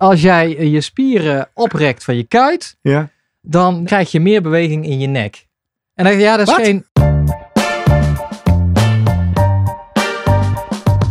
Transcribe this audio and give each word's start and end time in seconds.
als 0.00 0.22
jij 0.22 0.56
eh, 0.56 0.72
je 0.72 0.80
spieren 0.80 1.48
oprekt 1.54 2.04
van 2.04 2.16
je 2.16 2.24
kuit, 2.24 2.76
Ja. 2.82 3.08
dan 3.40 3.84
krijg 3.84 4.10
je 4.12 4.20
meer 4.20 4.42
beweging 4.42 4.84
in 4.86 4.98
je 4.98 5.06
nek. 5.06 5.46
En 5.94 6.04
dan, 6.04 6.18
ja, 6.18 6.36
dat 6.36 6.48
is 6.48 6.54
Wat? 6.54 6.64
geen. 6.64 6.84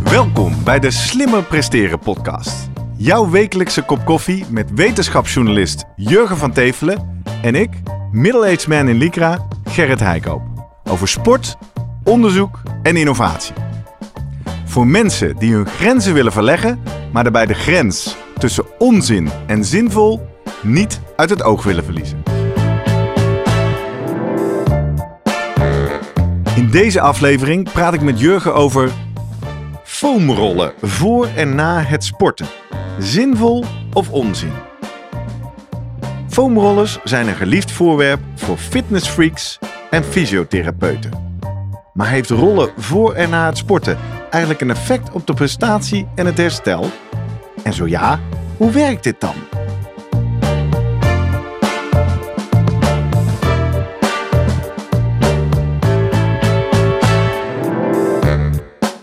Welkom 0.04 0.64
bij 0.64 0.78
de 0.78 0.90
Slimmer 0.90 1.42
Presteren 1.42 1.98
podcast. 1.98 2.68
Jouw 2.96 3.30
wekelijkse 3.30 3.82
kop 3.82 4.04
koffie 4.04 4.44
met 4.48 4.70
wetenschapsjournalist 4.74 5.84
Jurgen 5.96 6.36
van 6.36 6.52
Tevelen 6.52 7.22
en 7.42 7.54
ik, 7.54 7.70
middle-aged 8.12 8.66
man 8.66 8.88
in 8.88 8.96
Lycra, 8.96 9.46
Gerrit 9.64 10.00
Heikoop. 10.00 10.42
Over 10.84 11.08
sport, 11.08 11.56
onderzoek 12.04 12.62
en 12.82 12.96
innovatie. 12.96 13.54
Voor 14.64 14.86
mensen 14.86 15.36
die 15.36 15.52
hun 15.52 15.66
grenzen 15.66 16.14
willen 16.14 16.32
verleggen, 16.32 16.82
maar 17.12 17.22
daarbij 17.22 17.46
de 17.46 17.54
grens 17.54 18.16
tussen 18.40 18.64
onzin 18.78 19.28
en 19.46 19.64
zinvol 19.64 20.26
niet 20.62 21.00
uit 21.16 21.30
het 21.30 21.42
oog 21.42 21.62
willen 21.62 21.84
verliezen. 21.84 22.22
In 26.56 26.70
deze 26.70 27.00
aflevering 27.00 27.72
praat 27.72 27.94
ik 27.94 28.00
met 28.00 28.20
Jurgen 28.20 28.54
over 28.54 28.90
foamrollen 29.84 30.72
voor 30.82 31.28
en 31.36 31.54
na 31.54 31.82
het 31.82 32.04
sporten. 32.04 32.46
Zinvol 32.98 33.64
of 33.92 34.10
onzin? 34.10 34.52
Foamrollers 36.28 36.98
zijn 37.04 37.28
een 37.28 37.34
geliefd 37.34 37.72
voorwerp 37.72 38.20
voor 38.34 38.56
fitnessfreaks 38.56 39.58
en 39.90 40.04
fysiotherapeuten. 40.04 41.10
Maar 41.92 42.08
heeft 42.08 42.30
rollen 42.30 42.70
voor 42.76 43.14
en 43.14 43.30
na 43.30 43.46
het 43.46 43.58
sporten 43.58 43.98
eigenlijk 44.30 44.60
een 44.60 44.70
effect 44.70 45.10
op 45.12 45.26
de 45.26 45.34
prestatie 45.34 46.08
en 46.14 46.26
het 46.26 46.36
herstel? 46.36 46.90
En 47.70 47.76
zo 47.76 47.86
ja, 47.86 48.20
hoe 48.56 48.70
werkt 48.70 49.04
dit 49.04 49.20
dan? 49.20 49.34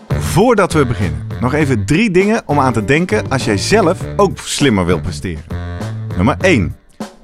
Voordat 0.08 0.72
we 0.72 0.86
beginnen, 0.86 1.26
nog 1.40 1.54
even 1.54 1.84
drie 1.84 2.10
dingen 2.10 2.42
om 2.46 2.60
aan 2.60 2.72
te 2.72 2.84
denken 2.84 3.30
als 3.30 3.44
jij 3.44 3.56
zelf 3.56 4.00
ook 4.16 4.38
slimmer 4.38 4.86
wilt 4.86 5.02
presteren. 5.02 5.44
Nummer 6.16 6.36
1. 6.40 6.76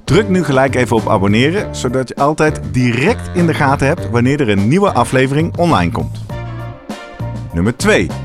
Druk 0.03 0.29
nu 0.29 0.43
gelijk 0.43 0.75
even 0.75 0.95
op 0.95 1.09
abonneren, 1.09 1.75
zodat 1.75 2.07
je 2.07 2.15
altijd 2.15 2.61
direct 2.71 3.29
in 3.33 3.45
de 3.47 3.53
gaten 3.53 3.87
hebt 3.87 4.09
wanneer 4.09 4.41
er 4.41 4.49
een 4.49 4.67
nieuwe 4.67 4.91
aflevering 4.91 5.57
online 5.57 5.91
komt. 5.91 6.19
Nummer 7.53 7.77
2. 7.77 8.24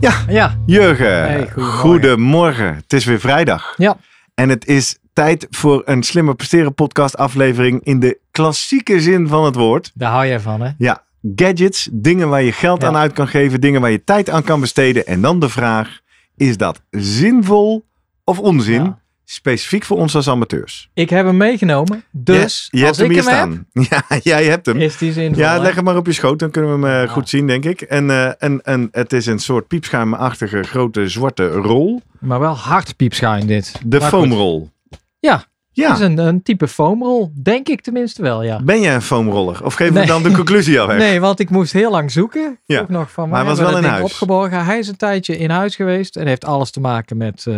Ja, 0.00 0.12
Ja, 0.28 0.56
Jurgen, 0.66 1.06
Hey, 1.22 1.36
goedemorgen. 1.50 1.78
goedemorgen. 1.78 2.74
Het 2.74 2.92
is 2.92 3.04
weer 3.04 3.20
vrijdag. 3.20 3.74
ja. 3.76 3.96
En 4.34 4.48
het 4.48 4.66
is 4.66 4.98
tijd 5.12 5.46
voor 5.50 5.82
een 5.84 6.02
Slimmer 6.02 6.34
Presteren 6.34 6.74
podcast 6.74 7.16
aflevering 7.16 7.84
in 7.84 8.00
de 8.00 8.18
klassieke 8.30 9.00
zin 9.00 9.28
van 9.28 9.44
het 9.44 9.54
woord. 9.54 9.90
daar 9.94 10.10
hou 10.10 10.26
jij 10.26 10.40
van, 10.40 10.60
hè? 10.60 10.70
Ja, 10.78 11.02
gadgets, 11.34 11.88
dingen 11.92 12.28
waar 12.28 12.42
je 12.42 12.52
geld 12.52 12.82
Ja. 12.82 12.88
aan 12.88 12.96
uit 12.96 13.12
kan 13.12 13.28
geven, 13.28 13.60
dingen 13.60 13.80
waar 13.80 13.90
je 13.90 14.04
tijd 14.04 14.30
aan 14.30 14.42
kan 14.42 14.60
besteden. 14.60 15.06
En 15.06 15.20
dan 15.20 15.40
de 15.40 15.48
vraag, 15.48 16.00
is 16.36 16.56
dat 16.56 16.82
zinvol 16.90 17.84
of 18.24 18.38
onzin? 18.38 18.84
Ja. 18.84 18.98
Specifiek 19.34 19.84
voor 19.84 19.96
ons 19.96 20.14
als 20.14 20.28
amateurs. 20.28 20.90
Ik 20.94 21.10
heb 21.10 21.26
hem 21.26 21.36
meegenomen, 21.36 22.04
dus 22.10 22.68
je 22.70 22.86
als 22.86 22.96
hebt 22.96 22.96
hem 22.96 23.06
ik 23.18 23.22
hier 23.22 23.36
hem 23.38 23.66
staan. 23.72 23.86
Ja, 24.10 24.18
jij 24.22 24.44
hebt 24.44 24.66
hem. 24.66 24.76
is 24.80 24.98
die 24.98 25.12
zin 25.12 25.34
Ja, 25.34 25.58
leg 25.58 25.74
hem 25.74 25.84
maar 25.84 25.96
op 25.96 26.06
je 26.06 26.12
schoot, 26.12 26.38
dan 26.38 26.50
kunnen 26.50 26.80
we 26.80 26.86
hem 26.86 26.96
eh, 26.96 27.04
Ja. 27.06 27.12
goed 27.12 27.28
zien, 27.28 27.46
denk 27.46 27.64
ik. 27.64 27.80
En, 27.80 28.10
eh, 28.10 28.42
en, 28.42 28.60
en 28.62 28.88
het 28.92 29.12
is 29.12 29.26
een 29.26 29.38
soort 29.38 29.66
piepschuimachtige 29.66 30.62
grote 30.62 31.08
zwarte 31.08 31.48
rol. 31.48 32.00
Maar 32.20 32.40
wel 32.40 32.56
hard 32.56 32.96
piepschuim 32.96 33.46
dit. 33.46 33.72
De 33.84 33.98
Maar 33.98 34.08
goed. 34.10 34.18
foamrol. 34.20 34.70
Ja, 35.18 35.44
Ja, 35.72 35.88
dat 35.88 35.98
is 35.98 36.04
een, 36.04 36.18
een 36.18 36.42
type 36.42 36.68
foamrol. 36.68 37.32
Denk 37.42 37.68
ik 37.68 37.80
tenminste 37.80 38.22
wel, 38.22 38.42
ja. 38.42 38.60
ben 38.62 38.80
jij 38.80 38.94
een 38.94 39.02
foamroller? 39.02 39.64
Of 39.64 39.74
geven 39.74 39.94
Nee. 39.94 40.02
we 40.02 40.08
dan 40.08 40.22
de 40.22 40.30
conclusie 40.32 40.80
al 40.80 40.86
weg? 40.86 40.98
Nee, 40.98 41.20
want 41.20 41.40
ik 41.40 41.50
moest 41.50 41.72
heel 41.72 41.90
lang 41.90 42.10
zoeken. 42.10 42.58
Ja. 42.64 42.80
Ook 42.80 42.88
nog 42.88 43.10
van 43.10 43.28
Maar 43.28 43.38
hij 43.38 43.48
was 43.48 43.58
wel 43.58 43.70
we 43.72 43.76
in 43.78 43.84
huis. 43.84 44.04
opgeborgen. 44.04 44.64
Hij 44.64 44.78
is 44.78 44.88
een 44.88 44.96
tijdje 44.96 45.36
in 45.38 45.50
huis 45.50 45.76
geweest 45.76 46.16
en 46.16 46.26
heeft 46.26 46.44
alles 46.44 46.70
te 46.70 46.80
maken 46.80 47.16
met... 47.16 47.44
eh, 47.48 47.54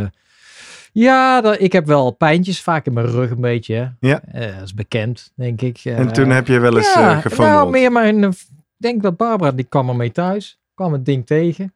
ja, 0.92 1.40
dat, 1.40 1.60
ik 1.60 1.72
heb 1.72 1.86
wel 1.86 2.10
pijntjes, 2.10 2.62
vaak 2.62 2.86
in 2.86 2.92
mijn 2.92 3.06
rug 3.06 3.30
een 3.30 3.40
beetje. 3.40 3.74
hè. 3.74 4.08
Ja. 4.08 4.20
Eh, 4.32 4.54
dat 4.54 4.62
is 4.62 4.74
bekend, 4.74 5.32
denk 5.36 5.60
ik. 5.60 5.80
En 5.84 6.12
toen 6.12 6.30
heb 6.30 6.46
je 6.46 6.58
wel 6.58 6.76
eens 6.76 6.94
ja, 6.94 7.22
eh 7.24 7.38
nou, 7.38 7.70
meer 7.70 7.92
mijn... 7.92 8.24
eh, 8.24 8.28
Ik 8.30 8.88
denk 8.88 9.02
dat 9.02 9.16
Barbara, 9.16 9.52
die 9.52 9.64
kwam 9.64 9.88
ermee 9.88 10.12
thuis. 10.12 10.60
Kwam 10.74 10.92
het 10.92 11.04
ding 11.04 11.26
tegen. 11.26 11.74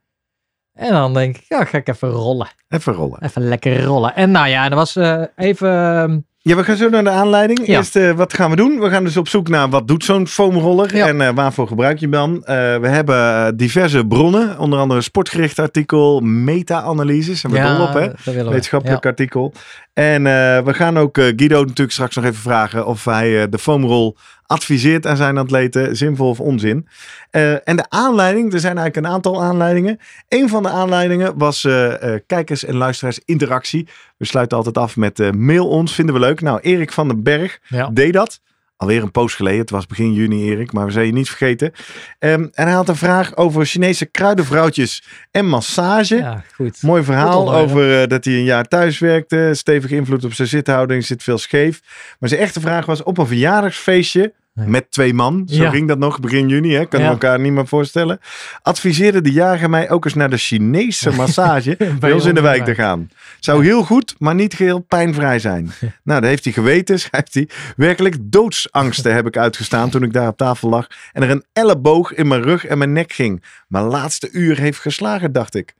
En 0.73 0.91
dan 0.91 1.13
denk 1.13 1.37
ik, 1.37 1.45
ja, 1.47 1.65
ga 1.65 1.77
ik 1.77 1.87
even 1.87 2.09
rollen. 2.09 2.47
Even 2.67 2.93
rollen. 2.93 3.23
Even 3.23 3.41
lekker 3.47 3.83
rollen. 3.83 4.15
En 4.15 4.31
nou 4.31 4.47
ja, 4.47 4.69
dat 4.69 4.77
was 4.77 4.95
eh, 4.95 5.23
even... 5.35 6.27
Ja, 6.47 6.55
we 6.55 6.63
gaan 6.63 6.75
zo 6.77 6.89
naar 6.89 7.03
de 7.03 7.09
aanleiding. 7.09 7.59
Ja. 7.67 7.77
Eerst, 7.77 7.95
eh, 7.95 8.11
wat 8.11 8.33
gaan 8.33 8.49
we 8.49 8.55
doen? 8.55 8.79
We 8.79 8.89
gaan 8.89 9.03
dus 9.03 9.17
op 9.17 9.27
zoek 9.27 9.49
naar 9.49 9.69
wat 9.69 9.87
doet 9.87 10.03
zo'n 10.03 10.27
foamroller 10.27 10.95
Ja. 10.95 11.07
en 11.07 11.21
eh, 11.21 11.29
waarvoor 11.35 11.67
gebruik 11.67 11.97
je 11.99 12.07
hem 12.07 12.11
dan? 12.13 12.43
Eh, 12.43 12.55
we 12.77 12.87
hebben 12.87 13.57
diverse 13.57 14.05
bronnen, 14.05 14.59
onder 14.59 14.79
andere 14.79 14.99
een 14.99 15.03
sportgericht 15.05 15.59
artikel, 15.59 16.19
meta-analyses, 16.19 17.39
zijn 17.39 17.53
we 17.53 17.61
dol 17.61 17.87
op 17.87 17.93
hè? 17.93 18.33
we. 18.43 18.49
Wetenschappelijk 18.49 19.03
Ja. 19.03 19.09
artikel. 19.09 19.53
En 19.93 20.23
we 20.63 20.73
gaan 20.73 20.97
ook 20.97 21.17
Guido 21.17 21.59
natuurlijk 21.61 21.91
straks 21.91 22.15
nog 22.15 22.25
even 22.25 22.41
vragen 22.41 22.85
of 22.85 23.05
hij 23.05 23.49
de 23.49 23.57
foamrol 23.57 24.17
adviseert 24.47 25.05
aan 25.07 25.17
zijn 25.17 25.37
atleten, 25.37 25.95
zinvol 25.95 26.29
of 26.29 26.39
onzin. 26.39 26.87
Eh, 27.29 27.67
en 27.67 27.75
de 27.75 27.85
aanleiding, 27.89 28.53
er 28.53 28.59
zijn 28.59 28.77
eigenlijk 28.77 29.07
een 29.07 29.13
aantal 29.13 29.43
aanleidingen. 29.43 29.99
Een 30.29 30.49
van 30.49 30.63
de 30.63 30.69
aanleidingen 30.69 31.37
was 31.37 31.63
eh, 31.63 32.13
eh, 32.13 32.21
kijkers 32.27 32.65
en 32.65 32.75
luisteraars 32.75 33.19
interactie. 33.25 33.87
We 34.17 34.25
sluiten 34.25 34.57
altijd 34.57 34.77
af 34.77 34.95
met 34.95 35.35
mail 35.35 35.67
ons, 35.69 35.93
vinden 35.93 36.15
we 36.15 36.21
leuk. 36.21 36.41
Nou, 36.41 36.59
Erik 36.61 36.91
van 36.91 37.07
den 37.07 37.23
Berg 37.23 37.59
Ja. 37.67 37.89
deed 37.93 38.13
dat. 38.13 38.39
Alweer 38.77 39.01
een 39.01 39.11
post 39.11 39.35
geleden. 39.35 39.59
Het 39.59 39.69
was 39.69 39.85
begin 39.85 40.13
juni, 40.13 40.51
Erik, 40.51 40.73
maar 40.73 40.85
we 40.85 40.91
zijn 40.91 41.05
je 41.05 41.13
niet 41.13 41.27
vergeten. 41.27 41.71
Ehm, 42.19 42.47
en 42.51 42.65
hij 42.65 42.73
had 42.73 42.89
een 42.89 42.95
vraag 42.95 43.35
over 43.35 43.65
Chinese 43.65 44.05
kruidenvrouwtjes 44.05 45.03
en 45.31 45.45
massage. 45.45 46.15
ja, 46.15 46.43
goed. 46.55 46.81
Mooi 46.81 47.03
verhaal 47.03 47.47
Goed 47.47 47.55
over 47.55 48.01
eh, 48.01 48.07
dat 48.07 48.25
hij 48.25 48.33
een 48.33 48.43
jaar 48.43 48.67
thuis 48.67 48.99
werkte. 48.99 49.49
Stevige 49.53 49.95
invloed 49.95 50.23
op 50.23 50.33
zijn 50.33 50.47
zithouding, 50.47 51.05
zit 51.05 51.23
veel 51.23 51.37
scheef. 51.37 51.81
Maar 52.19 52.29
zijn 52.29 52.41
echte 52.41 52.59
vraag 52.59 52.85
was 52.85 53.03
op 53.03 53.17
een 53.17 53.27
verjaardagsfeestje. 53.27 54.33
Met 54.65 54.91
twee 54.91 55.13
man. 55.13 55.43
Zo 55.51 55.61
Ja. 55.63 55.69
ging 55.69 55.87
dat 55.87 55.97
nog 55.97 56.19
begin 56.19 56.47
juni, 56.47 56.73
hè? 56.73 56.85
Kunnen 56.85 57.07
Ja. 57.07 57.15
we 57.15 57.21
elkaar 57.21 57.39
niet 57.39 57.51
meer 57.51 57.67
voorstellen. 57.67 58.19
Adviseerde 58.61 59.21
de 59.21 59.31
jager 59.31 59.69
mij 59.69 59.89
ook 59.89 60.05
eens 60.05 60.13
naar 60.13 60.29
de 60.29 60.37
Chinese 60.37 61.11
massage 61.21 61.77
bij 61.99 62.11
ons 62.11 62.25
in 62.25 62.35
de 62.35 62.41
wijk 62.41 62.65
te 62.65 62.75
gaan. 62.75 63.09
Zou 63.39 63.63
heel 63.63 63.83
goed, 63.83 64.15
maar 64.19 64.35
niet 64.35 64.53
geheel 64.53 64.79
pijnvrij 64.79 65.39
zijn. 65.39 65.71
Nou, 66.03 66.21
dat 66.21 66.29
heeft 66.29 66.43
hij 66.43 66.53
geweten, 66.53 66.99
schrijft 67.07 67.33
hij. 67.33 67.49
Werkelijk 67.75 68.15
doodsangsten 68.21 69.13
heb 69.13 69.27
ik 69.27 69.37
uitgestaan 69.37 69.89
toen 69.89 70.03
ik 70.03 70.13
daar 70.13 70.27
op 70.27 70.37
tafel 70.37 70.69
lag. 70.69 70.87
En 71.13 71.23
er 71.23 71.29
een 71.29 71.43
elleboog 71.53 72.13
in 72.13 72.27
mijn 72.27 72.41
rug 72.43 72.65
en 72.65 72.77
mijn 72.77 72.91
nek 72.93 73.13
ging. 73.13 73.43
Mijn 73.67 73.85
laatste 73.85 74.29
uur 74.31 74.57
heeft 74.57 74.79
geslagen, 74.79 75.31
dacht 75.31 75.55
ik. 75.55 75.73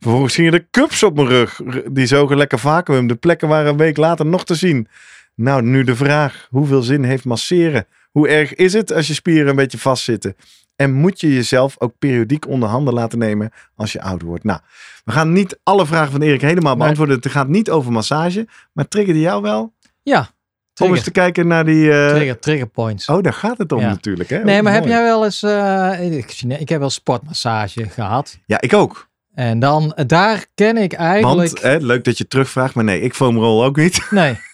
Vervolgens 0.00 0.34
gingen 0.34 0.52
de 0.52 0.66
cups 0.70 1.02
op 1.02 1.14
mijn 1.16 1.28
rug. 1.28 1.60
Die 1.90 2.06
zogen 2.06 2.36
lekker 2.36 2.58
vacuüm. 2.58 3.06
De 3.06 3.14
plekken 3.14 3.48
waren 3.48 3.70
een 3.70 3.76
week 3.76 3.96
later 3.96 4.26
nog 4.26 4.44
te 4.44 4.54
zien. 4.54 4.88
Nou, 5.34 5.62
nu 5.62 5.84
de 5.84 5.96
vraag. 5.96 6.46
Hoeveel 6.50 6.82
zin 6.82 7.02
heeft 7.04 7.24
masseren? 7.24 7.86
Hoe 8.10 8.28
erg 8.28 8.54
is 8.54 8.72
het 8.72 8.92
als 8.92 9.06
je 9.06 9.14
spieren 9.14 9.48
een 9.48 9.56
beetje 9.56 9.78
vastzitten? 9.78 10.36
En 10.76 10.92
moet 10.92 11.20
je 11.20 11.34
jezelf 11.34 11.74
ook 11.78 11.92
periodiek 11.98 12.48
onder 12.48 12.68
handen 12.68 12.94
laten 12.94 13.18
nemen 13.18 13.50
als 13.76 13.92
je 13.92 14.02
ouder 14.02 14.26
wordt? 14.28 14.44
Nou, 14.44 14.60
we 15.04 15.12
gaan 15.12 15.32
niet 15.32 15.58
alle 15.62 15.86
vragen 15.86 16.12
van 16.12 16.22
Erik 16.22 16.40
helemaal 16.40 16.72
Nee. 16.74 16.82
beantwoorden. 16.82 17.16
Het 17.16 17.28
gaat 17.30 17.48
niet 17.48 17.70
over 17.70 17.92
massage. 17.92 18.46
Maar 18.72 18.88
triggerde 18.88 19.20
jou 19.20 19.42
wel? 19.42 19.72
Ja, 20.02 20.28
Om 20.82 20.90
eens 20.94 21.02
te 21.02 21.10
kijken 21.10 21.46
naar 21.46 21.64
die... 21.64 21.92
eh, 21.92 22.08
trigger, 22.08 22.38
trigger 22.38 22.66
points. 22.66 23.06
Oh, 23.08 23.22
daar 23.22 23.32
gaat 23.32 23.58
het 23.58 23.72
om 23.72 23.80
Ja. 23.80 23.88
natuurlijk. 23.88 24.28
Hè? 24.30 24.44
nee, 24.44 24.56
Oh, 24.58 24.62
maar 24.64 24.72
heb 24.72 24.86
jij 24.86 25.02
wel 25.02 25.24
eens... 25.24 25.42
eh, 25.42 26.16
ik, 26.16 26.42
ik 26.58 26.68
heb 26.68 26.78
wel 26.80 26.90
sportmassage 26.90 27.88
gehad. 27.88 28.38
Ja, 28.46 28.60
ik 28.60 28.72
ook. 28.74 29.08
En 29.34 29.58
dan, 29.58 29.96
daar 30.06 30.46
ken 30.54 30.76
ik 30.76 30.92
eigenlijk... 30.92 31.50
Want, 31.50 31.62
hè, 31.62 31.76
leuk 31.76 32.04
dat 32.04 32.18
je 32.18 32.26
terugvraagt. 32.26 32.74
Maar 32.74 32.84
nee, 32.84 33.00
ik 33.00 33.14
foamroll 33.14 33.64
ook 33.64 33.76
niet. 33.76 34.06
Nee. 34.10 34.38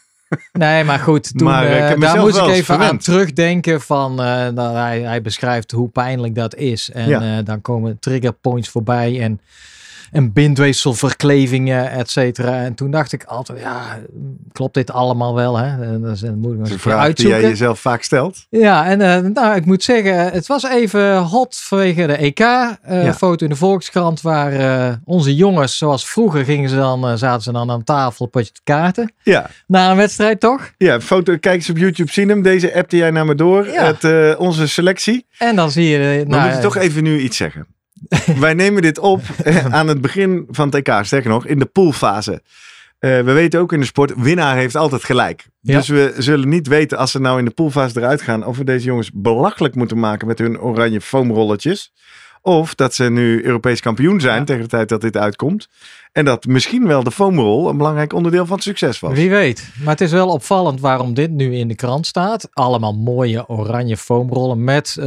Nee, 0.53 0.85
maar 0.85 0.99
goed, 0.99 1.39
toen, 1.39 1.49
Maar, 1.49 1.67
eh, 1.67 1.91
eh, 1.93 2.01
daar 2.01 2.19
moest 2.19 2.37
ik 2.37 2.47
even 2.47 2.79
aan 2.79 2.99
terugdenken 2.99 3.81
van, 3.81 4.23
eh, 4.23 4.49
hij, 4.75 5.01
hij 5.01 5.23
beschrijft 5.23 5.71
hoe 5.71 5.89
pijnlijk 5.89 6.35
dat 6.35 6.55
is. 6.55 6.91
En 6.91 7.09
Ja. 7.09 7.43
dan 7.43 7.61
komen 7.61 7.99
trigger 7.99 8.33
points 8.33 8.69
voorbij 8.69 9.21
en 9.21 9.41
en 10.15 10.33
bindweefselverklevingen, 10.33 11.91
et 11.91 12.11
cetera. 12.11 12.63
En 12.63 12.75
toen 12.75 12.91
dacht 12.91 13.13
ik 13.13 13.25
altijd, 13.25 13.61
ja, 13.61 13.99
klopt 14.53 14.75
dit 14.75 14.91
allemaal 14.93 15.35
wel? 15.35 15.57
Hè? 15.59 16.01
Dat 16.01 16.13
is, 16.13 16.23
ik 16.23 16.31
nog 16.37 16.43
Dat 16.43 16.53
is 16.53 16.59
een 16.59 16.65
keer 16.65 16.79
vraag 16.79 16.95
die 16.97 17.05
uitzoeken. 17.05 17.41
jij 17.41 17.49
jezelf 17.51 17.81
vaak 17.81 18.03
stelt. 18.03 18.47
Ja, 18.51 18.87
en 18.87 19.01
eh, 19.01 19.19
nou, 19.33 19.57
ik 19.57 19.65
moet 19.67 19.83
zeggen, 19.83 20.15
het 20.33 20.47
was 20.47 20.65
even 20.65 21.17
hot 21.19 21.59
vanwege 21.61 22.07
de 22.07 22.17
EK. 22.17 22.39
eh, 22.41 23.05
Ja. 23.05 23.15
Foto 23.15 23.45
in 23.45 23.51
de 23.51 23.57
Volkskrant 23.57 24.21
waar 24.21 24.53
eh, 24.53 24.95
onze 25.05 25.35
jongens, 25.35 25.79
zoals 25.79 26.09
vroeger 26.09 26.45
gingen 26.45 26.69
ze 26.69 26.77
dan, 26.77 27.07
eh, 27.09 27.15
zaten 27.15 27.43
ze 27.43 27.53
dan 27.53 27.71
aan 27.71 27.85
tafel, 27.85 28.27
potje 28.27 28.53
te 28.53 28.61
kaarten. 28.65 29.13
Ja, 29.23 29.51
Na 29.67 29.91
een 29.91 29.97
wedstrijd 29.97 30.41
toch? 30.41 30.73
ja 30.79 31.01
foto, 31.01 31.37
kijk 31.39 31.55
eens 31.55 31.71
op 31.71 31.77
YouTube, 31.79 32.13
zien 32.13 32.29
hem. 32.29 32.43
Deze 32.43 32.75
appte 32.75 32.97
jij 32.97 33.11
naar 33.11 33.25
me 33.27 33.35
door. 33.35 33.67
Ja. 33.67 33.85
Het, 33.85 34.05
eh, 34.05 34.41
onze 34.41 34.69
selectie. 34.69 35.27
En 35.39 35.57
dan 35.57 35.71
zie 35.71 35.89
je... 35.89 35.99
eh, 36.11 36.19
Dan 36.19 36.29
nou, 36.29 36.43
moet 36.47 36.55
je 36.57 36.63
toch 36.63 36.77
even 36.77 37.03
nu 37.03 37.19
iets 37.19 37.37
zeggen. 37.37 37.67
Wij 38.41 38.55
nemen 38.55 38.83
dit 38.83 38.99
op 38.99 39.21
eh, 39.45 39.75
aan 39.75 39.89
het 39.89 40.01
begin 40.01 40.47
van 40.51 40.67
het 40.71 40.75
EK. 40.75 41.05
Sterker 41.05 41.31
nog, 41.31 41.47
in 41.47 41.59
de 41.59 41.67
poolfase. 41.67 42.43
Eh, 42.99 43.21
we 43.21 43.33
weten 43.33 43.61
ook 43.61 43.73
in 43.73 43.81
de 43.81 43.87
sport, 43.87 44.13
winnaar 44.17 44.57
heeft 44.57 44.77
altijd 44.77 45.05
gelijk. 45.05 45.47
Ja. 45.61 45.77
Dus 45.77 45.89
we 45.89 46.15
zullen 46.19 46.49
niet 46.49 46.67
weten 46.67 46.99
als 46.99 47.11
ze 47.11 47.21
nou 47.21 47.39
in 47.39 47.45
de 47.45 47.51
poolfase 47.51 47.99
eruit 47.99 48.23
gaan... 48.23 48.47
of 48.47 48.57
we 48.57 48.65
deze 48.65 48.87
jongens 48.87 49.11
belachelijk 49.15 49.75
moeten 49.75 49.99
maken 49.99 50.27
met 50.27 50.39
hun 50.39 50.61
oranje 50.61 51.01
foamrolletjes. 51.01 51.93
Of 52.47 52.75
dat 52.75 52.95
ze 52.95 53.05
nu 53.11 53.45
Europees 53.45 53.81
kampioen 53.81 54.21
zijn 54.21 54.39
Ja. 54.39 54.45
tegen 54.45 54.63
de 54.63 54.69
tijd 54.69 54.89
dat 54.89 55.01
dit 55.01 55.17
uitkomt. 55.17 55.69
En 56.13 56.25
dat 56.25 56.47
misschien 56.47 56.87
wel 56.87 57.03
de 57.03 57.11
foamrol 57.11 57.69
een 57.69 57.77
belangrijk 57.77 58.13
onderdeel 58.13 58.47
van 58.47 58.55
het 58.55 58.65
succes 58.65 59.01
was. 59.01 59.13
Wie 59.15 59.31
weet. 59.31 59.69
Maar 59.83 59.91
het 59.93 60.01
is 60.01 60.11
wel 60.13 60.29
opvallend 60.29 60.81
waarom 60.81 61.15
dit 61.15 61.31
nu 61.31 61.55
in 61.57 61.69
de 61.69 61.75
krant 61.75 62.07
staat. 62.07 62.49
Allemaal 62.53 62.93
mooie 62.95 63.49
oranje 63.49 63.97
foamrollen 63.97 64.65
met 64.65 64.97
eh, 65.01 65.07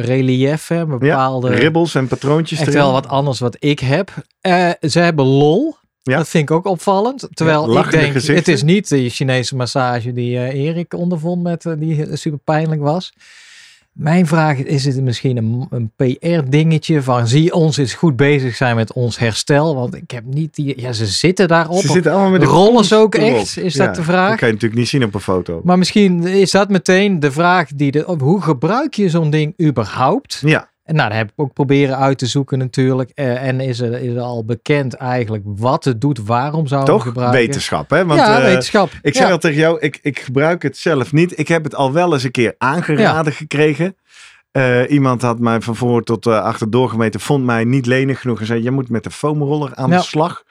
relief, 0.00 0.68
hè, 0.68 0.86
bepaalde... 0.86 1.48
Ribbels 1.54 1.94
en 1.94 2.06
patroontjes 2.08 2.58
Echt 2.58 2.68
erin. 2.68 2.80
wel 2.80 2.92
wat 2.92 3.08
anders 3.08 3.38
wat 3.38 3.56
ik 3.58 3.78
heb. 3.80 4.10
Eh, 4.40 4.70
ze 4.80 4.98
hebben 5.00 5.24
lol. 5.24 5.76
Ja. 6.02 6.16
Dat 6.16 6.28
vind 6.28 6.50
ik 6.50 6.56
ook 6.56 6.66
opvallend. 6.66 7.28
Terwijl 7.32 7.72
Ja, 7.72 7.84
ik 7.84 7.90
denk, 7.90 8.12
gezichten. 8.12 8.34
het 8.36 8.48
is 8.48 8.62
niet 8.62 8.88
de 8.88 9.08
Chinese 9.10 9.56
massage 9.56 10.12
die 10.12 10.36
eh, 10.38 10.64
Erik 10.66 10.94
ondervond 10.94 11.42
met, 11.42 11.64
die 11.78 12.16
super 12.16 12.38
pijnlijk 12.44 12.80
was. 12.80 13.12
Mijn 13.98 14.26
vraag 14.26 14.58
is, 14.58 14.86
is 14.86 14.94
het 14.94 15.04
misschien 15.04 15.36
een, 15.36 15.66
een 15.70 15.92
PR-dingetje 15.96 17.02
van 17.02 17.28
zie 17.28 17.54
ons 17.54 17.76
eens 17.76 17.94
goed 17.94 18.16
bezig 18.16 18.56
zijn 18.56 18.76
met 18.76 18.92
ons 18.92 19.18
herstel? 19.18 19.74
Want 19.74 19.94
ik 19.94 20.10
heb 20.10 20.24
niet 20.24 20.54
die, 20.54 20.80
ja 20.80 20.92
ze 20.92 21.06
zitten 21.06 21.48
daarop. 21.48 21.80
Ze 21.80 21.88
zitten 21.88 22.12
allemaal 22.12 22.30
met 22.30 22.40
de 22.40 22.46
Rollen 22.46 22.84
ze 22.84 22.96
ook 22.96 23.14
echt? 23.14 23.56
Is 23.56 23.74
dat 23.74 23.94
de 23.94 24.02
vraag? 24.02 24.28
Dat 24.28 24.38
kan 24.38 24.48
je 24.48 24.54
natuurlijk 24.54 24.80
niet 24.80 24.88
zien 24.88 25.04
op 25.04 25.14
een 25.14 25.20
foto. 25.20 25.60
Maar 25.64 25.78
misschien 25.78 26.26
is 26.26 26.50
dat 26.50 26.68
meteen 26.68 27.20
de 27.20 27.32
vraag 27.32 27.68
die 27.74 27.90
de, 27.90 28.16
hoe 28.18 28.42
gebruik 28.42 28.94
je 28.94 29.08
zo'n 29.08 29.30
ding 29.30 29.60
überhaupt? 29.60 30.42
Ja, 30.44 30.70
En 30.88 30.94
nou, 30.94 31.08
dat 31.08 31.18
heb 31.18 31.28
ik 31.28 31.34
ook 31.36 31.52
proberen 31.52 31.98
uit 31.98 32.18
te 32.18 32.26
zoeken 32.26 32.58
natuurlijk. 32.58 33.10
Eh, 33.14 33.46
en 33.46 33.60
is 33.60 33.80
er, 33.80 33.92
is 34.02 34.14
er 34.14 34.20
al 34.20 34.44
bekend 34.44 34.94
eigenlijk 34.94 35.44
wat 35.46 35.84
het 35.84 36.00
doet, 36.00 36.18
waarom 36.24 36.66
zou 36.66 36.84
toch? 36.84 37.02
gebruiken? 37.02 37.40
Wetenschap, 37.40 37.90
hè? 37.90 38.06
Want, 38.06 38.20
ja, 38.20 38.38
eh, 38.38 38.44
wetenschap. 38.44 38.90
Ik 39.02 39.14
ja. 39.14 39.20
zeg 39.20 39.30
al 39.30 39.38
tegen 39.38 39.58
jou, 39.58 39.80
ik, 39.80 39.98
ik 40.02 40.18
gebruik 40.18 40.62
het 40.62 40.76
zelf 40.76 41.12
niet. 41.12 41.38
Ik 41.38 41.48
heb 41.48 41.64
het 41.64 41.74
al 41.74 41.92
wel 41.92 42.12
eens 42.12 42.22
een 42.22 42.30
keer 42.30 42.54
aangeraden 42.58 43.32
gekregen. 43.32 43.96
Eh, 44.50 44.90
iemand 44.90 45.22
had 45.22 45.38
mij 45.38 45.60
van 45.60 45.76
voor 45.76 46.02
tot 46.02 46.26
achter 46.26 46.70
doorgemeten, 46.70 47.20
vond 47.20 47.44
mij 47.44 47.64
niet 47.64 47.86
lenig 47.86 48.20
genoeg 48.20 48.40
en 48.40 48.46
zei: 48.46 48.62
Je 48.62 48.70
moet 48.70 48.88
met 48.88 49.04
de 49.04 49.10
foamroller 49.10 49.74
aan 49.74 49.90
Ja. 49.90 49.96
de 49.96 50.02
slag. 50.02 50.42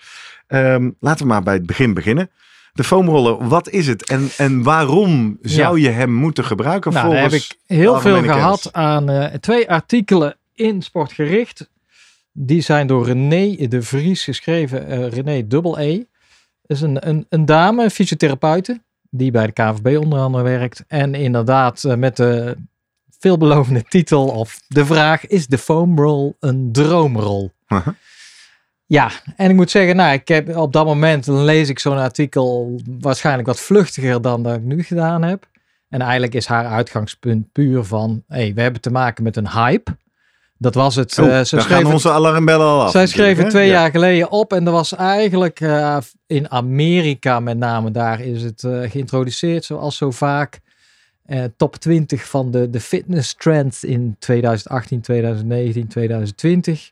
Ehm, 0.47 0.89
laten 0.99 1.25
we 1.25 1.31
maar 1.31 1.43
bij 1.43 1.53
het 1.53 1.65
begin 1.65 1.93
beginnen. 1.93 2.29
De 2.77 2.83
foamroller, 2.83 3.47
wat 3.47 3.69
is 3.69 3.87
het 3.87 4.05
en, 4.09 4.29
en 4.37 4.63
waarom 4.63 5.37
zou 5.41 5.79
je 5.79 5.89
hem 5.89 6.13
moeten 6.13 6.45
gebruiken? 6.45 6.93
Nou, 6.93 7.09
daar 7.09 7.21
heb 7.21 7.31
ik 7.31 7.57
heel 7.65 7.99
veel 7.99 8.21
gehad 8.23 8.73
aan 8.73 9.09
eh, 9.09 9.33
twee 9.33 9.69
artikelen 9.69 10.35
in 10.53 10.81
Sportgericht. 10.81 11.69
Die 12.31 12.61
zijn 12.61 12.87
door 12.87 13.05
René 13.05 13.67
de 13.67 13.81
Vries 13.81 14.23
geschreven. 14.23 14.87
eh, 14.87 15.07
René 15.09 15.47
Dubbel 15.47 15.79
E. 15.79 16.03
is 16.65 16.81
een, 16.81 17.07
een, 17.07 17.25
een 17.29 17.45
dame, 17.45 17.83
een 17.83 17.91
fysiotherapeute, 17.91 18.81
die 19.09 19.31
bij 19.31 19.45
de 19.45 19.51
KVB 19.51 19.97
onder 20.03 20.19
andere 20.19 20.43
werkt. 20.43 20.83
En 20.87 21.15
inderdaad 21.15 21.83
eh, 21.83 21.95
met 21.95 22.17
de 22.17 22.57
veelbelovende 23.19 23.83
titel 23.83 24.27
of 24.27 24.59
de 24.67 24.85
vraag, 24.85 25.27
is 25.27 25.47
de 25.47 25.57
foamroll 25.57 26.33
een 26.39 26.69
droomrol? 26.71 27.51
Ja, 28.89 29.11
en 29.35 29.49
ik 29.49 29.55
moet 29.55 29.71
zeggen, 29.71 29.95
nou, 29.95 30.13
ik 30.13 30.27
heb 30.27 30.55
op 30.57 30.73
dat 30.73 30.85
moment 30.85 31.25
dan 31.25 31.43
lees 31.43 31.69
ik 31.69 31.79
zo'n 31.79 31.97
artikel 31.97 32.79
waarschijnlijk 32.99 33.47
wat 33.47 33.59
vluchtiger 33.59 34.21
dan 34.21 34.43
dat 34.43 34.55
ik 34.55 34.61
nu 34.61 34.83
gedaan 34.83 35.23
heb. 35.23 35.47
En 35.89 36.01
eigenlijk 36.01 36.33
is 36.33 36.45
haar 36.45 36.65
uitgangspunt 36.65 37.51
puur 37.51 37.83
van, 37.83 38.23
hey, 38.27 38.53
we 38.55 38.61
hebben 38.61 38.81
te 38.81 38.91
maken 38.91 39.23
met 39.23 39.35
een 39.37 39.49
hype. 39.49 39.95
Dat 40.57 40.73
was 40.75 40.95
het. 40.95 41.19
Oh, 41.19 41.25
eh, 41.25 41.31
ze 41.31 41.35
dan 41.35 41.45
schreef 41.45 41.65
gaan 41.65 41.83
het- 41.85 41.93
onze 41.93 42.11
alarmbellen 42.11 42.65
al 42.65 42.81
af. 42.83 42.91
zij 42.91 43.07
hè? 43.43 43.49
twee 43.49 43.67
Ja. 43.67 43.71
jaar 43.73 43.91
geleden 43.91 44.31
op 44.31 44.53
en 44.53 44.65
er 44.65 44.71
was 44.71 44.95
eigenlijk 44.95 45.59
eh, 45.61 45.97
in 46.27 46.51
Amerika 46.51 47.39
met 47.39 47.57
name, 47.57 47.91
daar 47.91 48.19
is 48.21 48.43
het 48.43 48.63
eh, 48.63 48.79
geïntroduceerd 48.91 49.65
zoals 49.65 49.97
zo 49.97 50.11
vaak. 50.11 50.59
Top 51.57 51.75
20 51.75 52.25
van 52.27 52.51
de, 52.51 52.69
de 52.69 52.79
fitness 52.79 53.33
trends 53.35 53.83
in 53.83 54.15
2018, 54.19 55.01
2019, 55.01 55.87
2020. 55.87 56.91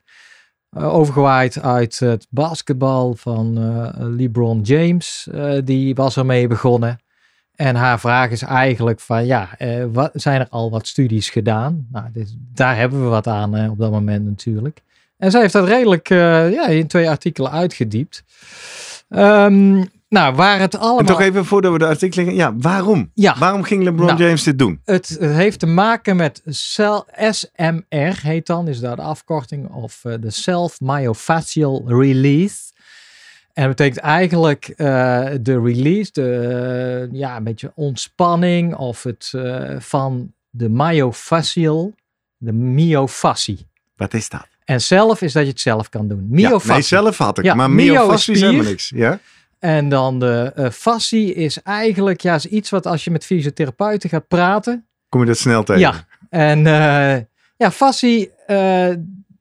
Eh, 0.75 0.94
overgewaaid 0.94 1.62
uit 1.62 2.00
het 2.00 2.27
basketbal 2.30 3.13
van 3.16 3.57
eh, 3.57 4.06
LeBron 4.07 4.62
James. 4.62 5.27
Eh, 5.31 5.54
die 5.63 5.95
was 5.95 6.18
ermee 6.18 6.48
begonnen. 6.48 7.00
En 7.56 7.75
haar 7.75 8.00
vraag 8.00 8.30
is 8.30 8.42
eigenlijk 8.42 9.00
van 9.00 9.25
ja, 9.25 9.50
wat, 9.92 10.12
zijn 10.13 10.39
er 10.39 10.48
al 10.50 10.69
wat 10.72 10.88
studies 10.88 11.30
gedaan? 11.30 11.88
Nou, 11.92 12.06
daar 12.54 12.77
hebben 12.77 13.04
we 13.04 13.07
wat 13.07 13.27
aan 13.27 13.69
op 13.69 13.77
dat 13.77 13.92
moment 13.92 14.25
natuurlijk. 14.25 14.81
En 15.18 15.31
zij 15.31 15.42
heeft 15.42 15.54
dat 15.54 15.68
redelijk 15.68 16.07
ja, 16.10 16.68
in 16.68 16.88
twee 16.88 17.10
artikelen 17.10 17.51
uitgediept. 17.51 18.24
Ehm, 19.10 19.83
nou, 20.16 20.36
waar 20.36 20.60
het 20.60 20.78
allemaal... 20.78 21.00
En 21.00 21.06
toch 21.06 21.22
even 21.22 21.46
voordat 21.46 21.72
we 21.72 21.78
de 21.78 21.86
artikelen... 21.86 22.36
Ja, 22.36 22.56
waarom? 22.58 23.12
Ja. 23.14 23.36
Waarom 23.38 23.64
ging 23.64 23.84
LeBron 23.84 24.08
Nou. 24.08 24.24
James 24.24 24.44
dit 24.44 24.60
doen? 24.60 24.82
Het, 24.84 25.10
het 25.10 25.32
heeft 25.32 25.60
te 25.60 25.66
maken 25.66 26.16
met 26.16 26.42
cel, 26.46 27.06
SMR, 27.30 28.20
heet 28.22 28.46
dan, 28.46 28.68
is 28.68 28.80
daar 28.80 28.96
de 28.96 29.02
afkorting, 29.02 29.70
of 29.70 30.06
eh, 30.06 30.14
de 30.20 30.30
Self 30.30 30.80
Myofascial 30.80 31.84
Release. 31.88 32.58
En 33.54 33.68
dat 33.68 33.76
betekent 33.76 34.04
eigenlijk 34.04 34.68
eh, 34.68 34.86
de 35.42 35.62
release, 35.62 36.12
de, 36.12 37.08
eh, 37.12 37.20
ja, 37.20 37.38
een 37.38 37.44
beetje 37.44 37.72
ontspanning 37.76 38.76
of 38.76 39.04
het 39.04 39.34
van 39.80 40.34
de 40.50 40.70
myofascial, 40.70 41.94
de 42.38 42.54
myofascie. 42.54 43.68
Wat 43.96 44.14
is 44.14 44.30
dat? 44.30 44.48
En 44.66 44.82
zelf 44.82 45.22
is 45.22 45.34
dat 45.34 45.44
je 45.44 45.50
het 45.50 45.60
zelf 45.60 45.90
kan 45.90 46.08
doen. 46.08 46.28
Ja, 46.30 46.48
Myofascie. 46.50 46.72
nee, 46.72 46.82
zelf 46.82 47.18
had 47.18 47.38
ik. 47.38 47.44
Ja, 47.44 47.54
maar 47.54 47.72
myofascie 47.72 48.34
is 48.34 48.42
helemaal 48.42 48.64
niks. 48.64 48.92
Ja? 48.96 49.20
En 49.66 49.90
dan 49.90 50.20
de 50.20 50.52
eh, 50.56 50.70
fascie 50.70 51.34
is 51.34 51.62
eigenlijk 51.62 52.22
ja, 52.22 52.36
is 52.36 52.46
iets 52.46 52.69
wat 52.69 52.86
als 52.86 53.04
je 53.04 53.12
met 53.12 53.26
fysiotherapeuten 53.26 54.10
gaat 54.10 54.28
praten, 54.28 54.86
Kom 55.10 55.24
je 55.24 55.28
dat 55.30 55.38
snel 55.38 55.64
tegen? 55.64 55.81
Ja. 55.81 56.06
En 56.30 56.68
eh, 56.68 57.22
ja, 57.57 57.72
fascie, 57.72 58.31
eh, 58.48 58.90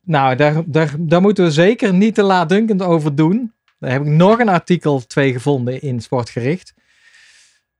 nou, 0.04 0.36
daar, 0.36 0.62
daar, 0.66 0.94
daar 0.98 1.20
moeten 1.20 1.44
we 1.44 1.50
zeker 1.50 1.94
niet 1.94 2.14
te 2.14 2.22
laatdunkend 2.22 2.82
over 2.82 3.14
doen. 3.14 3.52
Daar 3.78 3.90
heb 3.90 4.00
ik 4.00 4.06
nog 4.06 4.38
een 4.38 4.48
artikel 4.48 5.06
twee 5.06 5.32
gevonden 5.32 5.80
in 5.80 6.00
Sportgericht. 6.00 6.74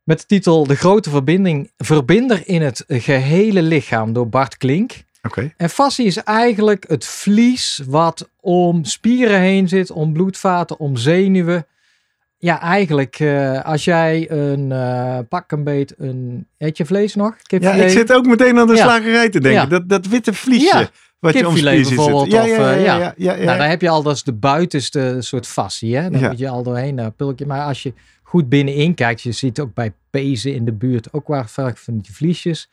Met 0.03 0.21
de 0.21 0.27
titel 0.27 0.67
De 0.67 0.77
grote 0.77 1.11
verbinding, 1.11 1.71
verbinder 1.77 2.43
in 2.49 2.63
het 2.63 2.85
gehele 2.89 3.63
lichaam 3.63 4.13
door 4.13 4.29
Bart 4.29 4.57
Klink. 4.57 4.93
Oké. 5.23 5.53
En 5.57 5.71
fascie 5.71 6.07
is 6.07 6.17
eigenlijk 6.17 6.85
het 6.89 7.05
vlies 7.05 7.81
wat 7.87 8.29
om 8.41 8.85
spieren 8.85 9.41
heen 9.41 9.69
zit, 9.69 9.91
om 9.91 10.13
bloedvaten, 10.13 10.79
om 10.79 10.97
zenuwen. 10.97 11.67
Ja, 12.45 12.61
eigenlijk 12.61 13.19
eh, 13.21 13.65
als 13.65 13.85
jij 13.85 14.31
een 14.31 14.73
eh, 14.73 15.19
pak 15.29 15.53
een 15.53 15.65
beet, 15.65 15.95
een 15.99 16.47
eet 16.59 16.77
je 16.77 16.85
vlees 16.85 17.15
nog? 17.15 17.37
Ja, 17.43 17.73
ik 17.73 17.89
zit 17.89 18.13
ook 18.13 18.27
meteen 18.27 18.59
aan 18.59 18.67
de 18.67 18.75
Ja. 18.75 18.83
slagerij 18.83 19.29
te 19.29 19.41
denken. 19.41 19.61
Ja. 19.63 19.67
Dat, 19.67 19.89
dat 19.89 20.07
witte 20.07 20.33
vliesje 20.33 20.79
Ja, 20.79 20.89
wat 21.19 21.33
je 21.33 21.39
kipfilet 21.41 21.75
zitten. 21.77 21.97
bijvoorbeeld, 21.97 22.33
Ja, 22.33 22.43
of, 22.43 22.49
ja, 22.49 22.73
eh, 22.73 22.85
ja, 22.85 22.97
ja. 22.99 23.15
ja, 23.17 23.33
ja, 23.33 23.45
Nou, 23.45 23.59
daar 23.59 23.69
heb 23.69 23.81
je 23.81 23.89
al 23.89 24.03
dat 24.03 24.15
is 24.15 24.23
de 24.23 24.33
buitenste 24.33 25.17
soort 25.19 25.47
fascie. 25.47 25.97
Hè? 25.97 26.11
Dan 26.11 26.21
Ja. 26.21 26.29
moet 26.29 26.39
je 26.39 26.49
al 26.49 26.63
doorheen 26.63 27.13
pulkje. 27.17 27.47
Maar 27.47 27.65
als 27.67 27.83
je 27.83 27.93
goed 28.23 28.49
binnenin 28.49 28.95
kijkt, 28.95 29.23
je 29.23 29.33
ziet 29.33 29.61
ook 29.61 29.75
bij 29.75 29.93
pezen 30.11 30.55
in 30.55 30.65
de 30.65 30.73
buurt 30.73 31.13
ook 31.13 31.27
waar 31.27 31.49
vaak 31.49 31.79
van 31.79 31.99
die 31.99 32.15
vliesjes. 32.15 32.69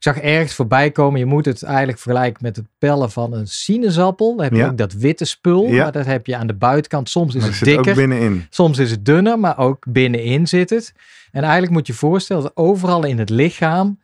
Ik 0.00 0.06
zag 0.06 0.18
ergens 0.18 0.54
voorbij 0.54 0.90
komen, 0.90 1.18
je 1.18 1.26
moet 1.26 1.44
het 1.44 1.62
eigenlijk 1.62 1.98
vergelijken 1.98 2.42
met 2.42 2.56
het 2.56 2.64
pellen 2.78 3.10
van 3.10 3.32
een 3.32 3.46
sinaasappel. 3.48 4.34
Dan 4.36 4.44
heb 4.44 4.52
je 4.52 4.58
Ja. 4.58 4.68
ook 4.68 4.78
dat 4.78 4.92
witte 4.92 5.24
spul, 5.24 5.66
Ja. 5.66 5.82
maar 5.82 5.92
dat 5.92 6.06
heb 6.06 6.26
je 6.26 6.36
aan 6.36 6.46
de 6.46 6.54
buitenkant. 6.54 7.08
Soms 7.10 7.34
is 7.34 7.40
Maar 7.42 7.50
het 7.50 7.60
dikker, 7.64 7.94
binnenin. 7.94 8.46
soms 8.50 8.78
is 8.78 8.90
het 8.90 9.04
dunner, 9.04 9.38
maar 9.38 9.58
ook 9.58 9.84
binnenin 9.88 10.46
zit 10.48 10.70
het. 10.70 10.92
En 11.32 11.42
eigenlijk 11.42 11.72
moet 11.72 11.86
je 11.86 11.92
je 11.92 11.98
voorstellen 11.98 12.42
dat 12.42 12.56
overal 12.56 13.04
in 13.04 13.18
het 13.18 13.30
lichaam, 13.30 14.00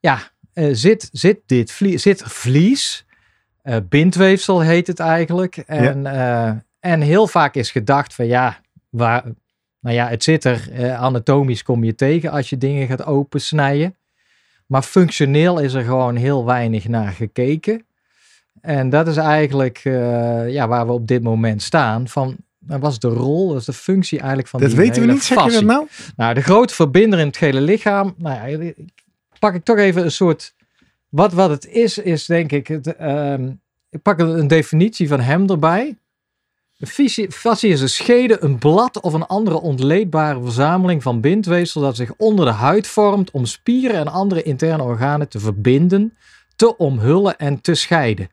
ja, 0.00 0.18
eh, 0.52 0.68
zit, 0.72 1.08
zit 1.12 1.38
dit 1.46 1.72
vlies, 1.72 2.02
zit 2.02 2.22
vlies. 2.22 3.04
Eh, 3.62 3.76
bindweefsel 3.88 4.60
heet 4.60 4.86
het 4.86 5.00
eigenlijk. 5.00 5.56
En, 5.56 6.06
eh, 6.06 6.52
en 6.80 7.00
heel 7.00 7.26
vaak 7.26 7.54
is 7.54 7.70
gedacht 7.70 8.14
van 8.14 8.26
ja, 8.26 8.60
waar, 8.88 9.24
nou 9.80 9.96
ja, 9.96 10.08
het 10.08 10.24
zit 10.24 10.44
er. 10.44 10.68
eh, 10.72 11.00
anatomisch 11.02 11.62
kom 11.62 11.84
je 11.84 11.94
tegen 11.94 12.30
als 12.30 12.50
je 12.50 12.58
dingen 12.58 12.86
gaat 12.86 13.04
opensnijden. 13.04 13.94
Maar 14.70 14.82
functioneel 14.82 15.58
is 15.58 15.74
er 15.74 15.84
gewoon 15.84 16.16
heel 16.16 16.44
weinig 16.44 16.88
naar 16.88 17.12
gekeken. 17.12 17.84
En 18.60 18.90
dat 18.90 19.08
is 19.08 19.16
eigenlijk 19.16 19.84
uh, 19.84 20.50
ja, 20.50 20.68
waar 20.68 20.86
we 20.86 20.92
op 20.92 21.06
dit 21.06 21.22
moment 21.22 21.62
staan. 21.62 22.08
Van, 22.08 22.36
wat 22.58 22.80
was 22.80 22.98
de 22.98 23.08
rol, 23.08 23.48
dat 23.48 23.58
is 23.58 23.64
de 23.64 23.72
functie 23.72 24.18
eigenlijk 24.18 24.48
van 24.48 24.60
dat 24.60 24.68
die 24.68 24.78
weten 24.78 25.02
we 25.06 25.12
niet, 25.12 25.22
zeg 25.22 25.44
je 25.44 25.50
dat 25.50 25.64
nou? 25.64 25.86
Nou, 26.16 26.34
de 26.34 26.40
grote 26.40 26.74
verbinder 26.74 27.18
in 27.18 27.26
het 27.26 27.36
gele 27.36 27.60
lichaam. 27.60 28.14
Nou 28.16 28.48
ja, 28.48 28.72
pak 29.38 29.54
ik 29.54 29.64
toch 29.64 29.76
even 29.76 30.04
een 30.04 30.10
soort... 30.10 30.54
Wat, 31.08 31.32
wat 31.32 31.50
het 31.50 31.66
is, 31.66 31.98
is 31.98 32.26
denk 32.26 32.52
ik... 32.52 32.66
Het, 32.66 32.94
uh, 33.00 33.34
ik 33.90 34.02
pak 34.02 34.18
een 34.18 34.48
definitie 34.48 35.08
van 35.08 35.20
hem 35.20 35.48
erbij. 35.48 35.96
Fascie 36.86 37.70
is 37.70 37.80
een 37.80 37.88
schede, 37.88 38.42
een 38.42 38.58
blad 38.58 39.00
of 39.00 39.12
een 39.12 39.26
andere 39.26 39.60
ontleedbare 39.60 40.42
verzameling 40.42 41.02
van 41.02 41.20
bindweefsel 41.20 41.80
dat 41.80 41.96
zich 41.96 42.12
onder 42.16 42.44
de 42.44 42.50
huid 42.50 42.86
vormt 42.86 43.30
om 43.30 43.46
spieren 43.46 43.96
en 43.96 44.08
andere 44.08 44.42
interne 44.42 44.82
organen 44.82 45.28
te 45.28 45.38
verbinden, 45.38 46.16
te 46.56 46.76
omhullen 46.76 47.38
en 47.38 47.60
te 47.60 47.74
scheiden. 47.74 48.30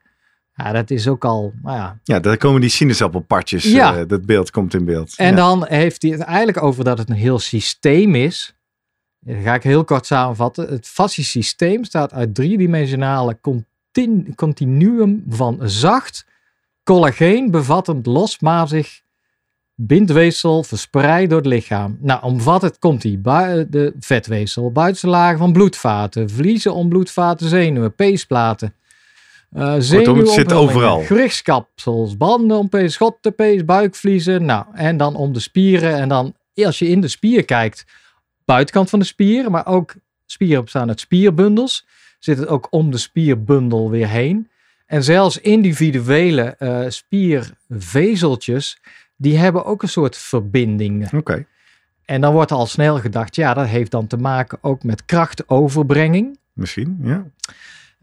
Ja, 0.54 0.72
dat 0.72 0.90
is 0.90 1.08
ook 1.08 1.24
al, 1.24 1.52
nou 1.62 1.76
ja. 1.76 1.98
Ja, 2.04 2.20
daar 2.20 2.36
komen 2.36 2.60
die 2.60 2.70
sinaasappelpartjes, 2.70 3.64
ja. 3.64 3.98
Uh, 3.98 4.02
dat 4.06 4.26
beeld 4.26 4.50
komt 4.50 4.74
in 4.74 4.84
beeld. 4.84 5.14
En 5.16 5.36
dan 5.36 5.66
heeft 5.66 6.02
hij 6.02 6.10
het 6.10 6.20
eigenlijk 6.20 6.62
over 6.62 6.84
dat 6.84 6.98
het 6.98 7.08
een 7.08 7.16
heel 7.16 7.38
systeem 7.38 8.14
is. 8.14 8.56
Dat 9.20 9.36
ga 9.42 9.54
ik 9.54 9.62
heel 9.62 9.84
kort 9.84 10.06
samenvatten. 10.06 10.68
Het 10.68 10.86
fasciesysteem 10.86 11.84
staat 11.84 12.12
uit 12.12 12.34
driedimensionale 12.34 13.38
continuum 14.34 15.24
van 15.28 15.58
zacht, 15.64 16.26
collageen 16.88 17.50
bevattend 17.50 18.06
losmazig 18.06 19.00
bindweefsel 19.74 20.62
verspreid 20.62 21.30
door 21.30 21.38
het 21.38 21.46
lichaam. 21.46 21.98
Nou, 22.00 22.22
omvat 22.22 22.62
het 22.62 22.78
komt 22.78 23.02
die 23.02 23.20
de 23.20 23.94
vetweefsel, 23.98 24.72
buitenste 24.72 25.08
lagen 25.08 25.38
van 25.38 25.52
bloedvaten, 25.52 26.30
vliezen 26.30 26.74
om 26.74 26.88
bloedvaten, 26.88 27.48
zenuwen, 27.48 27.94
peesplaten. 27.94 28.74
Uh, 29.52 29.72
het 29.72 29.84
zit 29.84 30.52
overal. 30.52 31.02
Banden 32.16 32.58
om 32.58 32.68
pees, 32.68 32.92
schottenpees, 32.92 33.64
buikvliezen. 33.64 34.44
Nou, 34.44 34.64
en 34.72 34.96
dan 34.96 35.16
om 35.16 35.32
de 35.32 35.40
spieren. 35.40 35.94
En 35.94 36.08
dan, 36.08 36.34
als 36.54 36.78
je 36.78 36.88
in 36.88 37.00
de 37.00 37.08
spier 37.08 37.44
kijkt, 37.44 37.84
buitenkant 38.44 38.90
van 38.90 38.98
de 38.98 39.04
spier, 39.04 39.50
maar 39.50 39.66
ook 39.66 39.94
spieren 40.26 40.62
bestaan 40.62 40.88
uit 40.88 41.00
spierbundels 41.00 41.86
zit 42.18 42.38
het 42.38 42.48
ook 42.48 42.66
om 42.70 42.90
de 42.90 42.98
spierbundel 42.98 43.90
weer 43.90 44.08
heen. 44.08 44.48
En 44.88 45.04
zelfs 45.04 45.38
individuele 45.38 46.56
uh, 46.58 46.80
spiervezeltjes, 46.88 48.80
die 49.16 49.38
hebben 49.38 49.64
ook 49.64 49.82
een 49.82 49.88
soort 49.88 50.16
verbindingen. 50.16 51.08
Oké. 51.16 51.46
En 52.04 52.20
dan 52.20 52.32
wordt 52.32 52.52
al 52.52 52.66
snel 52.66 52.98
gedacht, 52.98 53.36
ja, 53.36 53.54
dat 53.54 53.66
heeft 53.66 53.90
dan 53.90 54.06
te 54.06 54.16
maken 54.16 54.58
ook 54.60 54.82
met 54.82 55.04
krachtoverbrenging. 55.04 56.38
Misschien, 56.52 56.98
ja. 57.02 57.24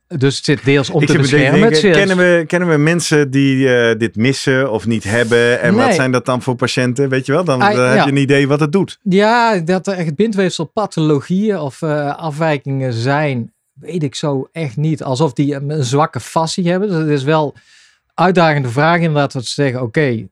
Dus 0.08 0.36
het 0.36 0.46
zit 0.46 0.66
deels 0.66 0.90
om 0.90 1.06
te 1.06 1.18
beschermen. 1.18 1.72
kennen, 1.72 2.18
we, 2.18 2.44
kennen 2.48 2.70
we 2.70 2.78
mensen 2.78 3.32
die 3.32 3.68
uh, 3.68 3.98
dit 3.98 4.16
missen 4.16 4.72
of 4.72 4.86
niet 4.86 5.04
hebben? 5.04 5.62
En 5.62 5.76
wat 5.76 5.94
zijn 5.94 6.12
dat 6.12 6.26
dan 6.26 6.42
voor 6.42 6.56
patiënten? 6.56 7.10
Weet 7.10 7.26
je 7.26 7.32
wel, 7.32 7.44
dan, 7.44 7.60
dan 7.60 7.70
heb 7.70 8.06
je 8.06 8.12
een 8.12 8.18
idee 8.18 8.48
wat 8.48 8.60
het 8.60 8.72
doet. 8.72 9.00
Ja, 9.04 9.58
dat 9.58 9.88
er 9.88 9.94
echt 9.94 10.16
bindweefselpathologieën 10.16 11.60
of 11.60 11.82
uh, 11.82 12.16
afwijkingen 12.18 12.94
zijn 12.94 13.54
weet 13.80 14.04
ik 14.04 14.16
zo 14.16 14.50
echt 14.52 14.78
niet. 14.78 15.04
Alsof 15.04 15.34
die 15.34 15.56
een, 15.56 15.84
zwakke 15.84 16.20
fascie 16.20 16.70
hebben. 16.70 16.90
Dus 16.90 16.98
het 16.98 17.10
is 17.10 17.24
wel 17.24 17.56
uitdagende 18.14 18.70
vraag 18.70 18.98
inderdaad. 18.98 19.32
Dat 19.32 19.46
ze 19.46 19.54
zeggen, 19.54 19.82
oké, 19.82 20.28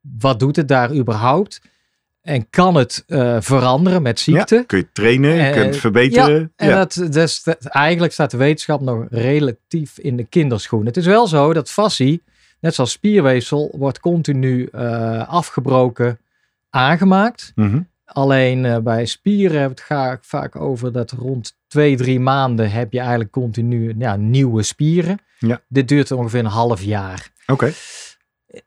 wat 0.00 0.38
doet 0.38 0.56
het 0.56 0.68
daar 0.68 0.94
überhaupt? 0.94 1.60
En 2.20 2.50
kan 2.50 2.74
het 2.74 3.04
uh, 3.06 3.36
veranderen 3.40 4.02
met 4.02 4.20
ziekte? 4.20 4.54
Ja, 4.54 4.62
kun 4.62 4.78
je 4.78 4.92
trainen, 4.92 5.36
uh, 5.36 5.50
kun 5.50 5.60
je 5.60 5.66
het 5.66 5.76
verbeteren. 5.76 6.52
Ja, 6.56 6.66
en 6.66 6.70
Dat, 6.70 7.06
dus, 7.10 7.42
dat, 7.42 7.64
eigenlijk 7.64 8.12
staat 8.12 8.30
de 8.30 8.36
wetenschap 8.36 8.80
nog 8.80 9.06
relatief 9.10 9.98
in 9.98 10.16
de 10.16 10.24
kinderschoen. 10.24 10.86
Het 10.86 10.96
is 10.96 11.06
wel 11.06 11.26
zo 11.26 11.52
dat 11.52 11.70
fascie, 11.70 12.22
net 12.60 12.74
zoals 12.74 12.90
spierweefsel, 12.90 13.74
wordt 13.76 14.00
continu 14.00 14.68
uh, 14.72 15.28
afgebroken, 15.28 16.18
aangemaakt. 16.70 17.52
Mm 17.54 17.92
Alleen 18.04 18.64
uh, 18.64 18.78
bij 18.78 19.06
spieren 19.06 19.62
we 19.62 19.82
het 19.90 20.26
vaak 20.26 20.56
over 20.56 20.92
dat 20.92 21.10
rond 21.10 21.56
twee, 21.68 21.96
drie 21.96 22.20
maanden 22.20 22.70
heb 22.70 22.92
je 22.92 22.98
eigenlijk 22.98 23.30
continu 23.30 23.94
ja, 23.98 24.16
nieuwe 24.16 24.62
spieren. 24.62 25.18
Ja. 25.38 25.60
Dit 25.68 25.88
duurt 25.88 26.10
ongeveer 26.10 26.40
een 26.40 26.46
half 26.46 26.82
jaar. 26.82 27.28
Oké. 27.46 27.72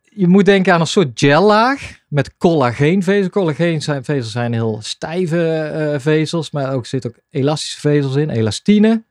Je 0.02 0.28
moet 0.28 0.46
denken 0.46 0.74
aan 0.74 0.80
een 0.80 0.88
soort 0.88 1.20
gellaag 1.20 2.00
met 2.08 2.38
collageenvezels. 2.38 3.30
Collageenvezels 3.30 4.32
zijn 4.32 4.54
heel 4.54 4.80
stijve 4.82 5.72
uh, 5.94 6.00
vezels, 6.00 6.52
maar 6.52 6.74
ook 6.74 6.86
zit 6.86 7.08
ook 7.08 7.16
elastische 7.30 7.80
vezels 7.80 8.16
in, 8.16 8.30
elastine. 8.30 9.04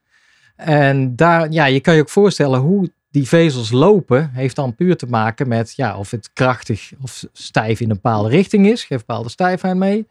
En 0.55 1.15
daar, 1.15 1.51
ja, 1.51 1.65
je 1.65 1.79
kan 1.79 1.95
je 1.95 2.01
ook 2.01 2.09
voorstellen 2.09 2.59
hoe 2.59 2.91
die 3.09 3.27
vezels 3.27 3.71
lopen, 3.71 4.29
heeft 4.33 4.55
dan 4.55 4.75
puur 4.75 4.97
te 4.97 5.05
maken 5.05 5.47
met 5.47 5.73
ja, 5.75 5.97
of 5.97 6.11
het 6.11 6.29
krachtig 6.33 6.91
of 7.01 7.25
stijf 7.33 7.79
in 7.79 7.89
een 7.89 7.95
bepaalde 7.95 8.29
richting 8.29 8.67
is. 8.67 8.83
Geeft 8.83 9.05
bepaalde 9.05 9.29
stijfheid 9.29 9.75
mee. 9.75 10.07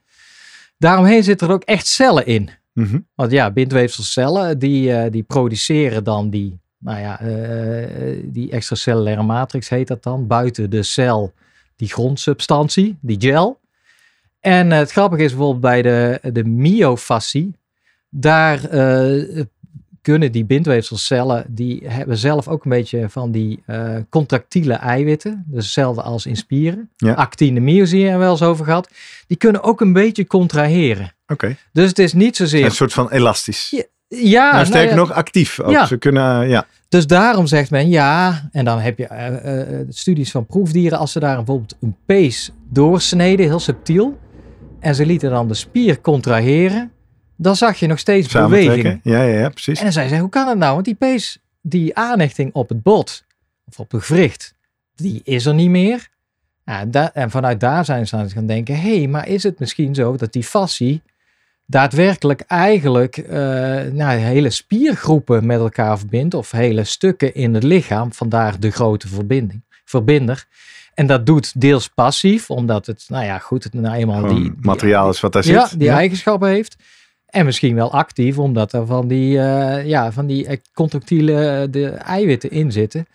Daaromheen 0.78 1.25
zitten 1.25 1.49
er 1.49 1.54
ook 1.54 1.62
echt 1.62 1.87
cellen 1.87 2.26
in. 2.26 2.50
Mhm. 2.73 2.99
Want 3.14 3.30
ja, 3.30 3.50
bindweefselcellen 3.50 4.59
die, 4.59 4.90
uh, 4.90 5.04
die 5.11 5.23
produceren 5.23 6.04
dan 6.04 6.30
die, 6.30 6.59
nou 6.78 7.00
ja, 7.00 7.23
uh, 7.23 8.23
die 8.25 8.50
extracellulaire 8.50 9.23
matrix 9.23 9.68
heet 9.68 9.88
dat 9.88 10.02
dan, 10.02 10.26
buiten 10.26 10.71
de 10.71 10.83
cel, 10.83 11.33
die 11.76 11.88
grondsubstantie, 11.88 12.99
die 13.00 13.21
gel. 13.21 13.61
En 14.40 14.71
het 14.71 14.90
grappige 14.92 15.23
is 15.23 15.30
bijvoorbeeld 15.30 15.61
bij 15.61 15.83
de, 15.83 16.21
de 16.33 16.45
myofascie, 16.45 17.56
daar 18.09 18.61
kunnen 20.07 20.33
die 20.33 20.45
bindweefselcellen, 20.45 21.45
die 21.49 21.83
hebben 21.87 22.19
zelf 22.19 22.49
ook 22.49 22.65
een 22.65 22.71
beetje 22.71 23.09
van 23.09 23.31
die 23.31 23.63
uh, 23.67 23.97
contractiele 24.09 24.75
eiwitten, 24.75 25.45
dus 25.47 25.65
hetzelfde 25.65 26.03
als 26.03 26.27
in 26.27 26.37
spieren. 26.37 26.91
Ja. 26.97 27.13
Actine, 27.13 27.61
myosine 27.61 28.03
hebben 28.03 28.19
we 28.19 28.25
wel 28.25 28.33
eens 28.33 28.43
over 28.43 28.65
gehad. 28.65 28.91
Die 29.27 29.37
kunnen 29.37 29.63
ook 29.63 29.81
een 29.81 29.93
beetje 29.93 30.27
contraheren. 30.27 31.13
Oké. 31.27 31.57
Dus 31.73 31.89
het 31.89 31.99
is 31.99 32.13
niet 32.13 32.37
zozeer... 32.37 32.65
Een 32.65 32.71
soort 32.71 32.93
van 32.93 33.11
elastisch. 33.11 33.71
Ja, 33.71 33.83
ja 34.09 34.53
nou, 34.53 34.67
sterker 34.67 34.97
nog 34.97 35.13
actief. 35.13 35.61
Ook. 35.61 35.71
Ja. 35.71 35.87
Ze 35.87 35.97
kunnen, 35.97 36.49
ja. 36.49 36.67
Dus 36.89 37.07
daarom 37.07 37.47
zegt 37.47 37.71
men 37.71 37.89
ja, 37.89 38.49
en 38.53 38.65
dan 38.65 38.79
heb 38.79 38.99
je 38.99 39.09
uh, 39.13 39.79
uh, 39.79 39.87
studies 39.89 40.31
van 40.31 40.47
proefdieren, 40.47 40.99
als 40.99 41.13
ze 41.13 41.21
daar 41.21 41.37
bijvoorbeeld 41.37 41.77
een 41.81 41.97
pees 42.07 42.51
doorsneden, 42.71 43.47
heel 43.47 43.61
subtiel, 43.61 44.19
en 44.81 44.95
ze 44.95 45.07
lieten 45.07 45.31
dan 45.31 45.49
de 45.49 45.55
spier 45.55 46.01
contraheren, 46.01 46.91
dan 47.37 47.57
zag 47.57 47.78
je 47.78 47.87
nog 47.87 47.99
steeds 47.99 48.33
beweging. 48.33 49.00
Ja, 49.02 49.23
ja, 49.23 49.38
ja, 49.38 49.49
precies. 49.49 49.78
En 49.78 49.85
dan 49.85 49.93
zei 49.93 50.09
ze, 50.09 50.19
hoe 50.19 50.28
kan 50.28 50.49
het 50.49 50.59
nou? 50.59 50.73
Want 50.73 50.85
die 50.85 50.95
pees, 50.95 51.38
die 51.61 51.97
aanhechting 51.97 52.52
op 52.52 52.69
het 52.69 52.83
bot, 52.83 53.25
of 53.66 53.81
op 53.81 53.90
de 53.90 54.00
gewricht, 54.00 54.55
die 54.95 55.21
is 55.25 55.47
er 55.47 55.55
niet 55.55 55.71
meer. 55.71 56.09
Ja, 56.64 57.12
en 57.12 57.31
vanuit 57.31 57.61
daar 57.61 57.85
zijn 57.85 58.07
ze 58.07 58.16
aan 58.16 58.23
het 58.23 58.33
gaan 58.33 58.47
denken, 58.47 58.81
hé, 58.81 58.99
hey, 58.99 59.07
maar 59.07 59.28
is 59.28 59.43
het 59.43 59.59
misschien 59.59 59.95
zo 59.95 60.16
dat 60.16 60.33
die 60.33 60.45
fascie 60.45 61.02
daadwerkelijk 61.66 62.40
eigenlijk 62.40 63.16
uh, 63.16 63.28
nou, 63.93 64.19
hele 64.19 64.50
spiergroepen 64.50 65.47
met 65.47 65.59
elkaar 65.59 65.99
verbindt, 65.99 66.35
of 66.35 66.50
hele 66.50 66.85
stukken 66.85 67.35
in 67.35 67.55
het 67.55 67.62
lichaam, 67.62 68.12
vandaar 68.12 68.61
de 68.61 68.71
grote 68.71 69.09
verbinding, 69.09 69.62
verbinder. 69.85 70.47
En 70.95 71.07
dat 71.07 71.26
doet 71.26 71.61
deels 71.61 71.88
passief, 71.88 72.50
omdat 72.50 72.87
het, 72.87 73.05
nou 73.09 73.25
ja, 73.25 73.38
goed, 73.38 73.64
het 73.64 73.75
nou 73.75 73.97
eenmaal 73.97 74.26
die, 74.26 74.40
die, 74.40 74.52
materiaal 74.61 75.11
is 75.11 75.21
wat 75.21 75.33
daar 75.33 75.45
zit. 75.45 75.55
Ja, 75.55 75.69
die 75.76 75.90
eigenschappen 75.90 76.49
heeft. 76.49 76.76
En 77.37 77.45
misschien 77.45 77.75
wel 77.75 77.93
actief, 77.93 78.38
omdat 78.38 78.73
er 78.73 78.87
van 78.87 79.09
die, 79.09 79.37
uh, 79.37 79.87
ja, 79.87 80.12
van 80.12 80.26
die 80.26 80.61
contractiele 80.75 81.49
eh, 81.49 81.62
de 81.71 81.88
eiwitten 81.88 82.50
in 82.50 82.73
zitten. 82.73 83.07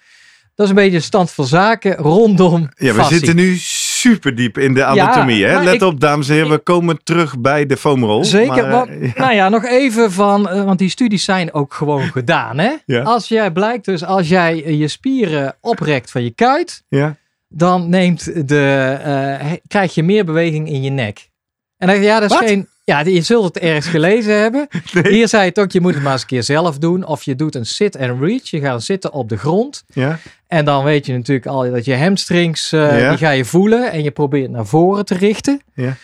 Dat 0.55 0.65
is 0.65 0.69
een 0.69 0.83
beetje 0.83 0.99
stand 0.99 1.31
van 1.31 1.45
zaken 1.45 1.95
rondom. 1.95 2.69
Ja, 2.75 2.93
we 2.93 3.03
zitten 3.03 3.35
nu 3.35 3.55
super 3.57 4.35
diep 4.35 4.57
in 4.57 4.73
de 4.73 4.83
anatomie. 4.85 5.45
hè? 5.45 5.63
Let 5.63 5.81
op, 5.81 5.99
dames 5.99 6.29
en 6.29 6.33
heren, 6.33 6.49
we 6.49 6.57
komen 6.57 7.03
terug 7.03 7.39
bij 7.39 7.65
de 7.65 7.77
foamrol. 7.77 8.23
Zeker. 8.23 8.67
Maar, 8.67 8.99
ja. 8.99 9.11
Nou 9.15 9.33
ja, 9.33 9.49
nog 9.49 9.65
even 9.65 10.11
van, 10.11 10.43
want 10.43 10.79
die 10.79 10.89
studies 10.89 11.23
zijn 11.23 11.53
ook 11.53 11.73
gewoon 11.73 12.11
gedaan. 12.17 12.57
Hè? 12.57 12.71
Ja. 12.85 13.01
Als 13.01 13.27
jij 13.27 13.51
blijkt 13.51 13.85
dus, 13.85 14.03
als 14.03 14.27
jij 14.27 14.77
je 14.77 14.87
spieren 14.87 15.55
oprekt 15.61 16.11
van 16.11 16.23
je 16.23 16.31
kuit, 16.31 16.83
ja. 16.87 17.15
dan 17.47 17.89
neemt 17.89 18.47
de, 18.47 18.97
uh, 19.41 19.51
krijg 19.67 19.93
je 19.93 20.03
meer 20.03 20.25
beweging 20.25 20.69
in 20.69 20.81
je 20.81 20.89
nek. 20.89 21.29
En 21.77 21.87
dan 21.87 22.01
ja, 22.01 22.19
dat 22.19 22.31
is 22.31 22.37
Wat? 22.37 22.47
geen. 22.47 22.67
Ja, 22.91 22.99
je 22.99 23.21
zult 23.21 23.43
het 23.43 23.57
ergens 23.57 23.87
gelezen 23.87 24.39
hebben. 24.41 24.67
Nee. 24.93 25.13
Hier 25.13 25.27
zei 25.27 25.45
het 25.45 25.59
ook, 25.59 25.71
je 25.71 25.81
moet 25.81 25.93
het 25.93 26.03
maar 26.03 26.11
eens 26.11 26.21
een 26.21 26.27
keer 26.27 26.43
zelf 26.43 26.77
doen. 26.77 27.05
Of 27.05 27.23
je 27.23 27.35
doet 27.35 27.55
een 27.55 27.65
sit 27.65 27.97
and 27.97 28.21
reach. 28.21 28.49
Je 28.49 28.59
gaat 28.59 28.83
zitten 28.83 29.11
op 29.13 29.29
de 29.29 29.37
grond. 29.37 29.83
Ja. 29.93 30.19
En 30.47 30.65
dan 30.65 30.83
weet 30.83 31.05
je 31.05 31.13
natuurlijk 31.13 31.45
al 31.47 31.71
dat 31.71 31.85
je 31.85 31.95
hamstrings, 31.97 32.73
uh, 32.73 32.99
Ja. 32.99 33.09
die 33.09 33.17
ga 33.17 33.29
je 33.29 33.45
voelen. 33.45 33.91
En 33.91 34.03
je 34.03 34.11
probeert 34.11 34.51
naar 34.51 34.65
voren 34.65 35.05
te 35.05 35.15
richten. 35.15 35.61
Ja. 35.73 35.95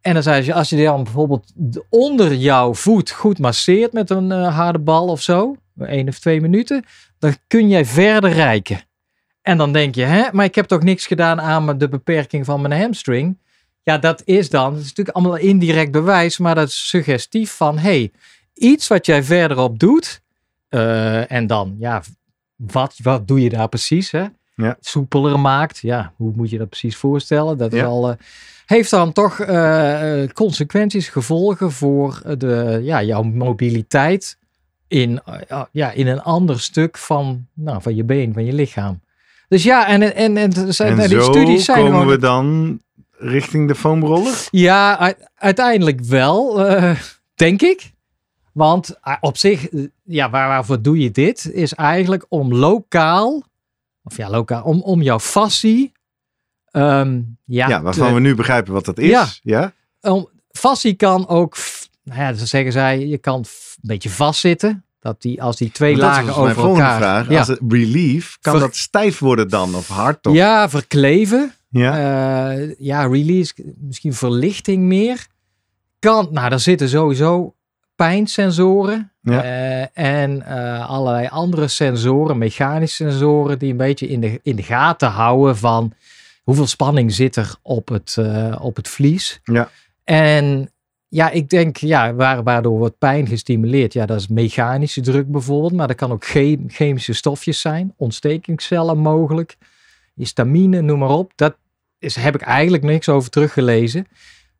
En 0.00 0.14
dan 0.14 0.22
zei 0.22 0.42
ze, 0.42 0.54
als 0.54 0.68
je 0.68 0.84
dan 0.84 1.04
bijvoorbeeld 1.04 1.52
de- 1.54 1.84
onder 1.88 2.34
jouw 2.34 2.74
voet 2.74 3.10
goed 3.10 3.38
masseert 3.38 3.92
met 3.92 4.10
een 4.10 4.32
eh, 4.32 4.56
harde 4.56 4.78
bal 4.78 5.06
of 5.08 5.22
zo. 5.22 5.56
één 5.86 6.08
of 6.08 6.18
twee 6.18 6.40
minuten. 6.40 6.84
Dan 7.18 7.34
kun 7.46 7.68
jij 7.68 7.84
verder 7.84 8.30
reiken. 8.32 8.80
En 9.42 9.58
dan 9.58 9.72
denk 9.72 9.94
je, 9.94 10.02
hè, 10.04 10.22
maar 10.32 10.44
ik 10.44 10.54
heb 10.54 10.66
toch 10.66 10.82
niks 10.82 11.06
gedaan 11.06 11.40
aan 11.40 11.78
de 11.78 11.88
beperking 11.88 12.44
van 12.44 12.60
mijn 12.60 12.80
hamstring. 12.80 13.38
Ja, 13.84 13.98
dat 13.98 14.22
is 14.24 14.50
dan, 14.50 14.72
het 14.72 14.82
is 14.82 14.88
natuurlijk 14.88 15.16
allemaal 15.16 15.36
indirect 15.36 15.90
bewijs, 15.90 16.38
maar 16.38 16.54
dat 16.54 16.68
is 16.68 16.88
suggestief 16.88 17.52
van, 17.52 17.78
hey, 17.78 18.10
iets 18.54 18.86
wat 18.88 19.06
jij 19.06 19.22
verderop 19.22 19.78
doet, 19.78 20.20
eh, 20.68 21.32
en 21.32 21.46
dan, 21.46 21.74
ja, 21.78 22.02
wat, 22.56 22.94
wat 23.02 23.28
doe 23.28 23.40
je 23.42 23.48
daar 23.48 23.68
precies? 23.68 24.10
Hè? 24.10 24.24
Ja. 24.54 24.76
Soepeler 24.80 25.40
maakt. 25.40 25.78
Ja, 25.78 26.12
hoe 26.16 26.32
moet 26.36 26.50
je 26.50 26.58
dat 26.58 26.68
precies 26.68 26.96
voorstellen? 26.96 27.58
Dat 27.58 27.72
is 27.72 27.78
Ja. 27.80 27.86
al, 27.86 28.10
eh, 28.10 28.16
heeft 28.66 28.90
dan 28.90 29.12
toch 29.12 29.40
eh, 29.40 30.22
eh, 30.22 30.30
consequenties, 30.30 31.08
gevolgen 31.08 31.72
voor 31.72 32.22
de, 32.38 32.80
ja, 32.82 33.02
jouw 33.02 33.22
mobiliteit 33.22 34.38
in, 34.88 35.20
eh, 35.48 35.62
ja, 35.72 35.90
in 35.90 36.06
een 36.06 36.22
ander 36.22 36.60
stuk 36.60 36.98
van, 36.98 37.46
nou, 37.54 37.82
van 37.82 37.94
je 37.94 38.04
been, 38.04 38.32
van 38.32 38.44
je 38.44 38.52
lichaam. 38.52 39.00
Dus 39.48 39.62
ja, 39.62 39.86
en, 39.88 40.14
en, 40.14 40.36
en, 40.36 40.52
er 40.52 40.72
zijn, 40.74 40.90
En 40.90 40.96
nou, 40.96 41.08
die 41.08 41.22
studies 41.22 41.64
zijn 41.64 41.84
komen 41.84 42.06
we 42.06 42.18
dan 42.18 42.80
richting 43.24 43.68
de 43.68 43.74
foamroller? 43.74 44.48
ja, 44.50 45.14
uiteindelijk 45.34 46.00
wel, 46.00 46.66
eh, 46.66 46.98
denk 47.34 47.62
ik. 47.62 47.92
Want 48.52 48.98
eh, 49.02 49.14
op 49.20 49.36
zich, 49.36 49.68
eh, 49.68 49.84
ja, 50.04 50.30
waar, 50.30 50.48
waarvoor 50.48 50.82
doe 50.82 50.98
je 50.98 51.10
dit? 51.10 51.50
Is 51.52 51.74
eigenlijk 51.74 52.26
om 52.28 52.54
lokaal, 52.54 53.42
of 54.02 54.16
ja, 54.16 54.30
lokaal, 54.30 54.62
om, 54.62 54.80
om 54.82 55.02
jouw 55.02 55.18
fascie, 55.20 55.92
ehm, 56.70 57.20
ja, 57.44 57.68
Ja, 57.68 57.82
waarvan 57.82 58.08
te- 58.08 58.14
we 58.14 58.20
nu 58.20 58.34
begrijpen 58.34 58.72
wat 58.72 58.84
dat 58.84 58.98
is. 58.98 59.08
Ja. 59.10 59.26
Ja. 59.42 59.72
om, 60.00 60.28
fascie 60.50 60.94
kan 60.94 61.28
ook, 61.28 61.56
nou 62.02 62.20
ja, 62.20 62.32
zo 62.34 62.44
zeggen 62.44 62.72
zij, 62.72 63.06
je 63.06 63.18
kan 63.18 63.38
een 63.38 63.44
beetje 63.82 64.10
vastzitten. 64.10 64.84
Dat 65.00 65.22
die, 65.22 65.42
als 65.42 65.56
die 65.56 65.70
twee 65.70 65.90
Want 65.96 66.02
dat 66.02 66.10
lagen 66.10 66.26
was 66.26 66.36
mijn 66.36 66.48
over 66.50 66.62
volgende 66.62 66.88
elkaar. 66.90 67.00
vraag. 67.00 67.28
Ja, 67.30 67.38
Als 67.38 67.48
het 67.48 67.60
relief, 67.68 68.36
kan 68.40 68.52
Ver- 68.52 68.62
dat 68.62 68.76
stijf 68.76 69.18
worden 69.18 69.48
dan? 69.48 69.74
Of 69.74 69.88
hard? 69.88 70.26
Of... 70.26 70.34
ja, 70.34 70.68
verkleven. 70.68 71.54
Ja. 71.78 72.52
Eh, 72.56 72.74
ja, 72.78 73.06
release, 73.06 73.54
misschien 73.78 74.14
verlichting 74.14 74.82
meer. 74.82 75.26
Kan, 75.98 76.28
nou, 76.30 76.48
daar 76.48 76.60
zitten 76.60 76.88
sowieso 76.88 77.54
pijnsensoren. 77.96 79.12
Ja. 79.20 79.42
eh, 79.42 80.20
en 80.22 80.42
eh, 80.46 80.88
allerlei 80.88 81.26
andere 81.26 81.68
sensoren, 81.68 82.38
mechanische 82.38 82.96
sensoren, 82.96 83.58
die 83.58 83.70
een 83.70 83.76
beetje 83.76 84.08
in 84.08 84.20
de, 84.20 84.40
in 84.42 84.56
de 84.56 84.62
gaten 84.62 85.08
houden 85.08 85.56
van 85.56 85.92
hoeveel 86.42 86.66
spanning 86.66 87.12
zit 87.12 87.36
er 87.36 87.54
op 87.62 87.88
het, 87.88 88.18
op 88.60 88.76
het 88.76 88.88
vlies. 88.88 89.40
Ja. 89.44 89.70
En 90.04 90.70
ja, 91.08 91.30
ik 91.30 91.48
denk, 91.48 91.76
ja, 91.76 92.14
waar, 92.14 92.42
waardoor 92.42 92.78
wordt 92.78 92.98
pijn 92.98 93.26
gestimuleerd? 93.26 93.92
Ja, 93.92 94.06
dat 94.06 94.20
is 94.20 94.28
mechanische 94.28 95.00
druk 95.00 95.30
bijvoorbeeld, 95.30 95.72
maar 95.72 95.86
dat 95.86 95.96
kan 95.96 96.12
ook 96.12 96.24
che- 96.24 96.64
chemische 96.66 97.12
stofjes 97.12 97.60
zijn, 97.60 97.94
ontstekingscellen 97.96 98.98
mogelijk, 98.98 99.56
histamine, 100.14 100.80
noem 100.80 100.98
maar 100.98 101.08
op. 101.08 101.32
Dat 101.34 101.56
is, 102.04 102.16
heb 102.16 102.34
ik 102.34 102.40
eigenlijk 102.40 102.82
niks 102.82 103.08
over 103.08 103.30
teruggelezen. 103.30 104.06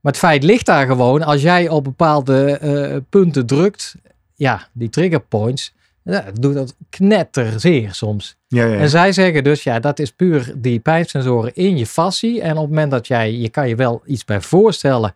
Maar 0.01 0.13
het 0.13 0.21
feit 0.21 0.43
ligt 0.43 0.67
daar 0.67 0.87
gewoon, 0.87 1.23
als 1.23 1.43
jij 1.43 1.69
op 1.69 1.85
bepaalde 1.85 2.59
eh, 2.59 2.97
punten 3.09 3.47
drukt, 3.47 3.95
ja, 4.35 4.69
die 4.73 4.89
trigger 4.89 5.21
points, 5.21 5.75
ja, 6.03 6.25
doet 6.41 6.55
dat 6.55 6.75
knetterzeer 6.91 7.95
soms. 7.95 8.37
Ja, 8.49 8.65
ja. 8.65 8.79
En 8.79 8.89
zij 8.89 9.13
zeggen 9.13 9.45
dus, 9.45 9.63
ja, 9.63 9.81
dat 9.81 9.99
is 9.99 10.11
puur 10.11 10.53
die 10.57 10.79
pijnsensoren 10.81 11.55
in 11.55 11.77
je 11.77 11.87
fascie. 11.87 12.41
En 12.41 12.51
op 12.51 12.61
het 12.61 12.69
moment 12.69 12.91
dat 12.91 13.07
jij, 13.07 13.33
je 13.33 13.49
kan 13.49 13.69
je 13.69 13.77
wel 13.77 14.03
iets 14.07 14.25
bij 14.25 14.41
voorstellen, 14.41 15.15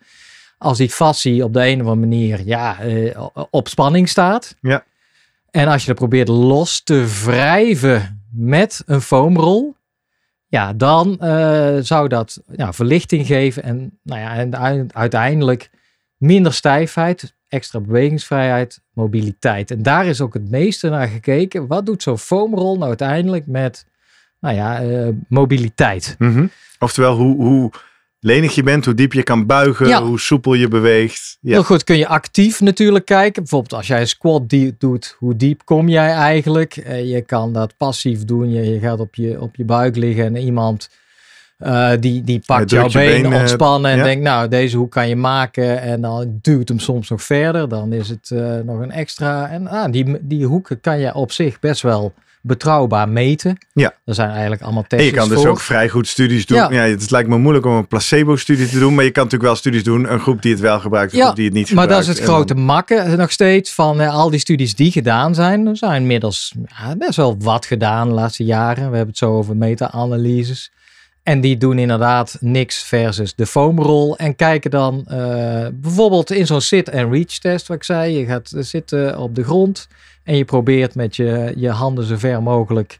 als 0.58 0.78
die 0.78 0.90
fascie 0.90 1.44
op 1.44 1.52
de 1.52 1.66
een 1.66 1.80
of 1.80 1.86
andere 1.86 2.06
manier, 2.06 2.40
ja, 2.44 2.80
eh, 2.80 3.26
op 3.50 3.68
spanning 3.68 4.08
staat. 4.08 4.56
Ja. 4.60 4.84
En 5.50 5.68
als 5.68 5.80
je 5.80 5.88
dat 5.88 5.96
probeert 5.96 6.28
los 6.28 6.82
te 6.82 7.20
wrijven 7.24 8.22
met 8.32 8.82
een 8.86 9.00
foamrol, 9.00 9.74
ja, 10.48 10.72
dan 10.72 11.20
eh, 11.20 11.76
zou 11.80 12.08
dat 12.08 12.42
ja, 12.52 12.72
verlichting 12.72 13.26
geven 13.26 13.62
en, 13.62 13.98
nou 14.02 14.20
ja, 14.20 14.34
en 14.34 14.94
uiteindelijk 14.94 15.70
minder 16.16 16.52
stijfheid, 16.52 17.36
extra 17.48 17.80
bewegingsvrijheid, 17.80 18.80
mobiliteit. 18.92 19.70
En 19.70 19.82
daar 19.82 20.06
is 20.06 20.20
ook 20.20 20.34
het 20.34 20.50
meeste 20.50 20.88
naar 20.88 21.08
gekeken. 21.08 21.66
Wat 21.66 21.86
doet 21.86 22.02
zo'n 22.02 22.18
foamrol 22.18 22.74
nou 22.74 22.88
uiteindelijk 22.88 23.46
met, 23.46 23.86
nou 24.40 24.54
ja, 24.54 24.80
eh, 24.80 25.08
mobiliteit? 25.28 26.14
Mhm. 26.18 26.46
Oftewel, 26.78 27.16
hoe, 27.16 27.36
hoe 27.36 27.70
lenig 28.20 28.54
je 28.54 28.62
bent, 28.62 28.84
hoe 28.84 28.94
diep 28.94 29.12
je 29.12 29.22
kan 29.22 29.46
buigen, 29.46 29.86
Ja. 29.88 30.02
hoe 30.02 30.20
soepel 30.20 30.54
je 30.54 30.68
beweegt. 30.68 31.38
Ja. 31.40 31.52
Heel 31.52 31.62
goed, 31.64 31.84
kun 31.84 31.98
je 31.98 32.06
actief 32.06 32.60
natuurlijk 32.60 33.04
kijken. 33.04 33.42
Bijvoorbeeld 33.42 33.74
als 33.74 33.86
jij 33.86 34.00
een 34.00 34.08
squat 34.08 34.48
die- 34.48 34.74
doet, 34.78 35.16
hoe 35.18 35.36
diep 35.36 35.64
kom 35.64 35.88
jij 35.88 36.10
eigenlijk? 36.10 36.76
Eh, 36.76 37.10
je 37.10 37.20
kan 37.20 37.52
dat 37.52 37.76
passief 37.76 38.24
doen. 38.24 38.50
Je, 38.50 38.70
je 38.70 38.78
gaat 38.78 39.00
op 39.00 39.14
je, 39.14 39.40
op 39.40 39.56
je 39.56 39.64
buik 39.64 39.96
liggen 39.96 40.24
en 40.24 40.36
iemand 40.36 40.88
eh, 41.58 41.90
die, 42.00 42.24
die 42.24 42.42
pakt 42.46 42.70
jouw 42.70 42.90
been, 42.90 43.34
ontspannen 43.34 43.90
en 43.90 43.96
ja. 43.96 44.04
denkt, 44.04 44.22
nou, 44.22 44.48
deze 44.48 44.76
hoek 44.76 44.90
kan 44.90 45.08
je 45.08 45.16
maken. 45.16 45.80
En 45.80 46.00
dan 46.00 46.38
duwt 46.42 46.68
hem 46.68 46.78
soms 46.78 47.08
nog 47.08 47.22
verder. 47.22 47.68
Dan 47.68 47.92
is 47.92 48.08
het 48.08 48.30
eh, 48.30 48.56
nog 48.64 48.80
een 48.80 48.90
extra. 48.90 49.48
En 49.50 49.66
ah, 49.68 49.92
die, 49.92 50.16
die 50.20 50.46
hoeken 50.46 50.80
kan 50.80 50.98
je 50.98 51.14
op 51.14 51.32
zich 51.32 51.60
best 51.60 51.82
wel 51.82 52.12
betrouwbaar 52.42 53.08
meten. 53.08 53.58
Ja. 53.72 53.94
Er 54.04 54.14
zijn 54.14 54.30
eigenlijk 54.30 54.62
allemaal 54.62 54.82
En 54.82 54.88
testjes 54.88 55.10
je 55.12 55.16
kan 55.18 55.28
dus 55.28 55.38
voor. 55.38 55.48
ook 55.48 55.60
vrij 55.60 55.88
goed 55.88 56.06
studies 56.08 56.46
doen. 56.46 56.56
Ja. 56.58 56.70
Ja. 56.70 56.82
het 56.82 57.10
lijkt 57.10 57.28
me 57.28 57.38
moeilijk 57.38 57.66
om 57.66 57.72
een 57.72 57.86
placebo-studie 57.86 58.68
te 58.68 58.78
doen, 58.78 58.94
maar 58.94 59.04
je 59.04 59.10
kan 59.10 59.22
natuurlijk 59.24 59.50
wel 59.50 59.58
studies 59.60 59.84
doen. 59.84 60.12
Een 60.12 60.20
groep 60.20 60.42
die 60.42 60.52
het 60.52 60.60
wel 60.60 60.80
gebruikt, 60.80 61.12
een 61.12 61.18
Ja, 61.18 61.24
groep 61.24 61.36
die 61.36 61.44
het 61.44 61.54
niet 61.54 61.72
Maar 61.72 61.86
dat 61.88 61.96
gebruikt. 61.96 62.08
is 62.20 62.26
het 62.26 62.34
grote 62.34 62.54
makken 62.54 63.18
nog 63.18 63.30
steeds 63.32 63.72
van 63.72 64.00
eh, 64.00 64.14
al 64.14 64.30
die 64.30 64.40
studies 64.40 64.74
die 64.74 64.90
gedaan 64.92 65.34
zijn. 65.34 65.66
Er 65.66 65.76
zijn 65.76 66.00
inmiddels 66.02 66.54
ja, 66.78 66.96
best 66.96 67.16
wel 67.16 67.36
wat 67.38 67.66
gedaan 67.66 68.08
de 68.08 68.14
laatste 68.14 68.44
jaren. 68.44 68.76
We 68.90 68.96
hebben 68.96 69.06
het 69.08 69.18
zo 69.18 69.32
over 69.36 69.56
meta-analyses. 69.56 70.70
En 71.28 71.40
die 71.40 71.56
doen 71.56 71.78
inderdaad 71.78 72.36
niks 72.40 72.82
versus 72.82 73.34
de 73.34 73.46
foamrol. 73.46 74.16
En 74.16 74.36
kijken 74.36 74.70
dan 74.70 75.04
eh, 75.06 75.66
bijvoorbeeld 75.72 76.30
in 76.30 76.46
zo'n 76.46 76.60
sit-and-reach 76.60 77.38
test, 77.38 77.66
wat 77.66 77.76
ik 77.76 77.84
zei. 77.84 78.18
Je 78.18 78.24
gaat 78.26 78.52
zitten 78.56 79.18
op 79.18 79.34
de 79.34 79.44
grond 79.44 79.88
en 80.24 80.36
je 80.36 80.44
probeert 80.44 80.94
met 80.94 81.16
je, 81.16 81.52
je 81.56 81.70
handen 81.70 82.04
zo 82.04 82.16
ver 82.16 82.42
mogelijk 82.42 82.98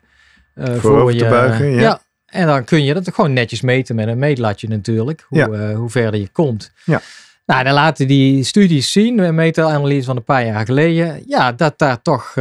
eh, 0.54 0.74
voor 0.74 1.10
te 1.10 1.16
je... 1.16 1.28
buigen, 1.28 1.70
ja. 1.70 2.00
En 2.26 2.46
dan 2.46 2.64
kun 2.64 2.84
je 2.84 2.94
dat 2.94 3.14
gewoon 3.14 3.32
netjes 3.32 3.60
meten 3.60 3.94
met 3.94 4.08
een 4.08 4.18
meetlatje 4.18 4.68
natuurlijk. 4.68 5.24
Hoe, 5.28 5.38
Ja. 5.38 5.48
eh, 5.48 5.76
hoe 5.76 5.90
verder 5.90 6.20
je 6.20 6.28
komt. 6.28 6.72
Ja. 6.84 7.00
Nou, 7.46 7.64
dan 7.64 7.72
laten 7.72 8.06
die 8.06 8.44
studies 8.44 8.92
zien, 8.92 9.18
een 9.18 9.34
meta-analyse 9.34 10.06
van 10.06 10.16
een 10.16 10.24
paar 10.24 10.46
jaar 10.46 10.64
geleden, 10.64 11.22
ja, 11.26 11.52
dat 11.52 11.78
daar 11.78 12.02
toch 12.02 12.34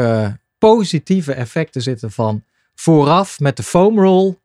positieve 0.57 1.33
effecten 1.33 1.81
zitten 1.81 2.11
van 2.11 2.43
vooraf 2.75 3.39
met 3.39 3.57
de 3.57 3.63
foam 3.63 3.99
roll. 3.99 4.35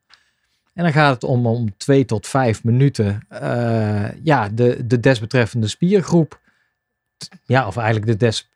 En 0.73 0.83
dan 0.83 0.93
gaat 0.93 1.13
het 1.13 1.23
om, 1.23 1.45
om 1.45 1.77
twee 1.77 2.05
tot 2.05 2.27
vijf 2.27 2.63
minuten, 2.63 3.25
eh, 3.29 4.05
ja, 4.23 4.49
de, 4.49 4.85
de 4.85 4.99
desbetreffende 4.99 5.67
spiergroep, 5.67 6.39
ja, 7.45 7.67
of 7.67 7.77
eigenlijk 7.77 8.07
de 8.07 8.17
des, 8.17 8.49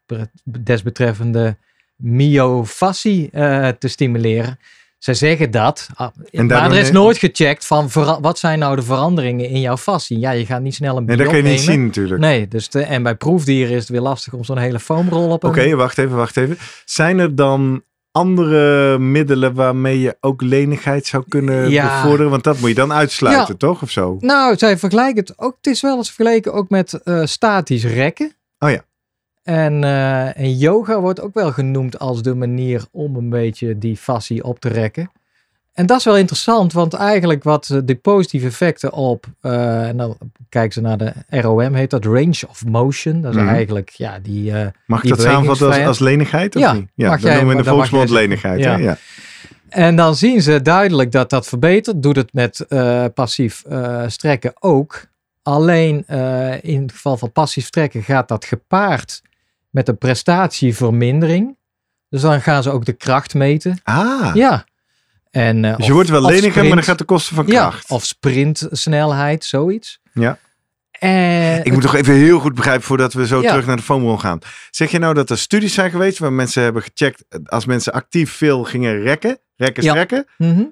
desbetreffende 0.44 1.58
myofascie 1.96 3.30
eh, 3.32 3.68
te 3.68 3.88
stimuleren. 3.88 4.60
Zij 4.98 5.14
zeggen 5.14 5.52
dat, 5.52 5.90
ah, 5.96 6.08
En 6.32 6.46
maar 6.46 6.72
er 6.72 6.78
is 6.78 6.92
nooit 6.92 7.18
gecheckt 7.18 7.66
van 7.66 7.90
wat 8.22 8.40
zijn 8.40 8.60
nou 8.60 8.76
de 8.76 8.82
veranderingen 8.82 9.50
in 9.50 9.60
jouw 9.60 9.78
fascie. 9.78 10.20
Ja, 10.20 10.32
je 10.32 10.46
gaat 10.46 10.62
niet 10.62 10.76
snel 10.76 10.98
een 10.98 11.06
Nee, 11.06 11.16
biop 11.16 11.32
dat 11.32 11.42
kun 11.42 11.46
je 11.46 11.56
niet 11.56 11.64
zien 11.64 11.86
natuurlijk. 11.86 12.22
Nee, 12.22 12.48
dus 12.48 12.70
de, 12.70 12.82
en 12.84 13.04
bij 13.04 13.16
proefdieren 13.16 13.76
is 13.76 13.80
het 13.80 13.90
weer 13.90 14.02
lastig 14.02 14.34
om 14.34 14.44
zo'n 14.44 14.58
hele 14.58 14.80
foamrol 14.80 15.30
op. 15.30 15.44
Oké, 15.44 15.76
wacht 15.76 15.98
even, 15.98 16.16
wacht 16.16 16.38
even. 16.38 16.58
Zijn 16.86 17.20
er 17.20 17.36
dan 17.36 17.84
andere 18.18 18.98
middelen 19.00 19.54
waarmee 19.54 20.00
je 20.00 20.18
ook 20.22 20.42
lenigheid 20.42 21.06
zou 21.06 21.24
kunnen 21.28 21.70
Ja. 21.70 22.02
bevorderen? 22.02 22.32
Want 22.32 22.44
dat 22.44 22.60
moet 22.60 22.70
je 22.70 22.76
dan 22.76 22.94
uitsluiten, 22.94 23.58
toch? 23.58 23.82
Of 23.82 23.90
zo? 23.92 24.18
Nou, 24.20 24.58
zij 24.58 24.78
vergelijken 24.78 25.24
het 25.24 25.34
ook. 25.40 25.56
Het 25.62 25.68
is 25.68 25.82
wel 25.82 25.98
eens 25.98 26.12
vergeleken 26.12 26.54
ook 26.54 26.70
met 26.70 26.94
eh, 26.94 27.22
statisch 27.26 27.86
rekken. 27.86 28.32
Oh 28.60 28.70
ja. 28.70 28.84
En, 29.44 29.84
eh, 29.84 30.40
en 30.40 30.58
yoga 30.58 31.00
wordt 31.00 31.22
ook 31.22 31.34
wel 31.34 31.52
genoemd 31.52 32.00
als 32.00 32.22
de 32.22 32.36
manier 32.36 32.86
om 32.92 33.16
een 33.16 33.30
beetje 33.30 33.78
die 33.78 33.98
fascie 33.98 34.44
op 34.44 34.60
te 34.60 34.70
rekken. 34.70 35.12
En 35.78 35.86
dat 35.86 35.98
is 35.98 36.04
wel 36.06 36.18
interessant, 36.18 36.74
want 36.74 36.94
eigenlijk 36.94 37.44
wat 37.44 37.70
eh, 37.70 37.78
de 37.86 37.96
positieve 37.96 38.48
effecten 38.48 38.92
op, 38.94 39.26
eh, 39.42 39.88
en 39.88 39.98
dan 39.98 40.18
kijken 40.50 40.74
ze 40.74 40.82
naar 40.82 40.98
de 40.98 41.14
ROM, 41.30 41.74
heet 41.74 41.90
dat 41.90 42.06
range 42.06 42.42
of 42.50 42.66
motion. 42.66 43.22
Dat 43.22 43.36
is 43.36 43.42
Mhm. 43.42 43.50
eigenlijk, 43.50 43.90
ja, 43.90 44.20
die, 44.20 44.52
eh, 44.52 44.68
Mag 44.86 44.98
ik 44.98 45.04
die 45.06 45.14
dat 45.16 45.22
samenvatten 45.26 45.68
als, 45.68 45.78
als 45.86 46.00
lenigheid? 46.00 46.56
Of 46.56 46.62
Ja, 46.62 46.74
niet? 46.74 46.88
ja 46.96 47.10
mag 47.10 47.20
dan 47.22 47.30
jij- 47.32 47.40
noemen 47.40 47.56
we 47.56 47.60
in 47.62 47.68
de 47.68 47.74
volksmond 47.76 48.10
lenigheid. 48.10 48.60
Ja. 48.60 48.72
hè? 48.78 48.78
Ja. 48.84 48.98
En 49.70 49.96
dan 49.96 50.16
zien 50.16 50.42
ze 50.42 50.62
duidelijk 50.62 51.12
dat 51.12 51.30
dat 51.30 51.48
verbetert. 51.48 52.04
Doet 52.04 52.16
het 52.16 52.34
met 52.34 52.66
passief 53.14 53.64
strekken 54.08 54.54
ook. 54.60 55.06
Alleen 55.44 56.06
in 56.62 56.82
het 56.82 56.92
geval 56.92 57.18
van 57.18 57.32
passief 57.32 57.66
strekken 57.66 58.04
gaat 58.04 58.28
dat 58.28 58.46
gepaard 58.46 59.22
met 59.70 59.88
een 59.88 59.98
prestatievermindering. 59.98 61.56
Dus 62.10 62.22
dan 62.22 62.42
gaan 62.42 62.64
ze 62.64 62.72
ook 62.72 62.86
de 62.86 62.94
kracht 62.94 63.34
meten. 63.34 63.80
Ah, 63.84 64.32
Ja. 64.34 64.66
En, 65.38 65.66
eh, 65.66 65.76
dus 65.76 65.86
je 65.86 65.92
of- 65.92 65.96
wordt 65.96 66.10
wel 66.10 66.22
leniger, 66.26 66.66
maar 66.66 66.76
dat 66.76 66.86
gaat 66.86 66.98
de 66.98 67.04
kosten 67.04 67.36
van 67.36 67.48
Ja, 67.48 67.62
kracht. 67.70 67.90
of 67.90 68.06
sprintsnelheid, 68.06 69.46
zoiets. 69.46 70.00
Ja. 70.14 70.38
En 70.92 71.64
Ik 71.64 71.72
moet 71.74 71.82
toch 71.82 71.96
even 71.96 72.14
heel 72.14 72.40
goed 72.40 72.54
begrijpen 72.56 72.84
voordat 72.84 73.14
we 73.14 73.28
zo 73.28 73.42
Ja. 73.42 73.50
terug 73.50 73.66
naar 73.66 73.76
de 73.76 73.82
foamroll 73.82 74.18
gaan. 74.18 74.40
Zeg 74.72 74.92
je 74.92 75.00
nou 75.00 75.14
dat 75.14 75.30
er 75.30 75.38
studies 75.38 75.74
zijn 75.74 75.92
geweest 75.92 76.20
waar 76.20 76.34
mensen 76.34 76.64
hebben 76.64 76.82
gecheckt 76.82 77.24
als 77.46 77.66
mensen 77.66 77.94
actief 77.94 78.32
veel 78.32 78.64
gingen 78.64 79.02
rekken, 79.02 79.40
rekken, 79.56 79.84
Ja. 79.84 79.90
strekken, 79.92 80.26
Mhm. 80.38 80.64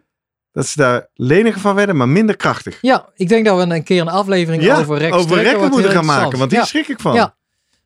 dat 0.52 0.68
ze 0.68 0.78
daar 0.78 1.08
leniger 1.14 1.62
van 1.62 1.76
werden, 1.76 1.96
maar 1.96 2.10
minder 2.10 2.36
krachtig? 2.36 2.78
Ja, 2.82 3.06
ik 3.16 3.28
denk 3.30 3.46
dat 3.46 3.58
we 3.68 3.74
een 3.76 3.84
keer 3.84 4.02
een 4.02 4.08
aflevering 4.10 4.64
Ja, 4.64 4.78
over 4.80 4.98
rekken, 4.98 5.20
over 5.20 5.42
rekken 5.42 5.70
moeten 5.70 5.92
gaan 5.92 6.06
maken, 6.06 6.38
want 6.40 6.50
die 6.50 6.66
schrik 6.66 6.88
ik 6.88 7.00
van. 7.00 7.14
Ja. 7.14 7.36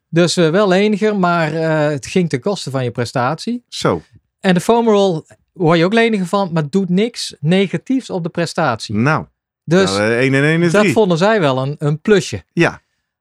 Dus 0.08 0.36
eh, 0.36 0.50
wel 0.50 0.68
leniger, 0.68 1.16
maar 1.18 1.54
eh, 1.54 1.90
het 1.90 2.06
ging 2.06 2.28
ten 2.28 2.40
koste 2.40 2.70
van 2.70 2.84
je 2.84 2.90
prestatie. 2.90 3.64
Zo. 3.68 4.02
En 4.40 4.54
de 4.54 4.60
foam 4.60 4.88
roll 4.88 5.22
word 5.60 5.78
je 5.78 5.84
ook 5.84 5.92
leniger 5.92 6.26
van, 6.26 6.50
maar 6.52 6.70
doet 6.70 6.88
niks 6.88 7.36
negatiefs 7.40 8.10
op 8.10 8.22
de 8.22 8.28
prestatie. 8.28 8.94
Nou, 8.94 9.24
Dus 9.64 9.96
nou, 9.96 10.10
eh, 10.10 10.18
1 10.18 10.34
en 10.34 10.44
1 10.44 10.62
is 10.62 10.72
dat 10.72 10.80
3. 10.80 10.92
vonden 10.92 11.18
zij 11.18 11.40
wel 11.40 11.58
een, 11.58 11.76
een 11.78 12.00
plusje. 12.00 12.42
Ja, 12.52 12.80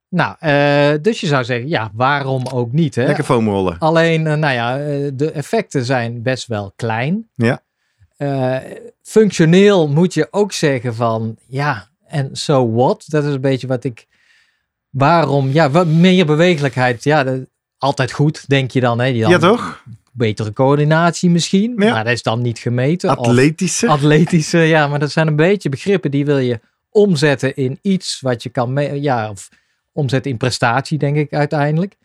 Nou, 0.09 0.35
eh, 0.39 0.91
dus 1.01 1.19
je 1.21 1.27
zou 1.27 1.43
zeggen, 1.43 1.69
ja, 1.69 1.91
waarom 1.93 2.47
ook 2.53 2.71
niet? 2.71 2.95
Hè? 2.95 3.05
lekker 3.05 3.23
foamrollen. 3.23 3.77
Alleen, 3.79 4.27
eh, 4.27 4.35
nou 4.35 4.53
ja, 4.53 4.79
eh, 4.79 5.09
de 5.13 5.31
effecten 5.31 5.85
zijn 5.85 6.21
best 6.21 6.47
wel 6.47 6.73
klein. 6.75 7.29
Ja. 7.35 7.61
Eh, 8.17 8.57
functioneel 9.01 9.87
moet 9.87 10.13
je 10.13 10.27
ook 10.31 10.51
zeggen 10.51 10.95
van, 10.95 11.37
ja, 11.47 11.87
en 12.07 12.29
so 12.31 12.71
what? 12.71 13.05
Dat 13.07 13.23
is 13.23 13.33
een 13.33 13.41
beetje 13.41 13.67
wat 13.67 13.83
ik, 13.83 14.07
waarom, 14.89 15.49
ja, 15.49 15.69
wat 15.69 15.87
meer 15.87 16.25
bewegelijkheid, 16.25 17.03
ja, 17.03 17.23
dat, 17.23 17.39
altijd 17.77 18.11
goed, 18.11 18.49
denk 18.49 18.71
je 18.71 18.79
dan. 18.79 18.99
Hè? 18.99 19.11
Die 19.11 19.21
dan 19.21 19.31
Ja, 19.31 19.37
toch? 19.37 19.83
Betere 20.19 20.53
coördinatie 20.53 21.29
misschien, 21.29 21.73
Ja. 21.77 21.91
maar 21.93 22.03
dat 22.03 22.13
is 22.13 22.23
dan 22.23 22.41
niet 22.41 22.59
gemeten. 22.59 23.09
Of 23.09 23.17
Atletische. 23.27 23.87
atletische, 23.87 24.57
ja, 24.57 24.87
maar 24.87 24.99
dat 24.99 25.11
zijn 25.11 25.27
een 25.27 25.35
beetje 25.35 25.69
begrippen 25.69 26.11
die 26.11 26.25
wil 26.25 26.37
je 26.37 26.59
omzetten 26.89 27.55
in 27.55 27.79
iets 27.81 28.19
wat 28.21 28.43
je 28.43 28.49
kan, 28.49 29.01
ja, 29.01 29.29
of 29.29 29.49
omzetten 29.91 30.31
in 30.31 30.37
prestatie, 30.37 30.97
denk 30.97 31.15
ik 31.15 31.33
uiteindelijk. 31.33 31.95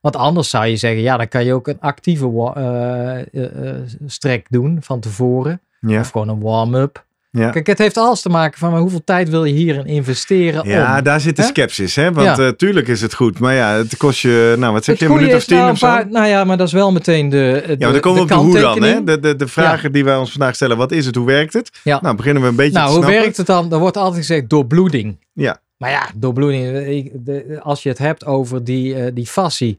Want 0.00 0.16
anders 0.16 0.50
zou 0.50 0.66
je 0.66 0.76
zeggen, 0.76 1.02
ja, 1.02 1.16
dan 1.16 1.28
kan 1.28 1.44
je 1.44 1.54
ook 1.54 1.68
een 1.68 1.80
actieve 1.80 2.52
eh, 2.54 3.20
eh, 3.20 3.68
eh, 3.68 3.82
strek 4.06 4.46
doen 4.50 4.78
van 4.80 5.00
tevoren. 5.00 5.60
ja. 5.80 6.00
Of 6.00 6.10
gewoon 6.10 6.28
een 6.28 6.40
warm-up. 6.40 7.04
Ja. 7.38 7.50
Kijk, 7.50 7.66
het 7.66 7.78
heeft 7.78 7.96
alles 7.96 8.20
te 8.20 8.28
maken 8.28 8.58
van 8.58 8.70
maar 8.70 8.80
hoeveel 8.80 9.04
tijd 9.04 9.28
wil 9.28 9.44
je 9.44 9.52
hierin 9.52 9.86
investeren 9.86 10.68
Ja, 10.68 10.96
om. 10.96 11.02
daar 11.02 11.20
zit 11.20 11.36
de 11.36 11.42
sceptisch, 11.42 11.96
hè? 11.96 12.12
Want 12.12 12.36
Ja. 12.36 12.44
eh, 12.46 12.48
tuurlijk 12.48 12.88
is 12.88 13.00
het 13.00 13.14
goed. 13.14 13.38
Maar 13.38 13.54
ja, 13.54 13.72
het 13.76 13.96
kost 13.96 14.20
je, 14.20 14.54
nou 14.58 14.72
wat 14.72 14.84
zeg 14.84 14.94
Het 14.98 15.04
je, 15.04 15.10
een 15.10 15.18
minuut 15.20 15.32
of 15.34 15.38
is 15.40 15.46
tien 15.46 15.56
nou, 15.56 15.70
of 15.70 15.78
zo? 15.78 15.86
paar, 15.86 16.08
nou 16.10 16.26
ja, 16.26 16.44
maar 16.44 16.56
dat 16.56 16.66
is 16.66 16.72
wel 16.72 16.92
meteen 16.92 17.28
de, 17.28 17.62
de 17.66 17.70
Ja, 17.70 17.76
maar 17.78 17.92
dan 17.92 18.00
komen 18.00 18.16
we 18.16 18.22
op 18.22 18.28
de 18.28 18.34
hoe 18.34 18.58
dan, 18.60 18.82
hè? 18.82 19.04
De, 19.04 19.20
de, 19.20 19.36
de 19.36 19.46
vragen 19.48 19.92
die 19.92 20.04
wij 20.04 20.16
ons 20.16 20.30
vandaag 20.30 20.54
stellen. 20.54 20.76
Wat 20.76 20.92
is 20.92 21.06
het? 21.06 21.14
Hoe 21.14 21.26
werkt 21.26 21.52
het? 21.52 21.70
Ja. 21.84 21.98
Nou, 22.02 22.16
beginnen 22.16 22.42
we 22.42 22.48
een 22.48 22.56
beetje 22.56 22.72
Nou, 22.72 22.86
te 22.86 22.92
hoe 22.92 23.02
snappen. 23.02 23.22
werkt 23.22 23.36
het 23.36 23.46
dan? 23.46 23.72
Er 23.72 23.78
wordt 23.78 23.96
altijd 23.96 24.16
gezegd 24.26 24.48
doorbloeding. 24.50 25.16
Ja. 25.32 25.58
Maar 25.76 25.90
ja, 25.90 26.06
doorbloeding. 26.16 26.76
ik- 26.86 27.10
de- 27.14 27.58
als 27.62 27.82
je 27.82 27.88
het 27.88 27.98
hebt 27.98 28.24
over 28.26 28.64
die, 28.64 28.94
eh, 28.94 29.10
die 29.14 29.26
fascie. 29.26 29.78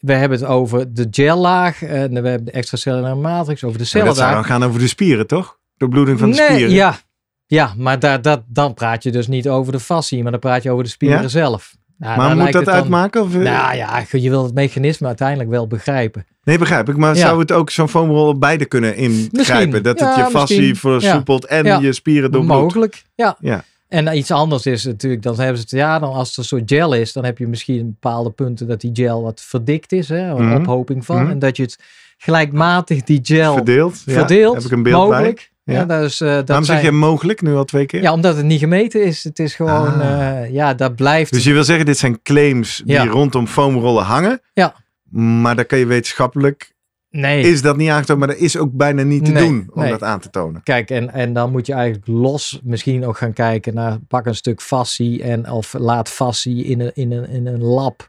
We 0.00 0.12
hebben 0.12 0.38
het 0.38 0.48
over 0.48 0.94
de 0.94 1.06
gellaag. 1.10 1.82
En 1.82 2.08
we 2.22 2.28
hebben 2.28 2.44
de 2.44 2.50
extracellulaire 2.50 3.20
matrix. 3.20 3.64
Over 3.64 3.78
de 3.78 3.90
Maar 3.94 4.04
dat 4.04 4.16
zou 4.16 4.32
dan 4.34 4.44
gaan 4.44 4.64
over 4.64 4.80
de 4.80 4.88
spieren, 4.88 5.26
toch? 5.26 5.55
De 5.76 5.88
bloeding 5.88 6.18
van 6.18 6.30
de 6.30 6.36
nee, 6.36 6.46
spieren. 6.48 6.70
Ja, 6.74 6.98
ja 7.46 7.74
maar 7.76 7.98
daar, 7.98 8.22
dat, 8.22 8.42
dan 8.46 8.74
praat 8.74 9.02
je 9.02 9.10
dus 9.10 9.26
niet 9.26 9.48
over 9.48 9.72
de 9.72 9.80
fascie. 9.80 10.22
Maar 10.22 10.30
dan 10.30 10.40
praat 10.40 10.62
je 10.62 10.70
over 10.70 10.84
de 10.84 10.90
spieren 10.90 11.22
Ja? 11.22 11.28
zelf. 11.28 11.76
Nou, 11.98 12.16
maar 12.16 12.36
moet 12.36 12.52
dat 12.52 12.64
dan- 12.64 12.74
uitmaken? 12.74 13.22
Of, 13.22 13.34
eh? 13.34 13.40
Nou 13.40 13.76
ja, 13.76 14.04
je 14.10 14.30
wil 14.30 14.44
het 14.44 14.54
mechanisme 14.54 15.06
uiteindelijk 15.06 15.50
wel 15.50 15.66
begrijpen. 15.66 16.26
Nee, 16.44 16.58
begrijp 16.58 16.88
ik. 16.88 16.96
Maar 16.96 17.14
Ja. 17.14 17.20
zou 17.20 17.38
het 17.38 17.52
ook 17.52 17.70
zo'n 17.70 17.88
foamrol 17.88 18.38
beide 18.38 18.64
kunnen 18.64 18.96
ingrijpen? 18.96 19.28
Misschien. 19.32 19.70
Dat 19.70 19.84
het 19.84 19.98
Ja, 19.98 20.16
je 20.24 20.30
fascie 20.30 20.74
versoepelt 20.74 21.44
en 21.46 21.80
je 21.82 21.92
spieren 21.92 22.30
doorbloedt? 22.32 22.60
Mogelijk, 22.62 23.02
ja. 23.14 23.36
Ja. 23.40 23.64
En 23.88 24.16
iets 24.16 24.30
anders 24.30 24.66
is 24.66 24.84
natuurlijk, 24.84 25.22
dan 25.22 25.36
hebben 25.36 25.56
ze 25.56 25.62
het, 25.62 25.70
ja, 25.70 25.98
dan 25.98 26.12
als 26.12 26.28
het 26.28 26.36
een 26.36 26.44
soort 26.44 26.62
gel 26.66 26.94
is, 26.94 27.12
dan 27.12 27.24
heb 27.24 27.38
je 27.38 27.46
misschien 27.46 27.86
bepaalde 28.00 28.30
punten 28.30 28.66
dat 28.66 28.80
die 28.80 28.90
gel 28.92 29.22
wat 29.22 29.40
verdikt 29.40 29.92
is, 29.92 30.08
hè, 30.08 30.28
een 30.30 30.44
Mhm. 30.48 30.56
ophoping 30.60 31.04
van. 31.04 31.22
Mhm. 31.22 31.30
En 31.30 31.38
dat 31.38 31.56
je 31.56 31.62
het 31.62 31.78
gelijkmatig 32.18 33.02
die 33.02 33.20
gel 33.22 33.54
Verdeeld? 33.54 34.02
Ja. 34.06 34.12
verdeelt, 34.12 34.54
Heb 34.54 34.64
ik 34.64 34.70
een 34.70 34.82
beeld 34.82 35.08
bij? 35.08 35.16
mogelijk. 35.18 35.50
Ja. 35.74 35.84
dat 35.84 36.02
is, 36.02 36.20
eh, 36.20 36.28
dat 36.28 36.46
Waarom 36.48 36.64
zeg 36.64 36.80
zijn- 36.80 36.92
je 36.92 36.98
mogelijk 36.98 37.42
nu 37.42 37.54
al 37.54 37.64
twee 37.64 37.86
keer? 37.86 38.02
Ja, 38.02 38.12
omdat 38.12 38.36
het 38.36 38.44
niet 38.44 38.58
gemeten 38.60 39.04
is. 39.04 39.24
Het 39.24 39.38
is 39.38 39.54
gewoon, 39.54 40.00
Ah. 40.00 40.42
eh, 40.42 40.50
ja, 40.52 40.74
dat 40.74 40.96
blijft. 40.96 41.32
Dus 41.32 41.44
je 41.44 41.52
wil 41.52 41.64
zeggen, 41.64 41.86
dit 41.86 41.98
zijn 41.98 42.22
claims 42.22 42.82
die 42.84 42.94
Ja. 42.94 43.06
rondom 43.06 43.46
foamrollen 43.46 44.04
hangen. 44.04 44.40
Ja. 44.52 44.74
Maar 45.10 45.56
daar 45.56 45.64
kan 45.64 45.78
je 45.78 45.86
wetenschappelijk, 45.86 46.74
nee. 47.10 47.42
is 47.42 47.62
dat 47.62 47.76
niet 47.76 47.90
aangetoond, 47.90 48.18
maar 48.18 48.28
dat 48.28 48.36
is 48.36 48.56
ook 48.56 48.72
bijna 48.72 49.02
niet 49.02 49.24
te 49.24 49.30
Nee, 49.30 49.42
doen 49.48 49.70
om 49.72 49.80
nee. 49.82 49.90
dat 49.90 50.02
aan 50.02 50.20
te 50.20 50.30
tonen. 50.30 50.62
Kijk, 50.62 50.90
en, 50.90 51.12
en 51.12 51.32
dan 51.32 51.50
moet 51.50 51.66
je 51.66 51.72
eigenlijk 51.72 52.06
los 52.06 52.60
misschien 52.64 53.06
ook 53.06 53.16
gaan 53.16 53.32
kijken 53.32 53.74
naar 53.74 53.98
pak 54.08 54.26
een 54.26 54.34
stuk 54.34 54.60
fascie 54.62 55.22
en 55.22 55.50
of 55.50 55.72
laat 55.78 56.08
fascie 56.08 56.64
in 56.64 56.80
een, 56.80 56.90
in 56.94 57.12
een, 57.12 57.28
in 57.28 57.46
een 57.46 57.62
lab, 57.62 58.08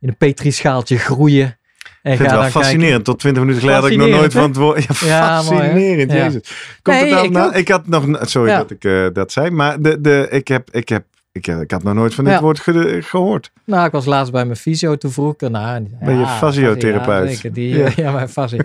in 0.00 0.08
een 0.08 0.16
petrischaaltje 0.16 0.98
groeien. 0.98 1.57
En 2.08 2.14
Ik 2.14 2.20
vind 2.20 2.30
het 2.30 2.40
wel 2.40 2.50
fascinerend. 2.50 3.04
Tot 3.04 3.18
20 3.18 3.42
minuten 3.42 3.62
geleden 3.62 3.82
had 3.82 3.90
ik 3.92 3.98
nog 3.98 4.08
nooit 4.08 4.32
van 4.32 4.42
het 4.42 4.56
woord. 4.56 4.84
Ja, 5.00 5.06
Ja, 5.06 5.42
fascinerend. 5.42 6.12
Jezus. 6.12 6.78
Komt 6.82 6.96
Nee, 6.96 7.04
het 7.04 7.14
dan 7.14 7.24
ik 7.24 7.30
na- 7.30 7.54
ik 7.54 7.68
had 7.68 7.86
nog, 7.86 8.06
sorry 8.20 8.52
dat 8.56 8.70
ik 8.70 8.84
eh, 8.84 9.06
dat 9.12 9.32
zei, 9.32 9.50
maar 9.50 9.80
de, 9.82 10.00
de, 10.00 10.26
ik, 10.30 10.48
heb, 10.48 10.68
ik, 10.70 10.88
heb, 10.88 11.04
ik, 11.32 11.46
heb, 11.46 11.60
ik 11.60 11.70
had 11.70 11.82
nog 11.82 11.94
nooit 11.94 12.14
van 12.14 12.24
dit 12.24 12.40
woord 12.40 12.60
ge- 12.60 12.98
gehoord. 13.02 13.50
Nou, 13.64 13.86
ik 13.86 13.92
was 13.92 14.04
laatst 14.04 14.32
bij 14.32 14.44
mijn 14.44 14.56
fysio, 14.56 14.96
toen 14.96 15.10
vroeg 15.12 15.32
ik 15.32 15.42
ernaar. 15.42 15.82
Ben 16.00 16.18
je 16.18 16.26
fysiotherapeut? 16.26 17.40
Ja, 17.40 17.50
die, 17.50 17.92
Ja. 17.96 18.10
mijn 18.18 18.28
fascie. 18.28 18.60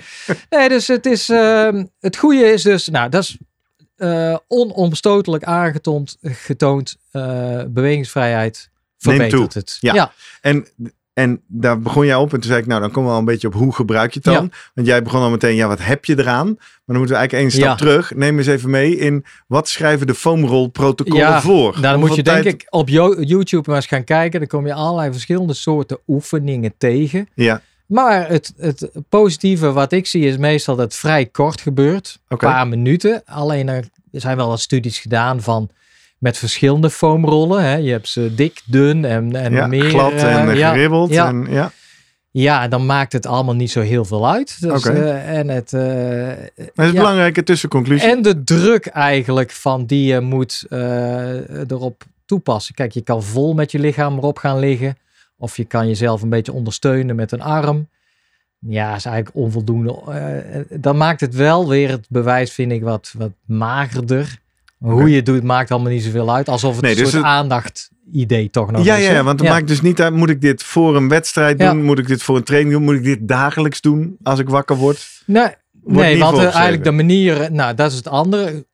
Nee, 0.50 0.70
dus 0.70 0.88
het 0.88 1.06
is, 1.06 1.30
ehm, 1.30 1.84
het 2.00 2.18
goede 2.18 2.44
is 2.46 2.62
dus, 2.64 2.88
nou, 2.88 3.10
dat 3.10 3.22
is 3.24 3.38
eh, 3.96 4.36
onomstotelijk 4.48 5.44
aangetoond, 5.44 6.18
getoond, 6.22 6.98
eh, 7.12 7.60
bewegingsvrijheid 7.68 8.70
verbetert 8.98 9.32
toe. 9.32 9.48
het. 9.54 9.78
Ja. 9.80 9.94
ja. 9.94 10.12
En, 10.42 10.68
en 11.14 11.42
daar 11.48 11.80
begon 11.80 12.06
jij 12.06 12.16
op 12.16 12.34
en 12.34 12.40
toen 12.40 12.50
zei 12.50 12.62
ik, 12.62 12.68
nou 12.68 12.82
dan 12.82 12.92
komen 12.92 13.10
we 13.10 13.14
al 13.14 13.20
een 13.20 13.26
beetje 13.26 13.48
op 13.48 13.54
hoe 13.54 13.74
gebruik 13.74 14.14
je 14.14 14.20
het 14.24 14.34
dan? 14.34 14.52
Want 14.74 14.88
jij 14.88 15.04
begon 15.04 15.22
al 15.22 15.30
meteen, 15.30 15.56
ja 15.56 15.68
wat 15.68 15.84
heb 15.86 16.06
je 16.06 16.20
eraan? 16.20 16.46
Maar 16.56 16.82
dan 16.86 16.98
moeten 16.98 17.16
we 17.16 17.22
eigenlijk 17.22 17.44
één 17.44 17.52
stap 17.52 17.70
Ja. 17.80 17.86
terug. 17.86 18.16
Neem 18.16 18.38
eens 18.38 18.48
even 18.48 18.70
mee 18.70 18.98
in, 18.98 19.26
wat 19.48 19.68
schrijven 19.70 20.08
de 20.08 20.16
foamrolprotocollen 20.16 21.20
Ja, 21.20 21.42
voor? 21.42 21.72
Nou, 21.72 21.82
dan 21.82 22.00
moet 22.00 22.16
je 22.16 22.24
denk 22.24 22.44
ik 22.44 22.68
op 22.70 22.90
YouTube 22.90 23.64
maar 23.66 23.76
eens 23.76 23.86
gaan 23.86 24.04
kijken. 24.04 24.40
Dan 24.40 24.50
kom 24.50 24.66
je 24.68 24.74
allerlei 24.74 25.12
verschillende 25.12 25.54
soorten 25.54 25.98
oefeningen 26.08 26.74
tegen. 26.78 27.28
Ja, 27.36 27.62
Maar 27.86 28.28
het, 28.30 28.54
het 28.58 28.90
positieve 29.10 29.72
wat 29.72 29.92
ik 29.92 30.08
zie 30.08 30.26
is 30.26 30.38
meestal 30.38 30.76
dat 30.76 30.86
het 30.86 30.96
vrij 30.96 31.26
kort 31.26 31.62
gebeurt. 31.62 32.20
Een 32.28 32.38
paar 32.38 32.68
minuten. 32.68 33.22
Alleen 33.26 33.68
er 33.68 33.86
zijn 34.12 34.38
wel 34.38 34.48
wat 34.48 34.60
studies 34.60 35.00
gedaan 35.00 35.42
van 35.42 35.70
met 36.24 36.38
verschillende 36.38 36.90
foamrollen. 36.90 37.64
Hè. 37.64 37.76
Je 37.76 37.92
hebt 37.92 38.08
ze 38.08 38.36
dik, 38.36 38.62
dun 38.66 39.06
en, 39.06 39.36
en 39.36 39.54
ja 39.54 39.68
meer. 39.68 39.90
glad 39.90 40.12
eh, 40.12 40.36
en 40.36 40.50
eh, 40.50 40.58
ja, 40.58 40.72
geribbeld. 40.72 41.10
ja. 41.10 41.28
En, 41.28 41.48
ja. 41.50 41.72
ja, 42.32 42.68
dan 42.68 42.86
maakt 42.86 43.14
het 43.14 43.26
allemaal 43.26 43.56
niet 43.56 43.72
zo 43.72 43.82
heel 43.82 44.06
veel 44.06 44.30
uit. 44.30 44.62
Dus, 44.62 44.86
Oké. 44.86 45.00
eh, 45.00 45.38
en 45.38 45.48
het, 45.48 45.74
eh, 45.74 46.28
Dat 46.56 46.86
is 46.86 46.90
een 46.90 46.96
belangrijke 46.96 47.44
tussenconclusie. 47.44 48.10
En 48.10 48.22
de 48.22 48.44
druk 48.44 48.86
eigenlijk 48.86 49.52
van 49.52 49.86
die 49.86 50.06
je 50.06 50.20
moet 50.20 50.66
erop 51.70 52.04
toepassen. 52.26 52.76
Kijk, 52.76 52.92
je 52.92 53.02
kan 53.02 53.24
vol 53.24 53.54
met 53.54 53.72
je 53.72 53.80
lichaam 53.80 54.18
erop 54.18 54.38
gaan 54.38 54.60
liggen. 54.60 54.98
Of 55.38 55.58
je 55.58 55.66
kan 55.66 55.88
jezelf 55.88 56.22
een 56.22 56.30
beetje 56.30 56.54
ondersteunen 56.54 57.16
met 57.16 57.32
een 57.32 57.42
arm. 57.42 57.88
Ja, 58.60 58.96
is 58.96 59.06
eigenlijk 59.06 59.36
onvoldoende. 59.36 59.96
Dan 60.70 60.98
maakt 60.98 61.22
het 61.22 61.36
wel 61.36 61.70
weer 61.70 61.90
het 61.90 62.06
bewijs, 62.10 62.52
vind 62.52 62.72
ik, 62.72 62.84
wat, 62.84 63.14
wat 63.18 63.32
magerder. 63.46 64.42
Hoe 64.92 65.10
je 65.10 65.16
het 65.16 65.26
doet, 65.26 65.44
maakt 65.44 65.72
allemaal 65.72 65.92
niet 65.92 66.04
zoveel 66.04 66.34
uit. 66.36 66.50
Alsof 66.50 66.74
het 66.74 66.82
Nee, 66.82 66.92
een 66.92 66.98
dus 66.98 67.10
soort 67.10 67.24
het- 67.24 67.32
aandacht-idee 67.32 68.50
toch 68.50 68.72
nog 68.72 68.84
Ja, 68.86 68.96
is. 68.96 69.06
ja, 69.06 69.24
want 69.24 69.40
het 69.40 69.50
maakt 69.50 69.68
dus 69.68 69.82
niet 69.82 70.02
uit, 70.02 70.14
moet 70.14 70.30
ik 70.30 70.42
dit 70.42 70.64
voor 70.64 70.96
een 70.96 71.10
wedstrijd 71.10 71.60
Ja. 71.60 71.72
doen? 71.72 71.84
Moet 71.84 72.00
ik 72.00 72.08
dit 72.08 72.24
voor 72.24 72.36
een 72.36 72.44
training 72.44 72.74
doen? 72.74 72.84
Moet 72.84 72.96
ik 72.96 73.04
dit 73.04 73.28
dagelijks 73.28 73.82
doen 73.82 74.18
als 74.24 74.40
ik 74.40 74.50
wakker 74.50 74.76
word? 74.76 75.24
Nee, 75.26 75.48
nee 75.86 76.18
want 76.20 76.38
eh, 76.38 76.44
eigenlijk 76.44 76.84
de 76.84 76.92
manier, 76.92 77.52
nou 77.52 77.74
dat 77.76 77.92
is 77.92 77.98
het 77.98 78.08
andere. 78.08 78.66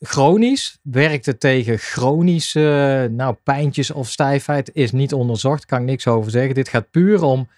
Chronisch 0.00 0.78
werkt 0.82 1.26
het 1.26 1.40
tegen 1.40 1.78
chronische 1.78 3.08
nou, 3.12 3.34
pijntjes 3.44 3.90
of 3.90 4.08
stijfheid, 4.10 4.70
is 4.72 4.92
niet 4.92 5.12
onderzocht, 5.12 5.66
kan 5.66 5.80
ik 5.80 5.84
niks 5.86 6.06
over 6.06 6.30
zeggen. 6.30 6.54
Dit 6.54 6.68
gaat 6.68 6.90
puur 6.90 7.22
om, 7.22 7.48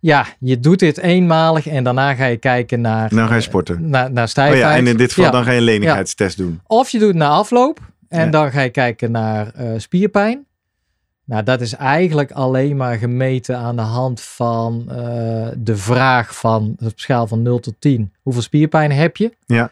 ja, 0.00 0.26
je 0.38 0.60
doet 0.60 0.78
dit 0.78 0.98
eenmalig 0.98 1.66
en 1.66 1.84
daarna 1.84 2.14
ga 2.14 2.24
je 2.24 2.36
kijken 2.36 2.80
naar, 2.80 3.08
Dan 3.14 3.28
ga 3.28 3.34
je 3.34 3.40
sporten. 3.40 3.88
naar, 3.90 4.12
naar 4.12 4.22
Oh 4.24 4.30
stijfheid. 4.30 4.62
ja, 4.62 4.76
en 4.76 4.86
in 4.86 4.96
dit 4.96 5.08
geval 5.08 5.24
Ja. 5.24 5.30
dan 5.30 5.44
ga 5.44 5.50
je 5.50 5.58
een 5.58 5.64
lenigheidstest 5.64 6.36
doen. 6.36 6.60
Of 6.66 6.88
je 6.90 6.98
doet 6.98 7.08
het 7.08 7.16
na 7.16 7.28
afloop 7.28 7.80
en 8.08 8.24
Ja. 8.24 8.30
dan 8.30 8.50
ga 8.50 8.60
je 8.60 8.70
kijken 8.70 9.10
naar 9.10 9.50
eh, 9.54 9.66
spierpijn. 9.76 10.46
Nou, 11.24 11.42
dat 11.42 11.60
is 11.60 11.74
eigenlijk 11.74 12.30
alleen 12.32 12.76
maar 12.76 12.96
gemeten 12.98 13.56
aan 13.56 13.76
de 13.76 13.82
hand 13.82 14.20
van 14.20 14.84
eh, 14.88 15.46
de 15.56 15.76
vraag 15.76 16.36
van 16.36 16.76
op 16.84 16.92
schaal 16.94 17.26
van 17.26 17.42
0 17.42 17.58
tot 17.58 17.74
10. 17.78 18.12
Hoeveel 18.22 18.42
spierpijn 18.42 18.92
heb 18.92 19.16
je? 19.16 19.32
Ja. 19.46 19.70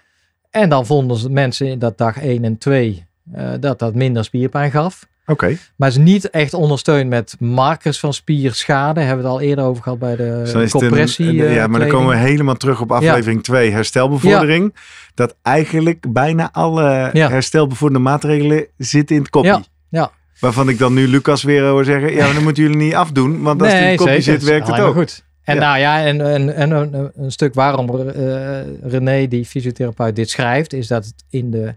En 0.51 0.69
dan 0.69 0.87
vonden 0.87 1.33
mensen 1.33 1.67
in 1.67 1.79
dat 1.79 1.99
dag 1.99 2.19
1 2.23 2.45
en 2.45 2.59
2 2.59 3.07
eh, 3.33 3.49
dat 3.61 3.79
dat 3.79 3.95
minder 3.95 4.25
spierpijn 4.25 4.71
gaf. 4.71 5.07
Oké, 5.27 5.57
Maar 5.77 5.89
is 5.89 5.97
niet 5.97 6.31
echt 6.31 6.55
ondersteund 6.55 7.09
met 7.09 7.37
markers 7.39 7.99
van 7.99 8.15
spierschade. 8.15 9.01
Hebben 9.01 9.25
we 9.25 9.31
het 9.31 9.39
al 9.41 9.45
eerder 9.45 9.65
over 9.65 9.83
gehad 9.83 9.99
bij 9.99 10.17
de 10.17 10.41
dus 10.45 10.53
een- 10.53 10.69
compressie. 10.81 11.29
een- 11.29 11.47
eh, 11.47 11.55
ja, 11.55 11.67
maar 11.67 11.81
dan 11.81 11.89
komen 11.89 12.09
we 12.09 12.17
helemaal 12.17 12.55
terug 12.57 12.81
op 12.81 12.93
aflevering 12.93 13.43
2, 13.43 13.71
herstelbevordering. 13.71 14.75
Dat 15.15 15.37
eigenlijk 15.43 16.05
bijna 16.12 16.49
alle 16.53 17.11
Ja. 17.12 17.29
herstelbevorderende 17.29 18.09
maatregelen 18.11 18.67
zitten 18.77 19.17
in 19.17 19.23
het 19.23 19.31
kopje. 19.31 19.49
Ja, 19.51 19.62
ja. 19.89 20.11
Waarvan 20.41 20.69
ik 20.69 20.79
dan 20.79 20.95
nu 20.95 21.09
Lucas 21.09 21.43
weer 21.43 21.62
hoor 21.62 21.85
zeggen, 21.85 22.12
ja, 22.12 22.33
dan 22.33 22.43
moeten 22.43 22.62
jullie 22.62 22.79
niet 22.79 22.95
afdoen. 22.95 23.43
Want 23.43 23.62
als 23.62 23.71
die 23.71 23.81
in 23.81 23.87
het 23.87 23.97
kopje 23.97 24.12
zeker. 24.21 24.41
zit, 24.41 24.43
werkt 24.49 24.67
het 24.67 24.81
ook. 24.81 24.95
goed. 24.95 25.25
En 25.43 25.55
Ja. 25.55 25.61
nou 25.61 25.79
ja, 25.79 26.05
en, 26.05 26.21
en, 26.21 26.55
en 26.55 26.71
een, 26.71 27.11
een 27.17 27.33
stuk 27.33 27.55
waarom 27.55 28.09
eh, 28.09 28.61
René, 28.83 29.29
die 29.29 29.45
fysiotherapeut, 29.45 30.17
dit 30.17 30.31
schrijft, 30.31 30.73
is 30.73 30.87
dat 30.87 31.05
het 31.05 31.25
in 31.31 31.51
de 31.51 31.75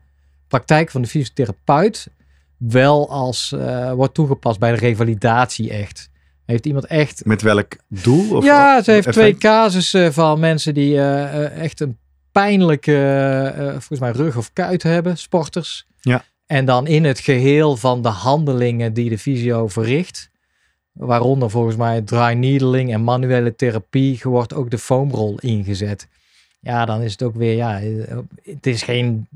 praktijk 0.48 0.90
van 0.92 1.02
de 1.02 1.08
fysiotherapeut 1.08 2.08
wel 2.60 3.10
als 3.10 3.52
eh, 3.52 3.92
wordt 3.92 4.14
toegepast 4.14 4.60
bij 4.60 4.72
de 4.72 4.78
revalidatie 4.78 5.70
echt. 5.70 6.10
Heeft 6.46 6.66
iemand 6.66 6.86
echt. 6.86 7.26
Met 7.26 7.42
welk 7.42 7.76
doel? 7.88 8.36
Of 8.36 8.44
ja, 8.44 8.82
ze 8.82 8.92
heeft 8.92 9.12
twee 9.12 9.38
casussen 9.38 10.14
van 10.14 10.40
mensen 10.40 10.74
die 10.74 10.98
eh, 10.98 11.46
eh, 11.46 11.62
echt 11.62 11.80
een 11.80 11.98
pijnlijke, 12.32 13.54
volgens 13.70 14.00
mij 14.00 14.12
rug 14.12 14.38
of 14.38 14.54
kuit 14.54 14.84
hebben, 14.84 15.18
sporters. 15.18 15.88
Ja. 16.02 16.24
En 16.46 16.66
dan 16.66 16.88
in 16.88 17.04
het 17.04 17.20
geheel 17.20 17.78
van 17.78 18.02
de 18.02 18.10
handelingen 18.10 18.94
die 18.94 19.10
de 19.10 19.18
fysio 19.18 19.68
verricht, 19.68 20.30
waaronder 20.92 21.50
volgens 21.50 21.76
mij 21.76 22.02
dry 22.02 22.34
needling 22.34 22.94
en 22.94 23.04
manuele 23.04 23.56
therapie, 23.56 24.20
wordt 24.24 24.54
ook 24.54 24.70
de 24.72 24.78
foamrol 24.78 25.40
ingezet. 25.40 26.08
Ja, 26.60 26.86
dan 26.86 27.02
is 27.02 27.12
het 27.12 27.24
ook 27.24 27.36
weer, 27.36 27.56
ja, 27.56 27.80
het 28.44 28.66
is 28.66 28.84
geen, 28.84 29.28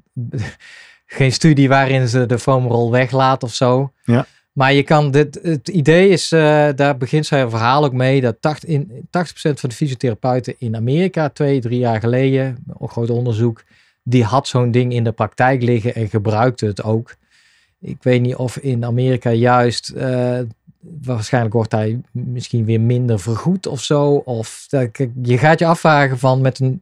geen 1.05 1.31
studie 1.31 1.69
waarin 1.69 2.07
ze 2.07 2.25
de 2.25 2.39
foamrol 2.39 2.91
weglaat 2.91 3.43
of 3.43 3.53
zo. 3.53 3.91
Ja. 4.03 4.25
Maar 4.53 4.73
je 4.73 4.83
kan, 4.83 5.11
dit, 5.11 5.39
het 5.41 5.67
idee 5.67 6.09
is, 6.09 6.31
eh, 6.31 6.67
daar 6.75 6.97
begint 6.97 7.25
zijn 7.25 7.49
verhaal 7.49 7.83
ook 7.83 7.93
mee, 7.93 8.21
dat 8.21 8.35
80, 8.39 8.69
in, 8.69 9.07
80% 9.09 9.59
van 9.59 9.69
de 9.69 9.75
fysiotherapeuten 9.75 10.55
in 10.57 10.75
Amerika 10.75 11.29
twee, 11.29 11.61
drie 11.61 11.79
jaar 11.79 11.99
geleden, 11.99 12.63
een 12.79 12.89
groot 12.89 13.09
onderzoek, 13.09 13.63
die 14.03 14.23
had 14.23 14.47
zo'n 14.47 14.71
ding 14.71 14.93
in 14.93 15.03
de 15.03 15.11
praktijk 15.11 15.61
liggen 15.61 15.95
en 15.95 16.09
gebruikte 16.09 16.65
het 16.65 16.83
ook. 16.83 17.15
Ik 17.79 18.03
weet 18.03 18.21
niet 18.21 18.35
of 18.35 18.57
in 18.57 18.85
Amerika 18.85 19.29
juist, 19.29 19.89
eh, 19.89 20.39
waarschijnlijk 21.01 21.53
wordt 21.53 21.71
hij 21.71 22.01
misschien 22.11 22.65
weer 22.65 22.81
minder 22.81 23.19
vergoed 23.19 23.67
of 23.67 23.81
zo. 23.81 24.11
Of 24.13 24.67
je 25.21 25.37
gaat 25.37 25.59
je 25.59 25.65
afvragen 25.65 26.19
van 26.19 26.41
met 26.41 26.59
een, 26.59 26.81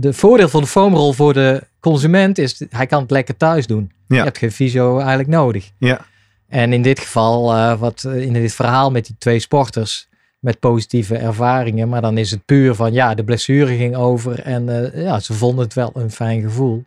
de 0.00 0.12
voordeel 0.12 0.48
van 0.48 0.60
de 0.60 0.66
foamrol 0.66 1.12
voor 1.12 1.32
de 1.32 1.62
consument 1.80 2.38
is, 2.38 2.64
hij 2.70 2.86
kan 2.86 3.02
het 3.02 3.10
lekker 3.10 3.36
thuis 3.36 3.66
doen. 3.66 3.92
Ja. 4.06 4.16
Je 4.16 4.22
hebt 4.22 4.38
geen 4.38 4.52
fysio 4.52 4.98
eigenlijk 4.98 5.28
nodig. 5.28 5.70
Ja. 5.78 6.06
En 6.48 6.72
in 6.72 6.82
dit 6.82 6.98
geval, 6.98 7.54
uh, 7.54 7.80
wat 7.80 8.04
in 8.04 8.32
dit 8.32 8.54
verhaal 8.54 8.90
met 8.90 9.06
die 9.06 9.16
twee 9.18 9.38
sporters 9.38 10.08
met 10.38 10.60
positieve 10.60 11.16
ervaringen, 11.16 11.88
maar 11.88 12.00
dan 12.00 12.18
is 12.18 12.30
het 12.30 12.44
puur 12.44 12.74
van 12.74 12.92
ja, 12.92 13.14
de 13.14 13.24
blessure 13.24 13.76
ging 13.76 13.96
over 13.96 14.40
en 14.40 14.68
uh, 14.68 15.04
ja, 15.04 15.20
ze 15.20 15.34
vonden 15.34 15.64
het 15.64 15.74
wel 15.74 15.90
een 15.94 16.10
fijn 16.10 16.42
gevoel. 16.42 16.84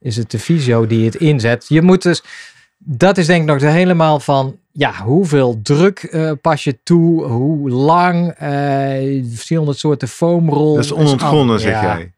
Is 0.00 0.16
het 0.16 0.30
de 0.30 0.38
fysio 0.38 0.86
die 0.86 1.04
het 1.04 1.14
inzet? 1.14 1.64
Je 1.68 1.82
moet 1.82 2.02
dus, 2.02 2.22
dat 2.78 3.18
is 3.18 3.26
denk 3.26 3.40
ik 3.40 3.48
nog 3.48 3.58
de 3.58 3.66
helemaal 3.66 4.20
van 4.20 4.58
ja, 4.78 5.02
hoeveel 5.04 5.60
druk 5.62 6.08
uh, 6.10 6.32
pas 6.40 6.64
je 6.64 6.78
toe, 6.82 7.24
hoe 7.24 7.70
lang, 7.70 8.34
verschillende 9.30 9.72
soorten 9.72 10.08
foamrol. 10.08 10.74
Dat 10.74 10.84
is 10.84 10.92
onontgonnen, 10.92 11.60
zeg 11.60 11.72
ja. 11.72 11.96
jij. 11.96 12.12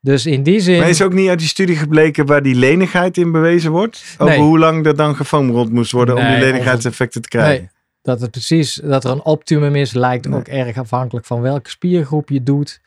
Dus 0.00 0.26
in 0.26 0.42
die 0.42 0.60
zin. 0.60 0.78
Maar 0.78 0.88
is 0.88 1.02
ook 1.02 1.12
niet 1.12 1.28
uit 1.28 1.38
die 1.38 1.48
studie 1.48 1.76
gebleken 1.76 2.26
waar 2.26 2.42
die 2.42 2.54
lenigheid 2.54 3.16
in 3.16 3.32
bewezen 3.32 3.70
wordt? 3.70 4.04
Over 4.18 4.34
Nee. 4.34 4.44
hoe 4.44 4.58
lang 4.58 4.86
er 4.86 4.96
dan 4.96 5.16
gefoamrold 5.16 5.72
moest 5.72 5.92
worden 5.92 6.16
om 6.16 6.26
die 6.26 6.38
lenigheidseffecten 6.38 7.22
te 7.22 7.28
krijgen? 7.28 7.60
Nee, 7.60 7.70
dat 8.02 8.20
het 8.20 8.30
precies, 8.30 8.80
dat 8.84 9.04
er 9.04 9.10
een 9.10 9.24
optimum 9.24 9.76
is, 9.76 9.92
lijkt 9.92 10.32
ook 10.32 10.48
erg 10.48 10.78
afhankelijk 10.78 11.26
van 11.26 11.40
welke 11.40 11.70
spiergroep 11.70 12.28
je 12.28 12.42
doet. 12.42 12.80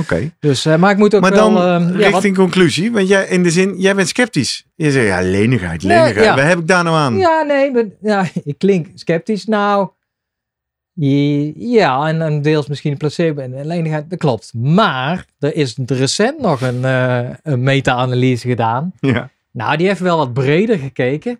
Oké. 0.00 0.30
Dus, 0.40 0.64
eh, 0.66 0.76
maar 0.76 0.90
ik 0.90 0.96
moet 0.96 1.14
ook 1.14 1.20
Maar 1.20 1.32
wel... 1.32 1.52
dan 1.52 1.62
ehm, 1.62 1.82
ja, 1.88 1.92
wat- 2.04 2.12
richting 2.12 2.36
conclusie. 2.36 2.92
Want 2.92 3.08
jij 3.08 3.26
in 3.26 3.42
de 3.42 3.50
zin, 3.50 3.74
jij 3.80 3.94
bent 3.94 4.08
sceptisch. 4.08 4.64
Je 4.74 4.90
zegt 4.90 5.06
ja, 5.06 5.20
lenigheid, 5.22 5.82
Nee, 5.82 5.96
lenigheid. 5.96 6.24
ja. 6.26 6.34
Waar 6.36 6.48
heb 6.48 6.58
ik 6.58 6.66
daar 6.66 6.84
nou 6.84 6.96
aan? 6.96 7.16
Ja, 7.16 7.42
nee, 7.42 7.70
maar, 7.72 7.84
ja, 8.00 8.28
ik 8.44 8.58
klink 8.58 8.86
sceptisch. 8.94 9.44
Nou, 9.44 9.88
ja, 10.94 12.08
en, 12.08 12.22
en 12.22 12.42
deels 12.42 12.66
misschien 12.66 12.96
placebo 12.96 13.40
en 13.40 13.66
lenigheid, 13.66 14.10
dat 14.10 14.18
klopt. 14.18 14.54
Maar 14.54 15.26
er 15.38 15.54
is 15.56 15.76
recent 15.86 16.40
nog 16.40 16.60
een, 16.60 16.84
eh, 16.84 17.28
een 17.42 17.62
meta-analyse 17.62 18.48
gedaan. 18.48 18.92
Ja. 19.00 19.30
Nou, 19.52 19.76
die 19.76 19.86
heeft 19.86 20.00
wel 20.00 20.16
wat 20.16 20.32
breder 20.32 20.78
gekeken. 20.78 21.38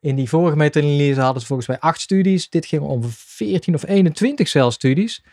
In 0.00 0.16
die 0.16 0.28
vorige 0.28 0.56
meta-analyse 0.56 1.20
hadden 1.20 1.40
ze 1.40 1.46
volgens 1.46 1.68
mij 1.68 1.78
acht 1.78 2.00
studies. 2.00 2.48
Dit 2.48 2.66
ging 2.66 2.82
om 2.82 3.02
14 3.08 3.74
of 3.74 3.86
21 3.88 4.48
zelfs 4.48 4.74
studies. 4.76 5.24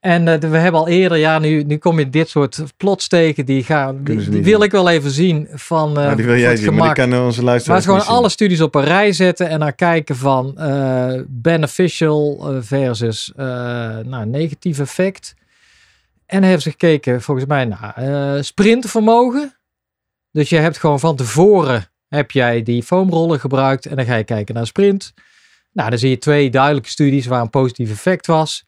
En 0.00 0.28
eh, 0.28 0.50
we 0.50 0.56
hebben 0.56 0.80
al 0.80 0.88
eerder, 0.88 1.18
ja, 1.18 1.38
nu, 1.38 1.62
nu 1.62 1.76
kom 1.76 1.98
je 1.98 2.10
dit 2.10 2.28
soort 2.28 2.62
plots 2.76 3.08
tegen. 3.08 3.46
Die, 3.46 3.64
gaan, 3.64 4.04
die, 4.04 4.42
wil 4.42 4.62
ik 4.62 4.70
wel 4.70 4.88
even 4.88 5.10
zien 5.10 5.48
van, 5.52 5.92
Nou, 5.92 6.16
die 6.16 6.24
wil 6.24 6.36
jij 6.36 6.56
zien, 6.56 6.74
maar 6.74 6.94
die 6.94 7.04
onze 7.04 7.42
Maar 7.42 7.44
luisteraars 7.44 7.80
is 7.80 7.86
gewoon 7.86 8.00
zien. 8.00 8.10
alle 8.10 8.28
studies 8.28 8.60
op 8.60 8.74
een 8.74 8.84
rij 8.84 9.12
zetten 9.12 9.48
en 9.48 9.60
dan 9.60 9.74
kijken 9.74 10.16
van 10.16 10.58
eh, 10.58 11.20
beneficial 11.26 12.52
versus 12.60 13.32
nou, 14.04 14.26
negatief 14.26 14.78
effect. 14.78 15.34
En 16.26 16.42
hebben 16.42 16.62
ze 16.62 16.70
gekeken 16.70 17.22
volgens 17.22 17.46
mij 17.46 17.64
naar 17.64 17.94
eh 17.96 18.42
sprintvermogen. 18.42 19.56
Dus 20.32 20.48
je 20.48 20.56
hebt 20.56 20.78
gewoon 20.78 21.00
van 21.00 21.16
tevoren 21.16 21.90
heb 22.08 22.30
jij 22.30 22.62
die 22.62 22.82
foamrollen 22.82 23.40
gebruikt 23.40 23.86
en 23.86 23.96
dan 23.96 24.04
ga 24.04 24.14
je 24.14 24.24
kijken 24.24 24.54
naar 24.54 24.66
sprint. 24.66 25.14
Nou, 25.72 25.90
dan 25.90 25.98
zie 25.98 26.10
je 26.10 26.18
twee 26.18 26.50
duidelijke 26.50 26.88
studies 26.88 27.26
waar 27.26 27.40
een 27.40 27.50
positief 27.50 27.90
effect 27.90 28.26
was. 28.26 28.64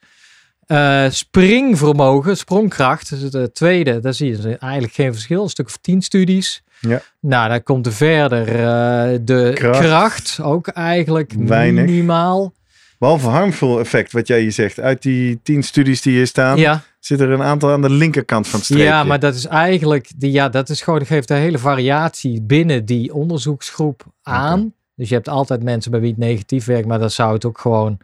Eh, 0.71 1.05
springvermogen, 1.11 2.37
sprongkracht, 2.37 3.09
dus 3.21 3.33
het 3.33 3.55
tweede, 3.55 4.01
daar 4.01 4.15
zie 4.15 4.31
je 4.43 4.57
eigenlijk 4.59 4.93
geen 4.93 5.13
verschil. 5.13 5.43
Een 5.43 5.49
stuk 5.49 5.67
of 5.67 5.77
tien 5.77 6.03
studies. 6.03 6.63
Ja. 6.81 7.01
Nou, 7.21 7.49
dan 7.49 7.63
komt 7.63 7.87
er 7.87 7.93
verder 7.93 8.49
eh, 8.49 9.19
de 9.23 9.51
Kracht. 9.55 9.79
kracht. 9.81 10.39
ook 10.43 10.69
eigenlijk 10.69 11.33
Weinig. 11.39 11.85
minimaal. 11.85 12.53
Behalve 12.99 13.29
harmful 13.29 13.79
effect, 13.81 14.13
wat 14.13 14.27
jij 14.27 14.41
hier 14.41 14.53
zegt. 14.53 14.81
Uit 14.81 15.03
die 15.03 15.41
tien 15.43 15.63
studies 15.63 16.03
die 16.03 16.13
hier 16.17 16.27
staan, 16.27 16.59
Ja, 16.59 16.83
zit 16.99 17.21
er 17.21 17.31
een 17.31 17.43
aantal 17.43 17.71
aan 17.71 17.83
de 17.83 17.91
linkerkant 17.91 18.49
van 18.49 18.59
het 18.59 18.65
streepje. 18.69 18.87
ja, 18.87 19.05
maar 19.05 19.21
dat 19.21 19.35
is 19.35 19.47
eigenlijk, 19.47 20.09
die, 20.17 20.33
ja, 20.33 20.49
dat 20.49 20.69
is 20.69 20.81
gewoon, 20.83 20.99
dat 20.99 21.09
geeft 21.09 21.31
een 21.31 21.37
hele 21.37 21.59
variatie 21.59 22.43
binnen 22.43 22.85
die 22.85 23.15
onderzoeksgroep 23.15 24.05
aan. 24.23 24.75
Dus 24.97 25.09
je 25.09 25.15
hebt 25.15 25.29
altijd 25.29 25.63
mensen 25.63 25.91
bij 25.91 26.01
wie 26.01 26.11
het 26.11 26.19
negatief 26.19 26.65
werkt, 26.65 26.87
maar 26.87 26.99
dat 26.99 27.13
zou 27.13 27.33
het 27.35 27.45
ook 27.45 27.59
gewoon, 27.59 27.99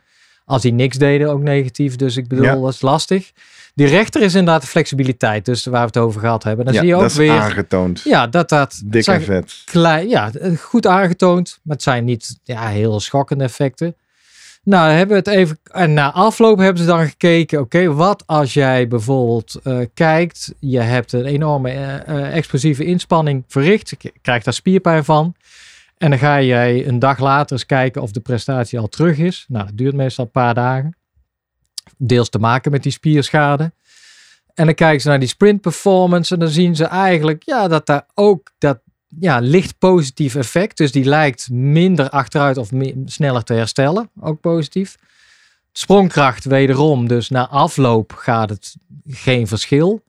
als 0.46 0.62
die 0.62 0.72
niks 0.72 0.96
deden, 0.98 1.30
ook 1.30 1.42
negatief. 1.42 1.96
Dus 1.96 2.16
ik 2.16 2.28
bedoel, 2.28 2.44
Ja. 2.44 2.54
dat 2.56 2.72
is 2.72 2.80
lastig. 2.80 3.32
Die 3.74 3.86
rechter 3.86 4.22
is 4.22 4.34
inderdaad 4.34 4.60
de 4.62 4.66
flexibiliteit, 4.68 5.44
dus 5.44 5.64
waar 5.64 5.80
we 5.80 5.86
het 5.86 5.96
over 5.96 6.20
gehad 6.20 6.42
hebben. 6.44 6.64
Dan 6.64 6.74
Ja, 6.74 6.80
zie 6.80 6.88
je 6.88 6.94
ook 6.94 7.00
dat 7.00 7.10
is 7.10 7.16
weer, 7.16 7.30
aangetoond. 7.30 8.00
ja, 8.04 8.26
dat 8.26 8.48
dat 8.48 8.80
Dik 8.84 9.02
zijn 9.04 9.18
en 9.20 9.24
vet. 9.26 9.62
klein, 9.64 10.08
ja, 10.08 10.30
goed 10.58 10.86
aangetoond, 10.86 11.58
maar 11.62 11.74
het 11.74 11.84
zijn 11.84 12.04
niet 12.04 12.38
ja, 12.44 12.68
heel 12.68 13.00
schokkende 13.00 13.44
effecten. 13.44 13.94
Nou, 14.62 14.86
dan 14.88 14.96
hebben 14.96 15.22
we 15.22 15.30
het 15.30 15.38
even. 15.38 15.58
En 15.64 15.94
na 15.94 16.12
afloop 16.12 16.58
hebben 16.58 16.82
ze 16.82 16.88
dan 16.88 17.06
gekeken. 17.06 17.60
Oké, 17.60 17.92
wat 17.92 18.22
als 18.26 18.54
jij 18.54 18.88
bijvoorbeeld 18.88 19.60
eh, 19.62 19.78
kijkt. 19.94 20.54
Je 20.58 20.80
hebt 20.80 21.12
een 21.12 21.24
enorme 21.24 21.70
eh, 21.70 22.08
eh, 22.08 22.36
explosieve 22.36 22.84
inspanning 22.84 23.44
verricht. 23.48 23.88
Je 23.98 24.12
krijgt 24.22 24.44
daar 24.44 24.54
spierpijn 24.54 25.04
van. 25.04 25.34
En 25.98 26.10
dan 26.10 26.18
ga 26.18 26.42
jij 26.42 26.86
een 26.86 26.98
dag 26.98 27.18
later 27.18 27.52
eens 27.52 27.66
kijken 27.66 28.02
of 28.02 28.10
de 28.10 28.20
prestatie 28.20 28.78
al 28.78 28.88
terug 28.88 29.18
is. 29.18 29.44
Nou, 29.48 29.66
dat 29.66 29.76
duurt 29.76 29.94
meestal 29.94 30.24
een 30.24 30.30
paar 30.30 30.54
dagen. 30.54 30.96
Deels 31.96 32.28
te 32.28 32.38
maken 32.38 32.70
met 32.70 32.82
die 32.82 32.92
spierschade. 32.92 33.72
En 34.54 34.64
dan 34.64 34.74
kijken 34.74 35.00
ze 35.00 35.08
naar 35.08 35.18
die 35.18 35.28
sprint 35.28 35.60
performance. 35.60 36.34
En 36.34 36.40
dan 36.40 36.48
zien 36.48 36.76
ze 36.76 36.84
eigenlijk 36.84 37.42
ja, 37.44 37.68
dat 37.68 37.86
daar 37.86 38.06
ook 38.14 38.52
dat 38.58 38.80
ja, 39.20 39.38
licht 39.38 39.78
positief 39.78 40.34
effect. 40.34 40.76
Dus 40.76 40.92
die 40.92 41.04
lijkt 41.04 41.50
minder 41.50 42.10
achteruit 42.10 42.56
of 42.56 42.70
sneller 43.04 43.42
te 43.42 43.54
herstellen. 43.54 44.10
Ook 44.20 44.40
positief. 44.40 44.96
Sprongkracht 45.72 46.44
wederom. 46.44 47.08
Dus 47.08 47.28
na 47.28 47.48
afloop 47.48 48.12
gaat 48.12 48.48
het 48.48 48.76
geen 49.06 49.46
verschil. 49.46 50.02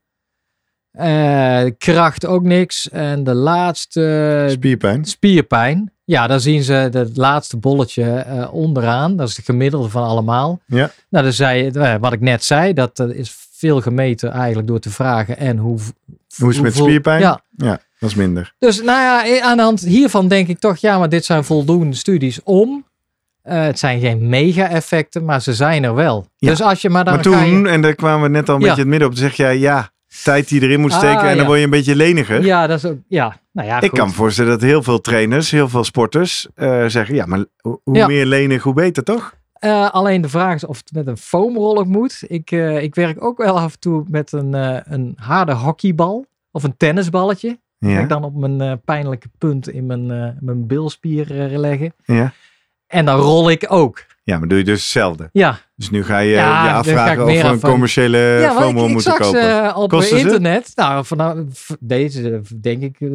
Eh, 0.97 1.63
kracht 1.77 2.25
ook 2.25 2.43
niks. 2.43 2.89
En 2.89 3.23
de 3.23 3.33
laatste 3.33 4.45
Spierpijn. 4.49 5.05
spierpijn. 5.05 5.91
Ja, 6.05 6.27
dan 6.27 6.39
zien 6.39 6.63
ze 6.63 6.73
het 6.73 7.17
laatste 7.17 7.57
bolletje 7.57 8.03
eh, 8.03 8.53
onderaan. 8.53 9.15
Dat 9.15 9.27
is 9.27 9.35
de 9.35 9.41
gemiddelde 9.41 9.89
van 9.89 10.03
allemaal. 10.03 10.59
Ja. 10.65 10.91
Nou, 11.09 11.23
dan 11.23 11.33
zei, 11.33 11.67
eh, 11.69 11.95
wat 11.99 12.13
ik 12.13 12.21
net 12.21 12.43
zei, 12.43 12.73
dat 12.73 12.99
is 12.99 13.35
veel 13.51 13.81
gemeten 13.81 14.31
eigenlijk 14.31 14.67
door 14.67 14.79
te 14.79 14.89
vragen. 14.89 15.37
En 15.37 15.57
hoe, 15.57 15.77
Hoe 16.37 16.49
is 16.49 16.55
het 16.55 16.63
met 16.63 16.75
spierpijn? 16.75 17.19
Ja, 17.21 17.41
Ja, 17.57 17.79
dat 17.99 18.09
is 18.09 18.15
minder. 18.15 18.53
dus 18.59 18.81
nou 18.81 18.99
ja, 19.27 19.41
aan 19.41 19.57
de 19.57 19.63
hand 19.63 19.81
hiervan 19.81 20.27
denk 20.27 20.47
ik 20.47 20.59
toch, 20.59 20.77
ja, 20.77 20.97
maar 20.99 21.09
dit 21.09 21.25
zijn 21.25 21.43
voldoende 21.43 21.95
studies 21.95 22.43
om. 22.43 22.85
het 23.41 23.79
zijn 23.79 23.99
geen 23.99 24.29
mega-effecten, 24.29 25.25
maar 25.25 25.41
ze 25.41 25.53
zijn 25.53 25.83
er 25.83 25.95
wel. 25.95 26.27
Ja. 26.37 26.49
Dus 26.49 26.61
als 26.61 26.81
je 26.81 26.89
maar 26.89 27.03
dan 27.05 27.13
maar 27.15 27.23
je- 27.23 27.29
toen, 27.29 27.67
en 27.67 27.81
daar 27.81 27.95
kwamen 27.95 28.21
we 28.21 28.29
net 28.29 28.49
al 28.49 28.55
een 28.55 28.61
Ja. 28.61 28.67
beetje 28.67 28.81
het 28.81 28.89
midden 28.89 29.07
op, 29.07 29.13
dan 29.15 29.23
zeg 29.23 29.35
jij 29.35 29.57
ja, 29.57 29.89
tijd 30.23 30.47
die 30.49 30.61
erin 30.61 30.79
moet 30.79 30.91
Ah, 30.91 30.97
steken 30.97 31.19
en 31.21 31.27
dan 31.27 31.37
ja. 31.37 31.45
word 31.45 31.57
je 31.57 31.63
een 31.63 31.69
beetje 31.69 31.95
leniger. 31.95 32.43
Ja, 32.45 32.67
dat 32.67 32.77
is 32.77 32.85
ook. 32.85 32.97
Ja, 33.07 33.39
nou 33.51 33.67
ja. 33.67 33.75
Ik 33.81 33.89
goed. 33.89 33.97
kan 33.99 34.07
me 34.07 34.13
voorstellen 34.13 34.51
dat 34.51 34.61
heel 34.61 34.83
veel 34.83 35.01
trainers, 35.01 35.51
heel 35.51 35.69
veel 35.69 35.83
sporters 35.83 36.47
eh, 36.55 36.85
zeggen, 36.87 37.15
ja, 37.15 37.25
maar 37.25 37.45
hoe 37.61 37.79
Ja. 37.95 38.07
meer 38.07 38.25
lenig, 38.25 38.63
hoe 38.63 38.73
beter, 38.73 39.03
toch? 39.03 39.35
Eh, 39.53 39.89
alleen 39.89 40.21
de 40.21 40.29
vraag 40.29 40.55
is 40.55 40.65
of 40.65 40.77
het 40.77 40.91
met 40.91 41.07
een 41.07 41.17
foamrol 41.17 41.77
ook 41.77 41.85
moet. 41.85 42.23
Ik, 42.27 42.51
eh, 42.51 42.81
ik 42.83 42.95
werk 42.95 43.23
ook 43.23 43.37
wel 43.37 43.59
af 43.59 43.73
en 43.73 43.79
toe 43.79 44.03
met 44.07 44.31
een, 44.31 44.53
een 44.93 45.13
harde 45.19 45.53
hockeybal 45.53 46.25
of 46.51 46.63
een 46.63 46.77
tennisballetje. 46.77 47.59
Ja, 47.77 47.99
ik 47.99 48.09
dan 48.09 48.23
op 48.23 48.35
mijn 48.35 48.81
pijnlijke 48.81 49.29
punt 49.37 49.69
in 49.69 49.85
mijn, 49.85 50.05
mijn 50.39 50.67
bilspier 50.67 51.25
leggen. 51.57 51.93
ja. 52.05 52.33
En 52.87 53.05
dan 53.05 53.19
rol 53.19 53.49
ik 53.49 53.65
ook. 53.69 54.05
Ja, 54.27 54.39
maar 54.39 54.47
doe 54.47 54.57
je 54.57 54.63
dus 54.63 54.81
hetzelfde. 54.81 55.29
Ja, 55.31 55.57
Dus 55.75 55.89
nu 55.89 56.03
ga 56.03 56.17
je 56.19 56.31
Ja, 56.31 56.63
je 56.63 56.71
afvragen 56.71 57.23
of 57.23 57.31
we 57.41 57.47
een 57.47 57.59
commerciële 57.59 58.17
ja 58.17 58.51
FOMO 58.61 58.79
ik, 58.81 58.85
ik 58.87 58.91
moeten 58.93 59.13
kopen. 59.13 59.75
op 59.75 59.89
Kosten 59.89 60.19
ze? 60.19 60.23
internet. 60.25 60.71
Nou, 60.75 61.05
vanaf 61.05 61.35
v- 61.53 61.69
deze, 61.79 62.31
eh, 62.31 62.39
denk 62.61 62.81
ik, 62.81 62.95
eh, 62.99 63.07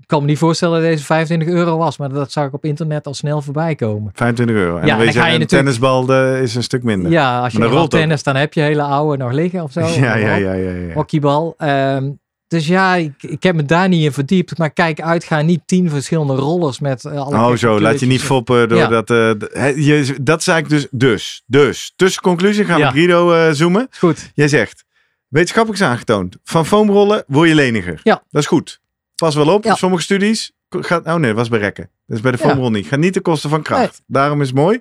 ik 0.00 0.06
kan 0.06 0.20
me 0.20 0.26
niet 0.26 0.38
voorstellen 0.38 0.80
dat 0.80 0.90
deze 0.90 1.04
25 1.04 1.48
euro 1.48 1.76
was. 1.78 1.98
Maar 1.98 2.08
dat 2.08 2.32
zag 2.32 2.46
ik 2.46 2.52
op 2.52 2.64
internet 2.64 3.06
al 3.06 3.14
snel 3.14 3.42
voorbij 3.42 3.74
komen. 3.74 4.10
25 4.14 4.56
euro. 4.56 4.76
En 4.76 4.86
Ja, 4.86 4.96
weet 4.96 5.06
je, 5.06 5.12
een 5.12 5.24
natuurlijk- 5.24 5.48
tennisbal 5.50 6.06
de, 6.06 6.40
is 6.42 6.54
een 6.54 6.62
stuk 6.62 6.82
minder. 6.82 7.10
Ja, 7.10 7.40
als 7.42 7.52
je 7.52 7.64
rolt 7.64 7.90
tennis, 7.90 8.22
dan 8.22 8.36
heb 8.36 8.52
je 8.52 8.60
hele 8.60 8.82
oude 8.82 9.22
nog 9.22 9.32
liggen 9.32 9.62
of 9.62 9.72
zo. 9.72 9.80
ja, 10.04 10.14
ja, 10.16 10.34
ja, 10.34 10.52
ja, 10.52 10.70
ja. 10.70 10.92
Hockeybal. 10.94 11.54
Ehm, 11.58 12.10
Dus 12.52 12.66
ja, 12.66 12.94
ik, 12.94 13.12
ik 13.22 13.42
heb 13.42 13.54
me 13.54 13.64
daar 13.64 13.88
niet 13.88 14.04
in 14.04 14.12
verdiept. 14.12 14.58
Maar 14.58 14.70
kijk 14.70 15.00
uit, 15.00 15.24
ga 15.24 15.40
niet 15.40 15.60
tien 15.66 15.90
verschillende 15.90 16.34
rollers 16.34 16.80
met 16.80 17.04
uh, 17.04 17.12
alle 17.12 17.36
Oh 17.36 17.56
zo, 17.56 17.80
laat 17.80 18.00
je 18.00 18.06
niet 18.06 18.22
foppen 18.22 18.68
door 18.68 18.78
Ja. 18.78 18.88
dat... 18.88 19.08
hè, 19.08 19.66
je, 19.66 20.16
dat 20.20 20.40
is 20.40 20.46
eigenlijk 20.46 20.68
dus... 20.68 20.88
Dus, 20.90 21.42
dus. 21.46 21.92
Tussenconclusie 21.96 22.64
gaan 22.64 22.76
we 22.76 22.82
Ja. 22.82 22.90
Guido 22.90 23.32
eh, 23.32 23.52
zoomen. 23.52 23.88
Is 23.90 23.98
Goed. 23.98 24.30
Jij 24.34 24.48
zegt, 24.48 24.84
wetenschappelijk 25.28 25.82
is 25.82 25.88
aangetoond. 25.88 26.36
Van 26.44 26.66
foamrollen 26.66 27.24
word 27.26 27.48
je 27.48 27.54
leniger. 27.54 28.00
Ja. 28.02 28.22
Dat 28.30 28.42
is 28.42 28.48
goed. 28.48 28.80
Pas 29.14 29.34
wel 29.34 29.48
op, 29.54 29.64
Ja. 29.64 29.74
sommige 29.74 30.02
studies... 30.02 30.52
Gaat, 30.68 31.06
oh 31.06 31.14
nee, 31.14 31.28
dat 31.28 31.36
was 31.38 31.48
bij 31.48 31.58
rekken. 31.58 31.90
Dat 32.06 32.16
is 32.16 32.22
bij 32.22 32.32
de 32.32 32.38
foamrol 32.38 32.70
niet. 32.70 32.86
Gaat 32.86 32.98
niet 32.98 33.12
ten 33.12 33.22
koste 33.22 33.48
van 33.48 33.62
kracht. 33.62 33.80
Nee. 33.82 33.90
Daarom 34.06 34.40
is 34.40 34.46
het 34.46 34.56
mooi. 34.56 34.80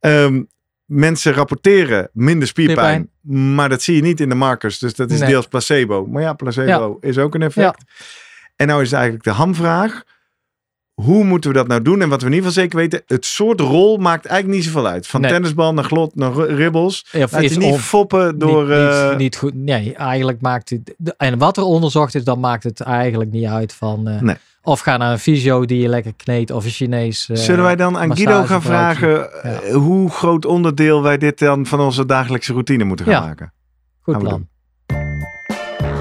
Ehm, 0.00 0.42
mensen 0.84 1.32
rapporteren 1.32 2.08
minder 2.12 2.48
spierpijn. 2.48 3.10
Maar 3.54 3.68
dat 3.68 3.82
zie 3.82 3.96
je 3.96 4.02
niet 4.02 4.20
in 4.20 4.28
de 4.28 4.34
markers. 4.34 4.78
Dus 4.78 4.94
dat 4.94 5.10
is 5.10 5.20
Nee. 5.20 5.28
deels 5.28 5.46
placebo. 5.46 6.06
Maar 6.06 6.22
ja, 6.22 6.32
placebo 6.32 6.96
is 7.00 7.18
ook 7.18 7.34
een 7.34 7.42
effect. 7.42 7.82
En 8.56 8.66
nou 8.66 8.80
is 8.82 8.86
het 8.86 8.94
eigenlijk 8.94 9.24
de 9.24 9.30
hamvraag. 9.30 10.02
Hoe 10.94 11.24
moeten 11.24 11.50
we 11.50 11.56
dat 11.56 11.66
nou 11.66 11.82
doen? 11.82 12.02
En 12.02 12.08
wat 12.08 12.20
we 12.20 12.26
in 12.26 12.32
ieder 12.32 12.48
geval 12.48 12.62
zeker 12.62 12.78
weten, 12.78 13.02
het 13.06 13.24
soort 13.24 13.60
rol 13.60 13.96
maakt 13.96 14.26
eigenlijk 14.26 14.58
niet 14.58 14.66
zoveel 14.72 14.86
uit. 14.86 15.06
Van 15.06 15.20
Nee. 15.20 15.30
tennisbal 15.30 15.74
naar 15.74 15.84
glot 15.84 16.14
naar 16.14 16.32
ri- 16.32 16.54
ribbels. 16.54 17.06
Of 17.12 17.32
Laat 17.32 17.40
je 17.42 17.48
is 17.48 17.56
niet 17.56 17.76
foppen 17.76 18.38
door... 18.38 18.62
niet, 18.62 18.70
eh, 18.72 19.08
niet, 19.08 19.18
niet 19.18 19.36
goed. 19.36 19.54
Nee, 19.54 19.94
eigenlijk 19.94 20.40
maakt 20.40 20.70
het. 20.70 20.94
En 21.16 21.38
wat 21.38 21.56
er 21.56 21.62
onderzocht 21.62 22.14
is, 22.14 22.24
dan 22.24 22.40
maakt 22.40 22.62
het 22.64 22.80
eigenlijk 22.80 23.30
niet 23.30 23.46
uit 23.46 23.72
van. 23.72 24.08
eh, 24.08 24.20
Nee. 24.20 24.36
Of 24.66 24.80
ga 24.80 24.96
naar 24.96 25.12
een 25.12 25.18
fysio 25.18 25.64
die 25.64 25.80
je 25.80 25.88
lekker 25.88 26.12
kneedt, 26.16 26.50
of 26.50 26.64
een 26.64 26.70
Chinees. 26.70 27.28
eh, 27.28 27.36
Zullen 27.36 27.64
wij 27.64 27.76
dan 27.76 27.98
aan 27.98 28.16
Guido 28.16 28.42
gaan 28.44 28.62
vragen 28.62 29.42
eh, 29.42 29.74
hoe 29.74 30.10
groot 30.10 30.44
onderdeel 30.44 31.02
wij 31.02 31.18
dit 31.18 31.38
dan 31.38 31.66
van 31.66 31.80
onze 31.80 32.06
dagelijkse 32.06 32.52
routine 32.52 32.84
moeten 32.84 33.06
gaan 33.06 33.14
Ja. 33.14 33.20
maken? 33.20 33.52
Goed 34.02 34.14
gaan 34.14 34.22
we 34.22 34.28
plan. 34.28 34.46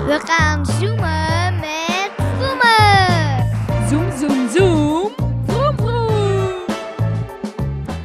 We 0.05 0.21
gaan 0.25 0.65
zoomen 0.65 1.55
met 1.59 2.11
Voemen. 2.39 3.89
Zoom, 3.89 4.11
zoom, 4.19 4.49
zoom. 4.49 5.11
Vroom, 5.47 5.75
vroom. 5.77 6.65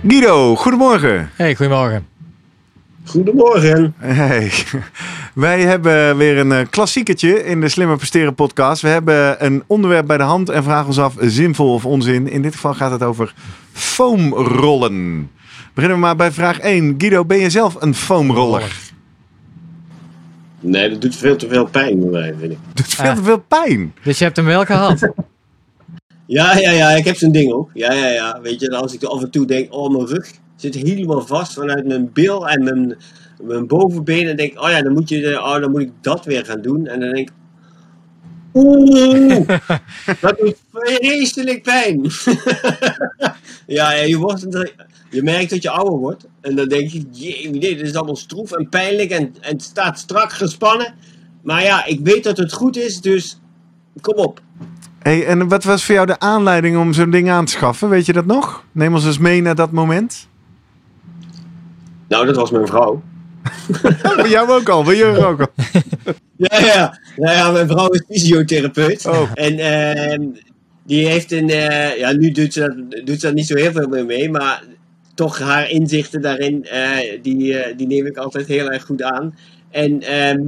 Guido, 0.09 0.57
goedemorgen. 0.57 1.31
Hey, 1.35 1.55
goedemorgen. 1.55 2.07
Goedemorgen. 3.05 3.95
Hey. 3.99 4.53
Wij 5.39 5.63
hebben 5.63 6.17
weer 6.17 6.39
een 6.39 6.53
eh, 6.53 6.67
klassiekertje 6.71 7.45
in 7.45 7.61
de 7.61 7.69
Slimmer 7.69 7.97
Presteren 7.97 8.35
podcast. 8.35 8.83
We 8.83 8.89
hebben 8.89 9.45
een 9.45 9.63
onderwerp 9.67 10.07
bij 10.07 10.17
de 10.17 10.23
hand 10.23 10.49
en 10.49 10.63
vragen 10.63 10.87
ons 10.87 10.99
af 10.99 11.15
zinvol 11.21 11.73
of 11.75 11.87
onzin. 11.87 12.29
In 12.29 12.43
dit 12.43 12.55
geval 12.55 12.75
gaat 12.75 12.91
het 12.91 13.03
over 13.03 13.35
foamrollen. 13.73 15.31
Beginnen 15.75 15.99
we 15.99 16.05
maar 16.05 16.17
bij 16.17 16.33
vraag 16.33 16.59
1. 16.59 16.95
Guido, 16.99 17.25
ben 17.25 17.39
je 17.39 17.51
zelf 17.51 17.77
een 17.83 17.95
foamroller? 17.95 18.77
Nee, 20.61 20.91
dat 20.91 21.01
doet 21.01 21.17
veel 21.17 21.37
te 21.37 21.49
veel 21.49 21.67
pijn 21.67 22.01
bij 22.01 22.11
mij, 22.11 22.35
vind 22.39 22.53
ik. 22.53 22.59
Doet 22.75 22.87
veel 22.95 23.11
Ah. 23.11 23.17
te 23.17 23.23
veel 23.23 23.45
pijn. 23.49 23.95
Dus 24.03 24.19
je 24.19 24.25
hebt 24.25 24.37
hem 24.37 24.47
wel 24.47 24.65
gehad. 24.65 25.01
Ja, 26.27 26.59
ja, 26.59 26.71
ja, 26.71 26.91
ik 26.91 27.05
heb 27.05 27.17
zo'n 27.17 27.33
ding 27.33 27.53
ook. 27.53 27.71
Ja, 27.75 27.93
ja, 27.93 28.09
ja. 28.09 28.41
Weet 28.43 28.61
je, 28.61 28.77
als 28.77 28.95
ik 28.95 29.03
af 29.03 29.23
en 29.23 29.31
toe 29.31 29.47
denk, 29.47 29.73
oh, 29.75 29.93
mijn 29.93 30.07
rug 30.07 30.31
zit 30.57 30.75
helemaal 30.75 31.27
vast 31.27 31.53
vanuit 31.53 31.87
mijn 31.87 32.13
bil 32.13 32.49
en 32.49 32.65
mijn, 32.65 32.97
mijn 33.43 33.67
bovenbeen. 33.67 34.29
En 34.29 34.37
denk, 34.37 34.61
oh 34.61 34.71
ja, 34.71 34.83
dan 34.83 34.93
moet, 34.93 35.09
je, 35.09 35.39
oh, 35.43 35.61
dan 35.61 35.71
moet 35.71 35.81
ik 35.81 35.93
dat 36.01 36.25
weer 36.25 36.45
gaan 36.45 36.63
doen. 36.63 36.87
En 36.87 37.01
dan 37.01 37.13
denk 37.13 37.29
ik, 37.29 37.35
oeh, 38.55 39.49
dat 40.21 40.39
doet 40.39 40.57
vreselijk 40.73 41.63
pijn. 41.63 42.01
ja, 43.79 43.93
je, 43.93 44.17
wordt, 44.17 44.47
je 45.11 45.23
merkt 45.23 45.51
dat 45.51 45.63
je 45.63 45.71
ouder 45.71 45.99
wordt. 45.99 46.27
En 46.41 46.57
dan 46.57 46.69
denk 46.69 46.91
je, 46.91 47.05
jee, 47.11 47.51
nee, 47.51 47.77
dit 47.77 47.81
is 47.81 47.95
allemaal 47.95 48.17
stroef 48.17 48.53
en 48.53 48.69
pijnlijk 48.69 49.11
en, 49.11 49.35
en 49.41 49.53
het 49.53 49.63
staat 49.63 49.99
strak 49.99 50.33
gespannen. 50.33 50.95
Maar 51.43 51.63
ja, 51.63 51.85
ik 51.85 52.01
weet 52.03 52.25
dat 52.25 52.37
het 52.37 52.53
goed 52.53 52.77
is, 52.77 53.01
dus 53.01 53.41
kom 54.01 54.15
op. 54.15 54.41
Hey, 54.99 55.27
en 55.27 55.49
wat 55.49 55.65
was 55.65 55.85
voor 55.85 55.95
jou 55.95 56.07
de 56.07 56.19
aanleiding 56.19 56.77
om 56.77 56.93
zo'n 56.93 57.11
ding 57.11 57.31
aan 57.31 57.45
te 57.45 57.53
schaffen? 57.53 57.89
Weet 57.89 58.07
je 58.07 58.13
dat 58.13 58.27
nog? 58.27 58.65
Neem 58.73 58.95
ons 58.95 59.07
eens 59.07 59.19
mee 59.19 59.43
naar 59.43 59.55
dat 59.55 59.73
moment. 59.73 60.29
Nou, 62.09 62.27
dat 62.27 62.37
was 62.37 62.51
mijn 62.51 62.67
vrouw. 62.67 63.03
Bij 64.17 64.29
jou 64.29 64.51
ook 64.51 64.69
al, 64.69 64.83
bij 64.83 64.97
jullie 64.97 65.25
ook 65.25 65.41
al. 65.41 65.49
Ja, 66.37 66.59
ja. 66.59 66.99
Nou 67.17 67.37
ja, 67.37 67.51
mijn 67.51 67.69
vrouw 67.69 67.89
is 67.89 68.03
fysiotherapeut. 68.09 69.07
Oh. 69.07 69.31
En 69.35 69.59
ehm, 69.59 70.23
die 70.87 71.07
heeft 71.07 71.33
een... 71.33 71.51
eh, 71.51 71.99
ja, 71.99 72.13
nu 72.13 72.31
doet 72.31 72.53
ze, 72.53 72.61
dat, 72.89 73.07
doet 73.07 73.21
ze 73.21 73.27
dat 73.27 73.35
niet 73.35 73.47
zo 73.47 73.57
heel 73.57 73.73
veel 73.73 73.89
meer 73.89 74.05
mee, 74.05 74.31
maar 74.31 74.63
toch 75.15 75.39
haar 75.39 75.71
inzichten 75.71 76.23
daarin, 76.23 76.65
eh, 76.65 77.19
die, 77.23 77.59
eh, 77.59 77.77
die 77.77 77.87
neem 77.87 78.07
ik 78.07 78.17
altijd 78.17 78.47
heel 78.47 78.71
erg 78.71 78.85
goed 78.85 79.03
aan. 79.03 79.35
En 79.71 80.03
ehm, 80.03 80.41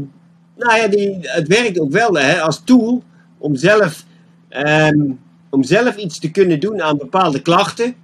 nou 0.56 0.76
ja, 0.76 0.88
die, 0.88 1.18
het 1.20 1.48
werkt 1.48 1.80
ook 1.80 1.92
wel 1.92 2.14
hè, 2.18 2.40
als 2.40 2.62
tool 2.64 3.02
om 3.38 3.56
zelf, 3.56 4.04
ehm, 4.48 5.10
om 5.50 5.62
zelf 5.62 5.96
iets 5.96 6.18
te 6.18 6.30
kunnen 6.30 6.60
doen 6.60 6.82
aan 6.82 6.96
bepaalde 6.96 7.42
klachten. 7.42 7.94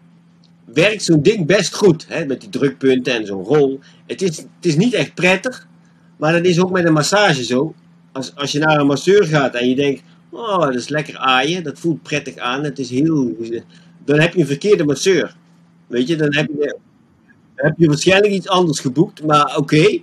Werkt 0.74 1.04
zo'n 1.04 1.22
ding 1.22 1.46
best 1.46 1.74
goed, 1.74 2.06
hè, 2.08 2.26
met 2.26 2.40
die 2.40 2.48
drukpunten 2.48 3.14
en 3.14 3.26
zo'n 3.26 3.44
rol. 3.44 3.80
Het 4.06 4.22
is, 4.22 4.36
het 4.36 4.46
is 4.60 4.76
niet 4.76 4.94
echt 4.94 5.14
prettig, 5.14 5.66
maar 6.16 6.32
dat 6.32 6.44
is 6.44 6.60
ook 6.60 6.70
met 6.70 6.84
een 6.84 6.92
massage 6.92 7.44
zo. 7.44 7.74
Als, 8.12 8.34
als 8.34 8.52
je 8.52 8.58
naar 8.58 8.80
een 8.80 8.86
masseur 8.86 9.24
gaat 9.24 9.54
en 9.54 9.68
je 9.68 9.74
denkt, 9.74 10.02
oh, 10.30 10.60
dat 10.60 10.74
is 10.74 10.88
lekker 10.88 11.16
aaien, 11.16 11.62
dat 11.62 11.78
voelt 11.78 12.02
prettig 12.02 12.36
aan, 12.36 12.64
het 12.64 12.78
is 12.78 12.90
heel... 12.90 13.36
Dan 14.04 14.20
heb 14.20 14.34
je 14.34 14.40
een 14.40 14.46
verkeerde 14.46 14.84
masseur. 14.84 15.36
Weet 15.86 16.08
je, 16.08 16.16
dan 16.16 16.34
heb 16.34 16.46
je, 16.58 16.76
heb 17.54 17.74
je 17.76 17.86
waarschijnlijk 17.86 18.32
iets 18.32 18.48
anders 18.48 18.80
geboekt, 18.80 19.22
maar 19.26 19.56
oké. 19.56 19.98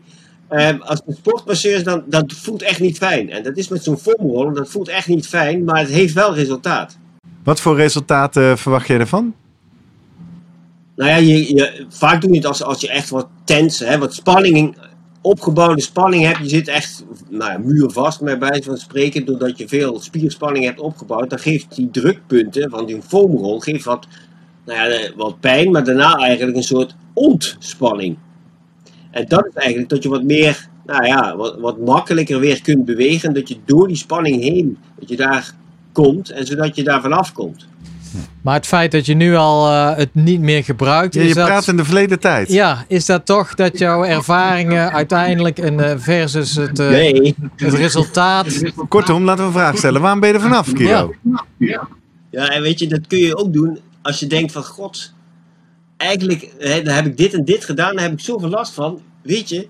Ehm, 0.47 0.79
als 0.79 1.01
een 1.05 1.15
sportmasseur 1.15 1.75
is, 1.75 1.83
dan 1.83 2.03
dat 2.05 2.33
voelt 2.33 2.61
echt 2.61 2.79
niet 2.79 2.97
fijn. 2.97 3.29
En 3.29 3.43
dat 3.43 3.57
is 3.57 3.67
met 3.67 3.83
zo'n 3.83 3.97
foamroller, 3.97 4.53
dat 4.53 4.69
voelt 4.69 4.87
echt 4.87 5.07
niet 5.07 5.27
fijn, 5.27 5.63
maar 5.63 5.79
het 5.79 5.89
heeft 5.89 6.13
wel 6.13 6.35
resultaat. 6.35 6.97
Wat 7.43 7.61
voor 7.61 7.75
resultaten 7.75 8.57
verwacht 8.57 8.87
je 8.87 8.93
ervan? 8.93 9.33
Nou 10.95 11.09
ja, 11.09 11.15
je, 11.15 11.85
vaak 11.89 12.21
doe 12.21 12.29
je 12.29 12.37
het 12.37 12.45
als, 12.45 12.63
als 12.63 12.81
je 12.81 12.89
echt 12.89 13.09
wat 13.09 13.27
tens, 13.43 13.79
hè, 13.79 13.97
wat 13.97 14.13
spanning, 14.13 14.77
opgebouwde 15.21 15.81
spanning 15.81 16.23
hebt. 16.23 16.37
Je 16.37 16.49
zit 16.49 16.67
echt 16.67 17.05
nou 17.29 17.51
ja, 17.51 17.57
muurvast, 17.57 18.21
met 18.21 18.39
wijze 18.39 18.63
van 18.63 18.77
spreken, 18.77 19.25
doordat 19.25 19.57
je 19.57 19.67
veel 19.67 19.99
spierspanning 19.99 20.65
hebt 20.65 20.79
opgebouwd. 20.79 21.29
Dan 21.29 21.39
geeft 21.39 21.75
die 21.75 21.89
drukpunten 21.91 22.69
van 22.69 22.85
die 22.85 23.01
foamrol 23.01 23.59
geeft 23.59 23.85
wat, 23.85 24.07
nou 24.65 24.79
ja, 24.79 24.95
eh, 24.95 25.11
wat 25.15 25.39
pijn, 25.39 25.71
maar 25.71 25.83
daarna 25.83 26.17
eigenlijk 26.17 26.57
een 26.57 26.63
soort 26.63 26.95
ontspanning. 27.13 28.17
En 29.11 29.25
dat 29.27 29.45
is 29.45 29.53
eigenlijk 29.53 29.89
dat 29.89 30.03
je 30.03 30.09
wat 30.09 30.23
meer, 30.23 30.67
nou 30.85 31.05
ja, 31.05 31.35
wat, 31.35 31.59
wat 31.59 31.79
makkelijker 31.79 32.39
weer 32.39 32.61
kunt 32.61 32.85
bewegen. 32.85 33.33
Dat 33.33 33.47
je 33.47 33.57
door 33.65 33.87
die 33.87 33.97
spanning 33.97 34.41
heen, 34.41 34.77
dat 34.99 35.09
je 35.09 35.15
daar 35.15 35.55
komt 35.91 36.29
en 36.29 36.45
zodat 36.45 36.75
je 36.75 36.83
daar 36.83 37.01
vanaf 37.01 37.33
komt. 37.33 37.67
Maar 38.41 38.53
het 38.55 38.67
feit 38.67 38.91
dat 38.91 39.05
je 39.05 39.13
nu 39.13 39.35
al 39.35 39.69
eh, 39.69 39.95
het 39.97 40.09
niet 40.15 40.39
meer 40.39 40.63
gebruikt, 40.63 41.13
Ja, 41.13 41.21
is 41.21 41.27
je 41.27 41.33
dat... 41.33 41.45
praat 41.45 41.67
in 41.67 41.77
de 41.77 41.85
verleden 41.85 42.19
tijd. 42.19 42.51
Ja, 42.51 42.85
is 42.87 43.05
dat 43.05 43.25
toch 43.25 43.55
dat 43.55 43.77
jouw 43.77 44.03
ervaringen 44.03 44.91
uiteindelijk 44.91 45.57
een, 45.57 45.79
eh, 45.79 45.93
versus 45.97 46.55
het, 46.55 46.79
eh, 46.79 46.89
Nee. 46.89 47.35
het 47.55 47.73
resultaat. 47.73 48.61
Kortom, 48.87 49.23
laten 49.23 49.41
we 49.43 49.47
een 49.47 49.55
vraag 49.55 49.77
stellen. 49.77 50.01
Waarom 50.01 50.19
ben 50.19 50.29
je 50.29 50.35
er 50.35 50.41
vanaf, 50.41 50.69
Guido? 50.73 51.13
Ja, 52.29 52.49
en 52.49 52.61
weet 52.61 52.79
je, 52.79 52.87
dat 52.87 53.07
kun 53.07 53.17
je 53.19 53.37
ook 53.37 53.53
doen 53.53 53.79
als 54.01 54.19
je 54.19 54.27
denkt 54.27 54.51
van 54.51 54.63
god, 54.63 55.13
eigenlijk 55.97 56.53
hè, 56.59 56.81
dan 56.81 56.93
heb 56.95 57.05
ik 57.05 57.17
dit 57.17 57.33
en 57.33 57.45
dit 57.45 57.65
gedaan, 57.65 57.95
daar 57.95 58.03
heb 58.03 58.13
ik 58.13 58.19
zoveel 58.19 58.49
last 58.49 58.73
van. 58.73 59.01
Weet 59.21 59.49
je, 59.49 59.67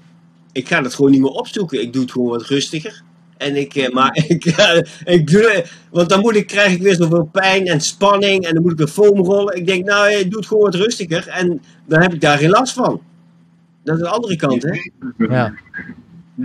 ik 0.51 0.67
ga 0.67 0.83
het 0.83 0.93
gewoon 0.95 1.11
niet 1.11 1.21
meer 1.21 1.29
opzoeken. 1.31 1.81
Ik 1.81 1.93
doe 1.93 2.01
het 2.01 2.11
gewoon 2.11 2.29
wat 2.29 2.41
rustiger. 2.45 3.03
En 3.37 3.55
ik, 3.55 3.75
eh, 3.75 3.93
maar 3.93 4.23
ik, 4.27 4.45
eh, 4.45 4.81
ik 5.03 5.31
doe 5.31 5.65
want 5.89 6.09
dan 6.09 6.19
moet 6.19 6.35
ik, 6.35 6.47
krijg 6.47 6.73
ik 6.73 6.81
weer 6.81 6.95
zoveel 6.95 7.29
pijn 7.31 7.67
en 7.67 7.81
spanning 7.81 8.45
en 8.45 8.53
dan 8.53 8.63
moet 8.63 8.71
ik 8.71 8.77
weer 8.77 8.87
foam 8.87 9.17
rollen. 9.17 9.55
Ik 9.55 9.67
denk, 9.67 9.85
nou, 9.85 10.11
ik 10.11 10.29
doe 10.29 10.39
het 10.39 10.47
gewoon 10.47 10.63
wat 10.63 10.75
rustiger 10.75 11.27
en 11.27 11.61
dan 11.87 12.01
heb 12.01 12.13
ik 12.13 12.21
daar 12.21 12.37
geen 12.37 12.49
last 12.49 12.73
van. 12.73 13.01
Dat 13.83 13.95
is 13.95 14.01
de 14.01 14.09
andere 14.09 14.35
kant, 14.35 14.63
hè? 14.63 14.79
Ja. 15.27 15.53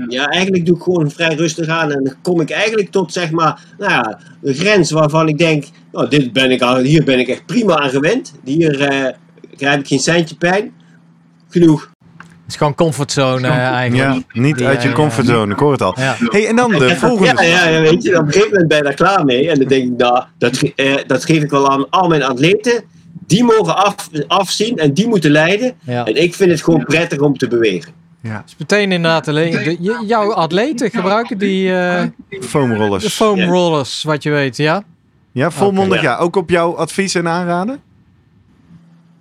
Ja, 0.08 0.26
eigenlijk 0.26 0.66
doe 0.66 0.76
ik 0.76 0.82
gewoon 0.82 1.10
vrij 1.10 1.34
rustig 1.34 1.68
aan 1.68 1.92
en 1.92 2.04
dan 2.04 2.14
kom 2.22 2.40
ik 2.40 2.50
eigenlijk 2.50 2.90
tot 2.90 3.12
zeg 3.12 3.30
maar, 3.30 3.60
nou 3.78 3.90
ja, 3.90 4.20
de 4.40 4.54
grens 4.54 4.90
waarvan 4.90 5.28
ik 5.28 5.38
denk, 5.38 5.64
nou, 5.92 6.08
dit 6.08 6.32
ben 6.32 6.50
ik 6.50 6.62
al, 6.62 6.76
hier 6.76 7.04
ben 7.04 7.18
ik 7.18 7.28
echt 7.28 7.46
prima 7.46 7.76
aan 7.76 7.90
gewend. 7.90 8.34
Hier 8.44 8.80
eh, 8.80 9.14
heb 9.56 9.80
ik 9.80 9.86
geen 9.86 9.98
centje 9.98 10.36
pijn. 10.36 10.72
Genoeg. 11.48 11.90
Het 12.48 12.56
is 12.56 12.62
gewoon 12.62 12.74
comfortzone 12.74 13.48
eh, 13.48 13.54
eigenlijk. 13.56 14.24
Ja, 14.32 14.40
niet 14.40 14.56
Die, 14.56 14.66
uit 14.66 14.82
je 14.82 14.92
comfortzone, 14.92 15.52
ik 15.52 15.58
hoor 15.58 15.72
het 15.72 15.82
al. 15.82 15.94
Ja. 15.96 16.16
hey, 16.20 16.46
en 16.48 16.56
dan 16.56 16.70
de 16.70 16.96
volgende. 16.96 17.42
Ja, 17.42 17.42
ja, 17.42 17.68
ja, 17.68 17.80
weet 17.80 18.02
je, 18.02 18.16
op 18.18 18.26
een 18.26 18.32
gegeven 18.32 18.50
moment 18.50 18.68
ben 18.68 18.76
je 18.76 18.82
daar 18.82 18.94
klaar 18.94 19.24
mee. 19.24 19.50
En 19.50 19.58
dan 19.58 19.68
denk 19.68 19.84
ik, 19.84 19.96
nou, 19.98 20.24
dat, 20.38 20.62
eh, 20.76 20.94
dat 21.06 21.24
geef 21.24 21.42
ik 21.42 21.50
wel 21.50 21.70
aan 21.70 21.90
al 21.90 22.08
mijn 22.08 22.22
atleten. 22.22 22.84
Die 23.26 23.44
mogen 23.44 23.76
af, 23.76 24.08
afzien 24.26 24.76
en 24.76 24.92
die 24.94 25.08
moeten 25.08 25.30
leiden. 25.30 25.72
Ja. 25.80 26.04
En 26.04 26.22
ik 26.22 26.34
vind 26.34 26.50
het 26.50 26.62
gewoon 26.62 26.84
prettig 26.84 27.18
om 27.18 27.36
te 27.38 27.48
bewegen. 27.48 27.92
Ja, 28.22 28.42
Dus 28.44 28.54
meteen 28.58 28.92
inderdaad, 28.92 29.28
alleen, 29.28 29.50
de, 29.52 29.76
jouw 30.06 30.32
atleten 30.32 30.90
gebruiken 30.90 31.38
die 31.38 31.68
eh, 31.74 32.02
de 32.30 32.42
foamrollers. 32.42 33.06
foam 33.14 33.36
Ja. 33.38 33.46
rollers, 33.46 34.02
wat 34.02 34.22
je 34.22 34.30
weet, 34.30 34.56
ja? 34.56 34.82
Ja, 35.32 35.50
volmondig 35.50 35.98
Oké. 35.98 36.06
ja. 36.08 36.16
Ook 36.16 36.36
op 36.36 36.50
jouw 36.50 36.76
advies 36.76 37.14
en 37.14 37.28
aanraden? 37.28 37.80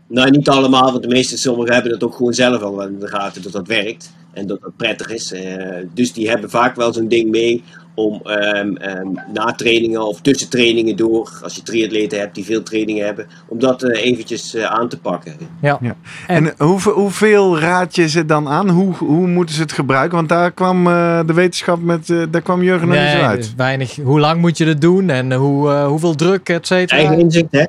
Nou, 0.10 0.30
niet 0.30 0.50
allemaal, 0.50 0.92
want 0.92 1.02
de 1.02 1.08
meeste 1.08 1.38
sommigen 1.38 1.74
hebben 1.74 1.92
dat 1.92 2.04
ook 2.04 2.16
gewoon 2.16 2.34
zelf 2.34 2.62
al 2.62 2.82
in 2.82 3.00
de 3.00 3.08
gaten 3.08 3.42
dat 3.42 3.52
dat 3.52 3.68
werkt. 3.68 4.14
En 4.34 4.48
dat 4.48 4.62
dat 4.62 4.76
prettig 4.78 5.10
is. 5.10 5.32
Eh, 5.32 5.76
dus 5.94 6.14
die 6.14 6.30
hebben 6.30 6.50
vaak 6.50 6.76
wel 6.76 6.94
zo'n 6.94 7.08
ding 7.08 7.30
mee 7.30 7.64
om 7.96 8.22
ehm, 8.24 8.76
ehm, 8.76 9.08
na 9.34 9.52
trainingen 9.56 10.08
of 10.08 10.22
tussen 10.22 10.50
trainingen 10.50 10.96
door, 10.96 11.40
als 11.42 11.56
je 11.56 11.64
triatleten 11.64 12.20
hebt 12.20 12.36
die 12.36 12.46
veel 12.46 12.64
trainingen 12.64 13.06
hebben, 13.06 13.28
om 13.48 13.60
dat 13.60 13.84
eh, 13.84 14.04
eventjes 14.06 14.54
eh, 14.56 14.64
aan 14.64 14.90
te 14.90 14.98
pakken. 15.00 15.34
Ja. 15.62 15.78
Ja. 15.82 15.96
En, 16.28 16.54
hoeveel, 16.58 16.94
hoeveel 16.94 17.60
raad 17.60 17.96
je 17.96 18.10
ze 18.10 18.26
dan 18.26 18.48
aan? 18.48 18.70
Hoe, 18.70 18.94
hoe 18.94 19.28
moeten 19.28 19.56
ze 19.56 19.62
het 19.62 19.72
gebruiken? 19.72 20.18
Want 20.18 20.30
daar 20.30 20.52
kwam 20.52 20.88
eh, 20.88 21.20
de 21.26 21.34
wetenschap 21.34 21.82
met, 21.82 22.10
eh, 22.10 22.22
daar 22.30 22.42
kwam 22.42 22.64
Jurgen 22.64 22.88
nog 22.88 22.98
niet 22.98 23.10
zo 23.10 23.16
Nee, 23.16 23.26
uit. 23.26 23.54
weinig. 23.56 23.96
Hoe 23.96 24.20
lang 24.20 24.42
moet 24.42 24.58
je 24.58 24.66
het 24.66 24.82
doen 24.82 25.10
en 25.10 25.34
hoe, 25.34 25.70
eh, 25.70 25.88
hoeveel 25.88 26.16
druk, 26.16 26.50
et 26.50 26.68
cetera. 26.68 27.00
Eigen 27.00 27.20
inzicht, 27.20 27.52
hè? 27.52 27.64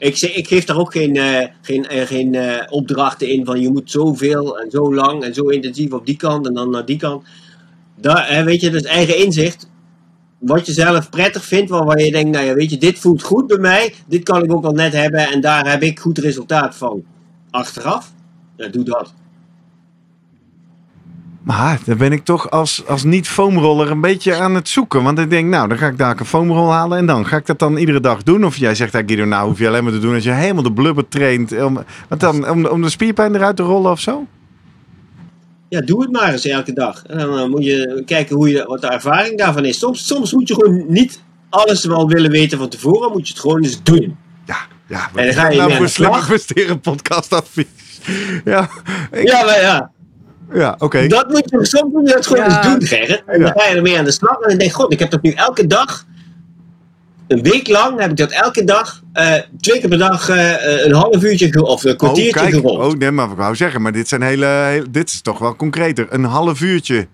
Ik, 0.00 0.20
ik 0.20 0.48
geef 0.48 0.64
daar 0.64 0.78
ook 0.78 0.92
geen, 0.92 1.16
eh, 1.16 1.46
geen, 1.60 1.88
eh, 1.88 2.06
geen 2.06 2.34
eh, 2.34 2.72
opdrachten 2.72 3.28
in 3.28 3.44
van 3.44 3.60
je 3.60 3.70
moet 3.70 3.90
zoveel 3.90 4.58
en 4.58 4.70
zo 4.70 4.94
lang 4.94 5.22
en 5.22 5.34
zo 5.34 5.48
intensief 5.48 5.92
op 5.92 6.06
die 6.06 6.16
kant 6.16 6.46
en 6.46 6.54
dan 6.54 6.70
naar 6.70 6.84
die 6.84 6.96
kant. 6.96 7.24
Daar, 7.96 8.44
weet 8.44 8.60
je, 8.60 8.70
dat 8.70 8.84
eigen 8.84 9.18
inzicht. 9.18 9.68
Wat 10.38 10.66
je 10.66 10.72
zelf 10.72 11.10
prettig 11.10 11.44
vindt, 11.44 11.70
waarvan 11.70 12.04
je 12.04 12.10
denkt, 12.10 12.30
nou 12.30 12.46
ja, 12.46 12.54
weet 12.54 12.70
je, 12.70 12.78
dit 12.78 12.98
voelt 12.98 13.22
goed 13.22 13.46
bij 13.46 13.58
mij, 13.58 13.94
dit 14.06 14.22
kan 14.22 14.44
ik 14.44 14.52
ook 14.52 14.64
al 14.64 14.72
net 14.72 14.92
hebben 14.92 15.28
en 15.28 15.40
daar 15.40 15.70
heb 15.70 15.82
ik 15.82 15.98
goed 15.98 16.18
resultaat 16.18 16.76
van. 16.76 17.04
Achteraf, 17.50 18.12
ja, 18.56 18.68
doe 18.68 18.84
dat. 18.84 19.14
Maar 21.42 21.78
dan 21.84 21.96
ben 21.96 22.12
ik 22.12 22.24
toch 22.24 22.50
als, 22.50 22.86
als 22.86 23.04
niet-foamroller 23.04 23.90
een 23.90 24.00
beetje 24.00 24.34
aan 24.36 24.54
het 24.54 24.68
zoeken. 24.68 25.02
Want 25.02 25.18
ik 25.18 25.30
denk, 25.30 25.48
nou, 25.48 25.68
dan 25.68 25.78
ga 25.78 25.86
ik 25.86 25.98
daar 25.98 26.20
een 26.20 26.26
foamrol 26.26 26.72
halen. 26.72 26.98
En 26.98 27.06
dan 27.06 27.26
ga 27.26 27.36
ik 27.36 27.46
dat 27.46 27.58
dan 27.58 27.76
iedere 27.76 28.00
dag 28.00 28.22
doen. 28.22 28.44
Of 28.44 28.56
jij 28.56 28.74
zegt, 28.74 28.90
Guido, 28.96 29.24
nou 29.24 29.48
hoef 29.48 29.58
je 29.58 29.68
alleen 29.68 29.84
maar 29.84 29.92
te 29.92 29.98
doen 29.98 30.14
als 30.14 30.24
je 30.24 30.30
helemaal 30.30 30.62
de 30.62 30.72
blubber 30.72 31.08
traint. 31.08 31.62
Om, 31.62 31.78
wat 32.08 32.20
dan, 32.20 32.48
om, 32.50 32.66
om 32.66 32.82
de 32.82 32.88
spierpijn 32.90 33.34
eruit 33.34 33.56
te 33.56 33.62
rollen 33.62 33.90
of 33.90 34.00
zo? 34.00 34.26
Ja, 35.68 35.80
doe 35.80 36.02
het 36.02 36.12
maar 36.12 36.32
eens 36.32 36.46
elke 36.46 36.72
dag. 36.72 37.02
En 37.06 37.18
dan 37.18 37.38
eh, 37.38 37.46
moet 37.48 37.64
je 37.64 38.02
kijken 38.06 38.36
hoe 38.36 38.50
je, 38.50 38.64
wat 38.66 38.80
de 38.80 38.86
ervaring 38.86 39.38
daarvan 39.38 39.64
is. 39.64 39.78
Soms, 39.78 40.06
soms 40.06 40.32
moet 40.32 40.48
je 40.48 40.54
gewoon 40.54 40.84
niet 40.88 41.22
alles 41.50 41.84
wel 41.84 42.08
willen 42.08 42.30
weten 42.30 42.58
van 42.58 42.68
tevoren, 42.68 43.12
moet 43.12 43.26
je 43.26 43.32
het 43.32 43.42
gewoon 43.42 43.62
eens 43.62 43.82
doen. 43.82 44.16
Ja, 44.46 44.56
ja. 44.86 45.10
En 45.14 45.24
dan 45.24 45.34
ga 45.34 45.48
je 45.48 45.56
nou 45.58 45.74
voor 45.74 45.88
slimme 45.88 46.18
presteren 46.26 46.80
podcastadvies? 46.80 47.66
Ja, 48.44 48.68
ik- 49.12 49.28
Ja, 49.28 49.44
maar 49.44 49.60
ja. 49.60 49.90
Ja 50.52 50.74
oké. 50.78 51.06
Dat 51.06 51.28
moet 51.28 51.50
je, 51.50 51.58
soms 51.66 51.92
moet 51.92 52.08
je 52.08 52.14
dat 52.14 52.26
gewoon 52.26 52.44
Ja. 52.44 52.56
eens 52.56 52.66
doen, 52.66 52.82
Gerrit. 52.88 53.22
En 53.26 53.40
dan 53.40 53.52
ga 53.56 53.68
je 53.68 53.76
ermee 53.76 53.98
aan 53.98 54.04
de 54.04 54.10
slag. 54.10 54.32
En 54.40 54.48
dan 54.48 54.58
denk 54.58 54.70
je, 54.70 54.76
god, 54.76 54.92
ik 54.92 54.98
heb 54.98 55.10
dat 55.10 55.22
nu 55.22 55.30
elke 55.30 55.66
dag. 55.66 56.04
Een 57.28 57.42
week 57.42 57.68
lang 57.68 58.00
heb 58.00 58.10
ik 58.10 58.16
dat 58.16 58.30
elke 58.30 58.64
dag, 58.64 59.02
eh, 59.12 59.34
twee 59.60 59.80
keer 59.80 59.88
per 59.88 59.98
dag, 59.98 60.28
eh, 60.28 60.84
een 60.84 60.94
half 60.94 61.22
uurtje 61.22 61.62
of 61.64 61.84
een 61.84 61.90
Oh, 61.90 61.96
kwartiertje 61.96 62.32
kijk. 62.40 62.54
gerold. 62.54 62.92
Oh, 62.92 62.98
nee, 62.98 63.10
maar 63.10 63.30
ik 63.30 63.36
wou 63.36 63.56
zeggen, 63.56 63.82
maar 63.82 63.92
dit 63.92 64.08
zijn 64.08 64.22
hele, 64.22 64.46
hele- 64.46 64.90
dit 64.90 65.08
is 65.08 65.20
toch 65.20 65.38
wel 65.38 65.56
concreter. 65.56 66.06
Een 66.10 66.24
half 66.24 66.60
uurtje 66.60 67.06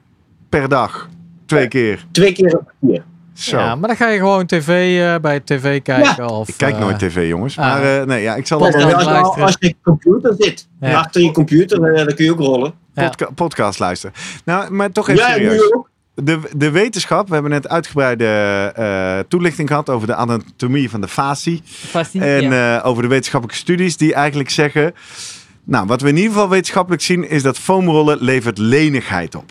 per 0.48 0.68
dag. 0.68 1.08
Twee 1.46 1.68
keer. 1.68 2.06
Twee 2.12 2.32
keer 2.32 2.44
een 2.54 2.60
kwartier. 2.78 3.04
Zo. 3.36 3.58
Ja, 3.58 3.74
maar 3.74 3.88
dan 3.88 3.96
ga 3.96 4.08
je 4.08 4.18
gewoon 4.18 4.46
tv 4.46 5.00
eh, 5.00 5.20
bij 5.20 5.40
tv 5.40 5.82
kijken. 5.82 6.28
Of, 6.28 6.48
ik 6.48 6.54
kijk 6.56 6.74
eh, 6.74 6.80
nooit 6.80 6.98
tv, 6.98 7.28
jongens. 7.28 7.58
ah. 7.58 7.64
Maar 7.64 7.98
eh, 8.00 8.06
nee, 8.06 8.22
ja, 8.22 8.34
ik 8.34 8.46
zal 8.46 8.58
Podcast 8.58 8.84
wel 8.84 8.94
als, 8.94 9.04
je, 9.04 9.10
luisteren. 9.10 9.44
als 9.44 9.56
je 9.60 9.74
computer 9.82 10.34
zit, 10.38 10.68
Ja. 10.80 10.98
achter 10.98 11.22
je 11.22 11.30
computer, 11.30 11.82
eh, 11.84 12.04
dan 12.06 12.14
kun 12.14 12.24
je 12.24 12.30
ook 12.32 12.38
rollen. 12.38 12.72
Ja. 12.94 13.04
podca- 13.06 13.30
podcast 13.34 13.78
luisteren. 13.78 14.14
Nou, 14.44 14.70
maar 14.70 14.92
toch 14.92 15.08
even 15.08 15.24
serieus. 15.24 15.52
nu 15.52 15.72
ook. 15.74 15.90
De, 16.14 16.38
de 16.56 16.70
wetenschap, 16.70 17.26
we 17.28 17.32
hebben 17.34 17.50
net 17.52 17.68
uitgebreide 17.68 18.26
eh, 18.76 19.18
toelichting 19.28 19.68
gehad 19.68 19.90
over 19.90 20.06
de 20.06 20.14
anatomie 20.14 20.90
van 20.90 21.00
de 21.00 21.08
facie. 21.08 21.62
Fascie- 21.64 22.20
En 22.20 22.42
ja. 22.42 22.78
eh, 22.78 22.86
over 22.86 23.02
de 23.02 23.08
wetenschappelijke 23.08 23.60
studies 23.62 23.96
die 23.96 24.14
eigenlijk 24.14 24.50
zeggen... 24.50 24.94
Nou, 25.64 25.86
wat 25.86 26.00
we 26.00 26.08
in 26.08 26.16
ieder 26.16 26.32
geval 26.32 26.48
wetenschappelijk 26.48 27.02
zien 27.02 27.28
is 27.28 27.42
dat 27.42 27.58
foamrollen 27.58 28.18
levert 28.20 28.58
lenigheid 28.58 29.34
op. 29.34 29.50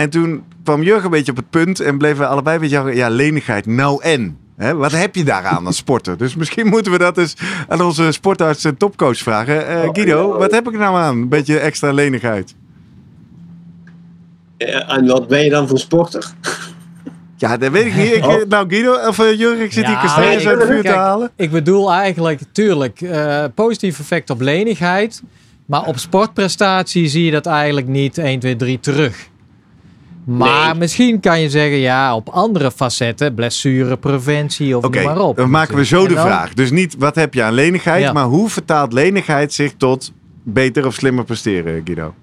En 0.00 0.10
toen 0.10 0.42
kwam 0.64 0.82
Jurgen 0.82 1.04
een 1.04 1.10
beetje 1.10 1.30
op 1.30 1.36
het 1.36 1.50
punt 1.50 1.80
en 1.80 1.98
bleven 1.98 2.18
we 2.18 2.26
allebei 2.26 2.54
een 2.56 2.60
beetje... 2.62 2.94
Ja, 2.94 3.08
lenigheid, 3.08 3.66
nou 3.66 4.02
en? 4.02 4.36
Hè, 4.56 4.74
wat 4.74 4.92
heb 4.92 5.14
je 5.14 5.24
daaraan 5.24 5.66
als 5.66 5.76
sporter? 5.76 6.16
Dus 6.16 6.34
misschien 6.36 6.66
moeten 6.74 6.92
we 6.92 6.98
dat 6.98 7.18
eens 7.18 7.34
aan 7.68 7.80
onze 7.82 8.12
sportarts 8.12 8.64
en 8.64 8.76
topcoach 8.76 9.16
vragen. 9.18 9.66
Eh, 9.66 9.88
Guido, 9.92 10.38
wat 10.38 10.50
heb 10.50 10.66
ik 10.66 10.72
er 10.72 10.78
nou 10.78 10.96
aan? 10.96 11.16
Een 11.16 11.28
beetje 11.28 11.58
extra 11.58 11.92
lenigheid. 11.92 12.54
Eh, 14.56 14.92
En 14.96 15.06
wat 15.06 15.28
ben 15.28 15.44
je 15.44 15.50
dan 15.50 15.68
voor 15.68 15.78
sporter? 15.78 16.30
Ja, 17.36 17.56
dat 17.56 17.70
weet 17.70 17.84
ik 17.86 17.94
niet. 17.94 18.14
Ik, 18.14 18.24
Oh. 18.24 18.32
eh, 18.34 18.46
Nou, 18.48 18.68
Guido, 18.68 18.92
of 19.08 19.16
Jurgen, 19.16 19.64
ik 19.64 19.72
zit 19.72 19.86
hier 19.86 19.98
kastanjes 19.98 20.46
uit 20.46 20.58
het 20.58 20.68
vuur 20.70 20.82
te 20.82 20.88
halen. 20.92 21.30
Ik 21.36 21.50
bedoel 21.50 21.92
eigenlijk, 21.92 22.40
tuurlijk, 22.52 23.00
eh, 23.00 23.44
positief 23.54 23.98
effect 24.00 24.30
op 24.30 24.40
lenigheid. 24.40 25.22
Maar 25.66 25.84
op 25.86 25.98
sportprestatie 25.98 27.08
zie 27.08 27.24
je 27.24 27.30
dat 27.30 27.46
eigenlijk 27.46 27.86
niet 27.86 28.18
1, 28.18 28.38
2, 28.38 28.56
3 28.56 28.80
terug. 28.80 29.28
Maar 30.36 30.70
Nee. 30.70 30.78
misschien 30.78 31.20
kan 31.20 31.40
je 31.40 31.50
zeggen, 31.50 31.78
ja, 31.78 32.14
op 32.16 32.28
andere 32.28 32.70
facetten, 32.70 33.34
blessurepreventie 33.34 34.76
of 34.76 34.82
noem 34.90 35.02
maar 35.04 35.18
op. 35.20 35.36
dan 35.36 35.50
maken 35.50 35.76
we 35.76 35.84
zo 35.84 36.06
de 36.06 36.14
dan- 36.14 36.26
vraag. 36.26 36.54
Dus 36.54 36.70
niet 36.70 36.96
wat 36.98 37.14
heb 37.14 37.34
je 37.34 37.42
aan 37.42 37.52
lenigheid, 37.52 38.02
Ja. 38.02 38.12
maar 38.12 38.24
hoe 38.24 38.48
vertaalt 38.48 38.92
lenigheid 38.92 39.52
zich 39.52 39.72
tot 39.76 40.12
beter 40.42 40.86
of 40.86 40.94
slimmer 40.94 41.24
presteren, 41.24 41.80
Guido? 41.84 42.02
Nou 42.02 42.14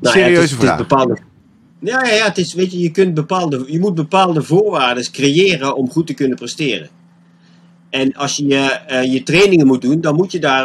ja, 0.00 0.10
Serieuze 0.10 0.34
het 0.40 0.44
is- 0.44 0.50
het 0.50 0.60
is 0.62 0.66
vraag. 0.66 0.76
bepaalde... 0.78 1.18
Ja, 1.80 2.04
ja, 2.04 2.14
ja, 2.14 2.24
het 2.24 2.38
is, 2.38 2.54
weet 2.54 2.72
je, 2.72 2.78
je, 2.78 2.90
kunt 2.90 3.14
bepaalde, 3.14 3.64
je 3.66 3.78
moet 3.80 3.94
bepaalde 3.94 4.42
voorwaarden 4.42 5.10
creëren 5.12 5.76
om 5.76 5.90
goed 5.90 6.06
te 6.06 6.14
kunnen 6.14 6.36
presteren. 6.38 6.88
En 7.90 8.14
als 8.14 8.36
je 8.36 8.54
eh, 8.86 9.12
je 9.12 9.22
trainingen 9.22 9.66
moet 9.66 9.82
doen, 9.82 10.00
dan 10.00 10.14
moet 10.14 10.32
je 10.32 10.38
daar 10.38 10.64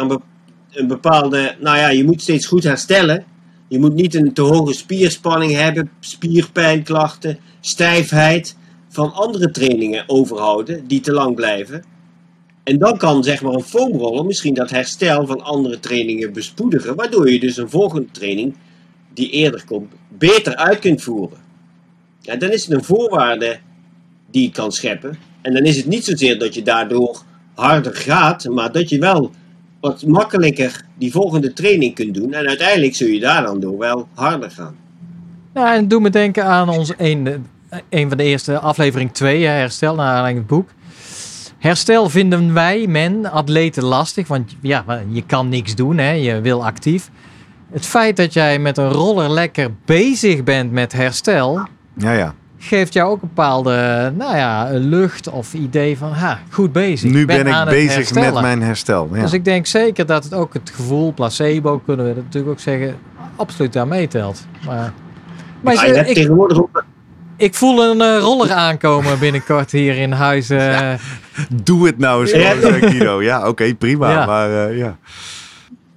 een 0.72 0.88
bepaalde... 0.88 1.54
Nou 1.60 1.76
ja, 1.78 1.88
je 1.88 2.04
moet 2.04 2.22
steeds 2.22 2.46
goed 2.46 2.64
herstellen. 2.64 3.24
Je 3.68 3.78
moet 3.78 3.94
niet 3.94 4.14
een 4.14 4.32
te 4.32 4.42
hoge 4.42 4.72
spierspanning 4.72 5.52
hebben, 5.52 5.90
spierpijnklachten, 6.00 7.38
stijfheid 7.60 8.56
van 8.88 9.12
andere 9.12 9.50
trainingen 9.50 10.04
overhouden 10.06 10.86
die 10.86 11.00
te 11.00 11.12
lang 11.12 11.34
blijven. 11.34 11.84
En 12.62 12.78
dan 12.78 12.96
kan 12.96 13.24
zeg 13.24 13.42
maar 13.42 13.52
een 13.52 13.62
foamroller 13.62 14.24
misschien 14.24 14.54
dat 14.54 14.70
herstel 14.70 15.26
van 15.26 15.42
andere 15.42 15.80
trainingen 15.80 16.32
bespoedigen, 16.32 16.94
waardoor 16.94 17.30
je 17.30 17.40
dus 17.40 17.56
een 17.56 17.70
volgende 17.70 18.10
training 18.10 18.54
die 19.14 19.30
eerder 19.30 19.64
komt, 19.64 19.92
beter 20.08 20.56
uit 20.56 20.78
kunt 20.78 21.02
voeren. 21.02 21.38
Ja, 22.20 22.36
dan 22.36 22.50
is 22.50 22.64
het 22.64 22.72
een 22.72 22.84
voorwaarde 22.84 23.58
die 24.30 24.42
je 24.42 24.50
kan 24.50 24.72
scheppen. 24.72 25.18
En 25.42 25.52
dan 25.54 25.64
is 25.64 25.76
het 25.76 25.86
niet 25.86 26.04
zozeer 26.04 26.38
dat 26.38 26.54
je 26.54 26.62
daardoor 26.62 27.22
harder 27.54 27.94
gaat, 27.94 28.48
maar 28.48 28.72
dat 28.72 28.88
je 28.88 28.98
wel 28.98 29.30
wat 29.84 30.06
makkelijker 30.06 30.84
die 30.98 31.12
volgende 31.12 31.52
training 31.52 31.94
kunt 31.94 32.14
doen. 32.14 32.32
En 32.32 32.46
uiteindelijk 32.46 32.94
zul 32.94 33.08
je 33.08 33.20
daar 33.20 33.42
dan 33.42 33.60
door 33.60 33.78
wel 33.78 34.08
harder 34.14 34.50
gaan. 34.50 34.76
Ja, 35.54 35.74
en 35.74 35.88
doe 35.88 36.00
me 36.00 36.10
denken 36.10 36.44
aan 36.44 36.68
ons 36.68 36.92
een, 36.96 37.46
een 37.88 38.08
van 38.08 38.16
de 38.16 38.24
eerste 38.24 38.58
aflevering 38.58 39.12
2, 39.12 39.44
herstel, 39.44 39.94
naar 39.94 40.14
aanleiding 40.14 40.44
van 40.48 40.56
het 40.58 40.66
boek. 40.66 40.78
Herstel 41.58 42.08
vinden 42.08 42.54
wij, 42.54 42.86
men, 42.86 43.30
atleten 43.30 43.84
lastig, 43.84 44.28
want 44.28 44.56
ja, 44.60 44.84
je 45.08 45.22
kan 45.26 45.48
niks 45.48 45.74
doen, 45.74 45.98
hè, 45.98 46.10
je 46.10 46.40
wil 46.40 46.64
actief. 46.64 47.10
Het 47.72 47.86
feit 47.86 48.16
dat 48.16 48.32
jij 48.32 48.58
met 48.58 48.78
een 48.78 48.90
roller 48.90 49.30
lekker 49.30 49.70
bezig 49.84 50.44
bent 50.44 50.72
met 50.72 50.92
herstel, 50.92 51.66
Ja, 51.96 52.12
ja. 52.12 52.34
Geeft 52.64 52.92
jou 52.92 53.10
ook 53.10 53.22
een 53.22 53.28
bepaalde, 53.34 54.12
nou 54.16 54.36
ja, 54.36 54.68
lucht 54.72 55.28
of 55.28 55.54
idee 55.54 55.98
van, 55.98 56.12
ha, 56.12 56.38
goed 56.50 56.72
bezig. 56.72 57.10
Nu 57.10 57.26
ben 57.26 57.46
ik 57.46 57.64
bezig 57.64 58.14
met 58.14 58.34
mijn 58.40 58.62
herstel. 58.62 59.08
Ja. 59.12 59.20
Dus 59.20 59.32
ik 59.32 59.44
denk 59.44 59.66
zeker 59.66 60.06
dat 60.06 60.24
het 60.24 60.34
ook 60.34 60.52
het 60.52 60.72
gevoel, 60.74 61.12
placebo, 61.12 61.78
kunnen 61.78 62.06
we 62.06 62.14
dat 62.14 62.24
natuurlijk 62.24 62.52
ook 62.52 62.60
zeggen, 62.60 62.96
absoluut 63.36 63.72
daar 63.72 63.88
meetelt. 63.88 64.46
Maar, 64.66 64.92
maar 65.60 65.74
Ja, 65.74 66.02
ik, 66.02 66.14
tegenwoordig 66.14 66.58
ook 66.58 66.84
ik 67.36 67.54
voel 67.54 67.84
een 67.84 68.00
eh, 68.00 68.18
roller 68.18 68.52
aankomen 68.52 69.18
binnenkort 69.18 69.70
hier 69.70 69.96
in 69.96 70.12
huis. 70.12 70.50
eh. 70.50 70.92
Doe 71.64 71.86
het 71.86 71.98
nou 71.98 72.20
eens 72.20 72.30
zei 72.30 72.60
Guido. 72.60 73.22
Ja, 73.22 73.48
oké, 73.48 73.74
prima. 73.74 74.10
Ja. 74.10 74.26
Maar 74.26 74.68
eh, 74.68 74.76
ja. 74.78 74.96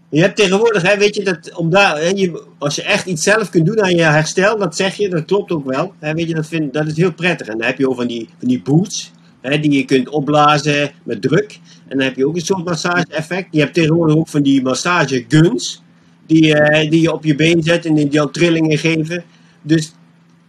Je 0.10 0.22
hebt 0.22 0.36
tegenwoordig, 0.36 0.82
hè, 0.82 0.98
weet 0.98 1.16
je, 1.16 1.24
dat 1.24 1.56
om 1.56 1.70
daar, 1.70 1.98
hè, 1.98 2.08
je, 2.08 2.44
als 2.58 2.76
je 2.76 2.84
echt 2.84 3.06
iets 3.06 3.24
zelf 3.24 3.50
kunt 3.50 3.66
doen 3.66 3.82
aan 3.82 3.96
je 3.96 4.02
herstel, 4.02 4.58
dat 4.58 4.76
zeg 4.76 4.96
je, 4.96 5.10
dat 5.10 5.26
klopt 5.26 5.52
ook 5.52 5.66
wel. 5.66 5.94
Hè, 6.00 6.14
weet 6.14 6.28
je, 6.28 6.34
dat, 6.34 6.48
vind, 6.48 6.74
dat 6.74 6.88
is 6.88 6.98
heel 6.98 7.14
prettig. 7.14 7.48
En 7.48 7.58
dan 7.58 7.68
heb 7.68 7.78
je 7.78 7.90
ook 7.90 7.96
van 7.96 8.08
die, 8.08 8.30
van 8.40 8.48
die 8.48 8.62
boots, 8.62 9.12
hè, 9.42 9.60
die 9.60 9.72
je 9.72 9.86
kunt 9.86 10.10
opblazen 10.10 10.92
met 11.04 11.22
druk. 11.22 11.60
En 11.88 11.98
dan 11.98 12.08
heb 12.08 12.16
je 12.16 12.28
ook 12.28 12.36
een 12.36 12.42
soort 12.42 12.66
massage-effect. 12.66 13.48
Je 13.52 13.60
hebt 13.60 13.74
tegenwoordig 13.74 14.16
ook 14.16 14.28
van 14.28 14.42
die 14.42 14.62
massage-guns, 14.62 15.84
die, 16.26 16.56
eh, 16.56 16.90
die 16.90 17.02
je 17.02 17.14
op 17.14 17.24
je 17.24 17.36
been 17.36 17.64
zet 17.64 17.86
en 17.86 17.96
die 17.96 18.10
dan 18.10 18.32
trillingen 18.32 18.78
geven. 18.78 19.24
Dus 19.62 19.94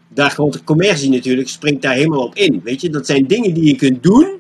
daar 0.09 0.35
komt 0.35 0.53
de 0.53 0.65
commercie 0.65 1.11
natuurlijk, 1.11 1.49
springt 1.49 1.83
daar 1.83 1.95
helemaal 1.95 2.25
op 2.25 2.35
in. 2.35 2.61
Weet 2.65 2.81
je, 2.81 2.91
dat 2.91 3.07
zijn 3.07 3.27
dingen 3.27 3.55
die 3.55 3.65
je 3.65 3.77
kunt 3.77 4.03
doen 4.03 4.39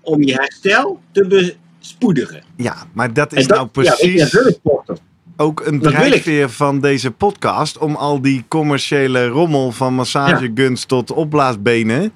om 0.00 0.22
je 0.22 0.32
herstel 0.32 1.00
te 1.12 1.54
bespoedigen. 1.78 2.42
ja, 2.56 2.76
maar 2.92 3.12
dat 3.12 3.32
is 3.32 3.46
dat, 3.46 3.56
nou 3.56 3.86
ja, 3.86 3.94
precies 3.94 4.38
sporten. 4.54 4.98
ook 5.36 5.66
een 5.66 5.78
dat 5.78 5.92
drijfveer 5.92 6.50
van 6.50 6.80
deze 6.80 7.10
podcast. 7.10 7.78
Om 7.78 7.94
al 7.94 8.20
die 8.22 8.44
commerciële 8.48 9.26
rommel 9.26 9.72
van 9.72 9.94
massageguns 9.94 10.84
tot 10.84 11.10
opblaasbenen 11.12 12.12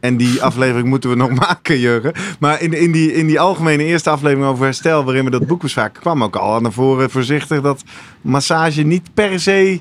En 0.00 0.16
die 0.16 0.42
aflevering 0.42 0.88
moeten 0.88 1.10
we 1.10 1.16
nog 1.16 1.30
maken, 1.48 1.78
Jurgen. 1.78 2.12
Maar 2.40 2.62
in, 2.62 2.72
in, 2.72 2.92
die, 2.92 3.12
in 3.14 3.26
die 3.26 3.40
algemene 3.40 3.84
eerste 3.84 4.10
aflevering 4.10 4.46
over 4.48 4.64
herstel, 4.64 5.04
waarin 5.04 5.24
we 5.24 5.30
dat 5.30 5.46
boek 5.46 5.60
bespraken, 5.60 6.00
kwam 6.02 6.22
ook 6.22 6.36
al 6.36 6.60
naar 6.60 6.72
voren 6.72 7.10
voorzichtig 7.10 7.60
dat 7.60 7.82
massage 8.20 8.82
niet 8.82 9.14
per 9.14 9.40
se. 9.40 9.80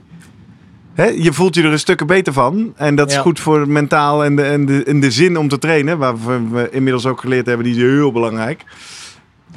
Hè, 0.94 1.06
je 1.06 1.34
voelt 1.34 1.56
je 1.56 1.64
er 1.64 1.72
een 1.72 1.80
stukken 1.80 2.08
beter 2.08 2.34
van. 2.34 2.74
En 2.76 2.96
dat 2.96 3.10
is 3.10 3.16
Ja. 3.16 3.22
goed 3.22 3.40
voor 3.40 3.60
het 3.60 3.70
mentaal 3.70 4.24
en 4.24 4.36
de, 4.36 4.44
en, 4.44 4.66
de, 4.66 4.84
en 4.84 5.00
de 5.00 5.12
zin 5.12 5.38
om 5.38 5.48
te 5.48 5.58
trainen. 5.60 5.98
Waarvan 5.98 6.52
we 6.52 6.70
inmiddels 6.72 7.06
ook 7.06 7.20
geleerd 7.20 7.46
hebben, 7.46 7.66
die 7.66 7.76
is 7.76 7.82
heel 7.82 8.12
belangrijk. 8.12 8.64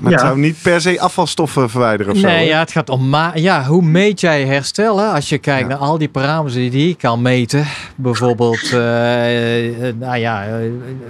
Maar 0.01 0.13
het 0.13 0.21
Ja. 0.21 0.27
zou 0.27 0.39
niet 0.39 0.57
per 0.63 0.81
se 0.81 1.01
afvalstoffen 1.01 1.71
verwijderen 1.71 2.13
of 2.13 2.19
zo. 2.19 2.27
Nee, 2.27 2.47
ja, 2.47 2.59
het 2.59 2.73
gaat 2.73 2.89
om 2.91 3.09
ma 3.09 3.31
ja, 3.35 3.65
hoe 3.65 3.83
meet 3.83 4.21
jij 4.21 4.45
herstel? 4.47 4.99
Hè? 4.99 5.07
Als 5.07 5.29
je 5.29 5.39
kijkt 5.39 5.61
Ja. 5.61 5.67
naar 5.69 5.77
al 5.87 5.99
die 5.99 6.09
parameters 6.09 6.55
die 6.55 6.89
je 6.89 6.95
kan 6.95 7.23
meten. 7.23 7.67
Bijvoorbeeld 7.97 8.73
eh, 8.73 9.89
eh, 9.89 9.95
nou 9.99 10.17
ja, 10.17 10.45
eh, 10.47 10.55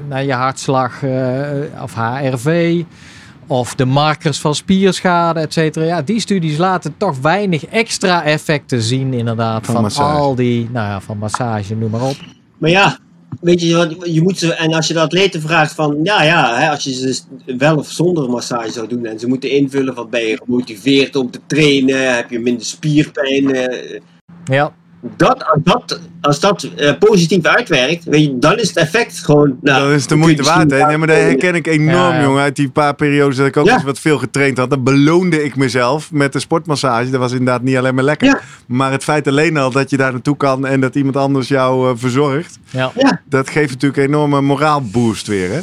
naar 0.09 0.25
je 0.25 0.33
hartslag 0.33 1.03
eh, 1.03 1.83
of 1.83 1.95
HRV. 1.95 2.83
Of 3.47 3.75
de 3.75 3.85
markers 3.85 4.39
van 4.41 4.55
spierschade, 4.55 5.41
et 5.41 5.53
cetera. 5.53 5.85
Ja, 5.85 6.03
die 6.03 6.21
studies 6.21 6.57
laten 6.57 6.95
toch 6.97 7.19
weinig 7.23 7.67
extra 7.67 8.25
effecten 8.25 8.83
zien 8.83 9.13
inderdaad. 9.15 9.67
Van 9.67 9.91
Van, 9.91 10.07
al 10.13 10.35
die, 10.35 10.69
nou 10.73 10.87
ja, 10.89 11.01
van 11.01 11.19
massage, 11.19 11.75
noem 11.77 11.91
maar 11.91 12.03
op. 12.03 12.17
Maar 12.59 12.71
ja, 12.71 12.99
weet 13.45 13.61
je 13.61 13.97
je 14.13 14.23
moet 14.23 14.39
ze, 14.39 14.55
en 14.55 14.73
als 14.73 14.87
je 14.87 14.95
de 14.95 15.01
atleten 15.01 15.41
vraagt 15.41 15.75
van, 15.75 16.01
ja, 16.03 16.23
ja, 16.23 16.59
hè, 16.59 16.71
als 16.71 16.85
je 16.85 16.93
ze 16.93 17.21
wel 17.57 17.77
of 17.77 17.91
zonder 17.91 18.31
massage 18.31 18.73
zou 18.73 18.89
doen 18.89 19.07
en 19.07 19.19
ze 19.19 19.29
moeten 19.29 19.51
invullen 19.51 19.95
van, 19.95 20.11
ben 20.11 20.27
je 20.27 20.41
gemotiveerd 20.45 21.17
om 21.17 21.31
te 21.31 21.41
trainen, 21.47 22.15
heb 22.17 22.31
je 22.31 22.39
minder 22.39 22.67
spierpijn, 22.67 23.55
eh, 23.55 24.01
Ja, 24.45 24.75
dat, 25.17 25.45
als 25.47 25.61
dat, 25.63 26.01
als 26.21 26.41
dat 26.41 26.63
eh, 26.63 26.93
positief 26.99 27.45
uitwerkt, 27.45 28.05
weet 28.05 28.23
je, 28.25 28.39
dan 28.39 28.59
is 28.59 28.69
het 28.69 28.77
effect 28.77 29.19
gewoon, 29.25 29.57
nou, 29.61 29.83
dat 29.89 29.97
is 29.97 30.03
de 30.03 30.09
dan 30.09 30.19
moeite 30.19 30.43
waard. 30.43 30.71
Hè? 30.71 30.87
Nee, 30.87 30.97
maar 30.97 31.07
dat 31.07 31.17
herken 31.17 31.55
ik 31.55 31.67
enorm, 31.67 31.89
Ja, 32.13 32.15
ja. 32.15 32.23
jongen. 32.23 32.43
Uit 32.43 32.57
die 32.57 32.69
paar 32.71 32.95
periodes 32.95 33.37
dat 33.37 33.47
ik 33.47 33.57
ook 33.57 33.67
Ja. 33.67 33.75
eens 33.75 33.83
wat 33.85 33.99
veel 33.99 34.19
getraind 34.19 34.59
had. 34.59 34.71
Dan 34.71 34.83
beloonde 34.83 35.45
ik 35.45 35.57
mezelf 35.57 36.13
met 36.13 36.33
de 36.33 36.39
sportmassage. 36.41 37.11
Dat 37.11 37.21
was 37.21 37.31
inderdaad 37.33 37.63
niet 37.63 37.77
alleen 37.77 37.95
maar 37.95 38.05
lekker. 38.05 38.29
Ja. 38.29 38.41
Maar 38.67 38.93
het 38.93 39.05
feit 39.05 39.29
alleen 39.29 39.57
al 39.57 39.71
dat 39.71 39.91
je 39.91 39.97
daar 39.97 40.13
naartoe 40.13 40.37
kan 40.37 40.67
en 40.67 40.81
dat 40.81 40.95
iemand 40.95 41.17
anders 41.17 41.49
jou 41.49 41.89
eh, 41.91 41.95
verzorgt. 41.97 42.59
ja. 42.71 42.93
Dat 43.29 43.51
geeft 43.51 43.71
natuurlijk 43.71 44.03
een 44.03 44.09
enorme 44.09 44.41
moraalboost 44.41 45.27
weer, 45.27 45.51
hè? 45.51 45.61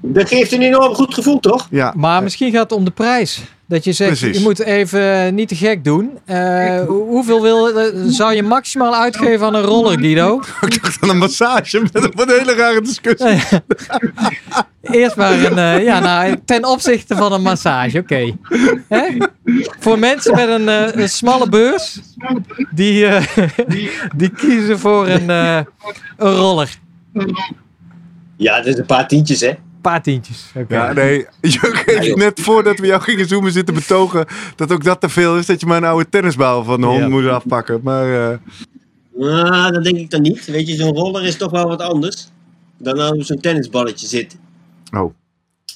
Dat 0.00 0.28
geeft 0.28 0.52
een 0.52 0.62
enorm 0.62 0.94
goed 0.94 1.14
gevoel, 1.14 1.40
toch? 1.40 1.66
Ja. 1.70 1.94
Maar 1.96 2.22
misschien 2.22 2.52
gaat 2.52 2.62
het 2.70 2.78
om 2.78 2.84
de 2.84 2.90
prijs. 2.90 3.42
Dat 3.68 3.84
je 3.84 3.92
zegt, 3.92 4.18
Precies. 4.18 4.36
je 4.38 4.42
moet 4.42 4.58
hoe- 4.58 5.30
niet 5.34 5.48
te 5.48 5.54
gek 5.56 5.84
doen. 5.84 6.18
Eh, 6.24 6.80
hoe- 6.86 7.06
hoeveel 7.08 7.42
wil, 7.42 7.78
eh, 7.80 7.84
zou 8.06 8.34
je 8.34 8.42
maximaal 8.42 8.94
uitgeven 8.94 9.46
aan 9.46 9.54
een 9.54 9.62
roller, 9.62 9.98
Guido? 9.98 10.42
Ik 10.66 10.82
dacht 10.82 11.02
aan 11.02 11.08
een 11.08 11.18
massage 11.18 11.80
met 11.80 11.94
een, 11.94 12.12
hele 12.38 12.54
rare 12.54 12.80
discussie. 12.80 13.38
Eerst 14.82 15.16
maar 15.16 15.32
een, 15.44 15.58
eh, 15.58 15.84
ja, 15.84 15.98
nou, 16.00 16.36
ten 16.44 16.64
opzichte 16.64 17.16
van 17.16 17.32
een 17.32 17.42
massage, 17.42 17.98
oké. 17.98 18.36
Hè? 18.88 19.16
Voor 19.78 19.98
mensen 19.98 20.34
met 20.34 20.48
een, 20.48 20.68
eh, 20.68 21.02
een 21.02 21.08
smalle 21.08 21.48
beurs, 21.48 21.98
die, 22.70 23.06
eh, 23.06 23.24
die 24.16 24.28
kiezen 24.30 24.78
voor 24.78 25.08
een, 25.08 25.30
eh, 25.30 25.60
een 26.16 26.34
roller. 26.34 26.74
Ja, 28.36 28.56
dat 28.56 28.66
is 28.66 28.78
een 28.78 28.86
paar 28.86 29.08
tientjes, 29.08 29.40
hè. 29.40 29.52
Een 29.78 29.84
paar 29.84 30.02
tientjes. 30.02 30.52
Ja, 30.68 30.92
nee. 31.02 31.26
Joh. 31.40 32.14
net 32.16 32.40
voordat 32.40 32.78
we 32.78 32.86
jou 32.86 33.00
gingen 33.02 33.26
zoomen 33.28 33.52
zitten 33.52 33.74
betogen 33.74 34.26
dat 34.56 34.72
ook 34.72 34.84
dat 34.84 35.00
te 35.00 35.08
veel 35.08 35.36
is. 35.38 35.46
Dat 35.46 35.60
je 35.60 35.66
maar 35.66 35.76
een 35.76 35.84
oude 35.84 36.08
tennisbal 36.08 36.64
van 36.64 36.80
de 36.80 36.86
hond 36.86 36.98
Ja. 37.00 37.08
moet 37.08 37.26
afpakken. 37.28 37.80
Maar 37.82 38.30
eh, 38.30 38.36
Nou, 39.14 39.72
dat 39.72 39.84
denk 39.84 39.96
ik 39.96 40.10
dan 40.10 40.22
niet. 40.22 40.44
Weet 40.44 40.68
je, 40.68 40.74
zo'n 40.74 40.94
roller 40.94 41.24
is 41.24 41.36
toch 41.36 41.50
wel 41.50 41.68
wat 41.68 41.80
anders 41.80 42.28
dan 42.78 42.98
als 42.98 43.26
zo'n 43.26 43.40
tennisballetje 43.40 44.06
zit. 44.06 44.36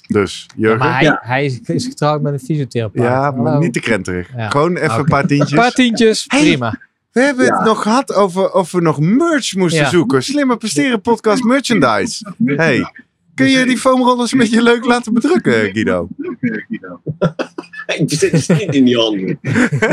dus, 0.07 0.47
Ja, 0.49 0.55
Jurgen. 0.57 0.79
maar 0.79 0.93
hij, 0.95 1.03
Ja. 1.03 1.19
hij 1.23 1.45
is, 1.45 1.61
is 1.65 1.85
getrouwd 1.87 2.23
met 2.23 2.33
een 2.33 2.39
fysiotherapeut. 2.41 3.03
Ja, 3.05 3.31
maar 3.31 3.59
niet 3.59 3.73
te 3.73 3.81
krenterig. 3.81 4.29
Ja. 4.37 4.51
Gewoon 4.51 4.77
even 4.77 4.99
een 4.99 5.05
paar 5.05 5.27
tientjes. 5.27 5.51
Een 5.53 5.59
paar 5.59 5.73
tientjes, 5.73 6.25
Hey. 6.29 6.41
prima. 6.41 6.79
We 7.13 7.21
hebben 7.21 7.45
het 7.55 7.65
nog 7.65 7.83
gehad 7.83 8.15
over 8.15 8.53
of 8.53 8.73
we 8.73 8.81
nog 8.81 9.01
merch 9.01 9.55
moesten 9.57 9.83
Ja. 9.83 9.89
zoeken. 9.89 10.23
Slimmer 10.23 10.57
presteren 10.57 11.01
podcast 11.01 11.43
merchandise. 11.45 12.33
Hey, 12.45 12.93
kun 13.35 13.49
je 13.51 13.65
die 13.67 13.79
foamrollers 13.79 14.33
met 14.35 14.51
je 14.51 14.63
leuk 14.63 14.85
laten 14.85 15.13
bedrukken, 15.15 15.53
Guido? 15.73 16.09
Ik 17.87 18.03
zit 18.07 18.31
dus 18.31 18.47
niet 18.49 18.75
in 18.75 18.85
die 18.85 18.97
handen. 18.97 19.39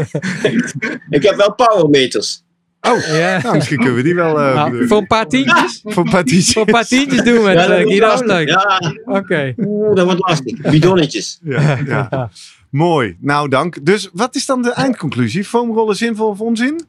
ik 1.10 1.24
heb 1.24 1.36
wel 1.36 1.54
powermeters. 1.56 2.44
Oh, 2.82 2.98
Ja. 3.18 3.42
nou, 3.42 3.56
misschien 3.56 3.78
kunnen 3.78 3.96
we 3.96 4.04
die 4.04 4.16
wel 4.16 4.40
eh 4.40 4.54
Nou, 4.56 4.64
bedrukken. 4.64 4.88
voor 4.88 4.98
een 4.98 5.08
paar 5.08 5.28
tientjes? 5.36 5.82
Voor 5.84 6.04
een 6.06 6.10
paar 6.12 6.24
tientjes. 6.24 6.54
Voor 6.54 6.62
een 6.68 6.74
paar 6.74 6.86
tientjes 6.86 7.24
doen 7.24 7.42
we 7.44 7.50
het, 7.50 7.60
Ja, 7.60 7.68
dat 7.68 7.78
eh, 7.78 7.84
wordt 7.86 8.00
Guido. 8.00 8.34
Leuk. 8.34 8.48
Ja, 8.50 8.94
Oké. 9.06 9.54
oeh, 9.58 9.96
dat 9.96 10.06
wordt 10.06 10.20
lastig. 10.28 10.62
Bidonnetjes. 10.72 11.40
Ja, 11.44 11.78
ja. 11.86 12.30
Mooi. 12.70 13.18
Nou, 13.20 13.50
dank. 13.50 13.86
Dus 13.86 14.10
wat 14.14 14.36
is 14.36 14.46
dan 14.46 14.62
de 14.62 14.72
eindconclusie? 14.74 15.44
Foamrollen 15.44 15.96
zinvol 15.96 16.28
of 16.28 16.42
onzin? 16.42 16.82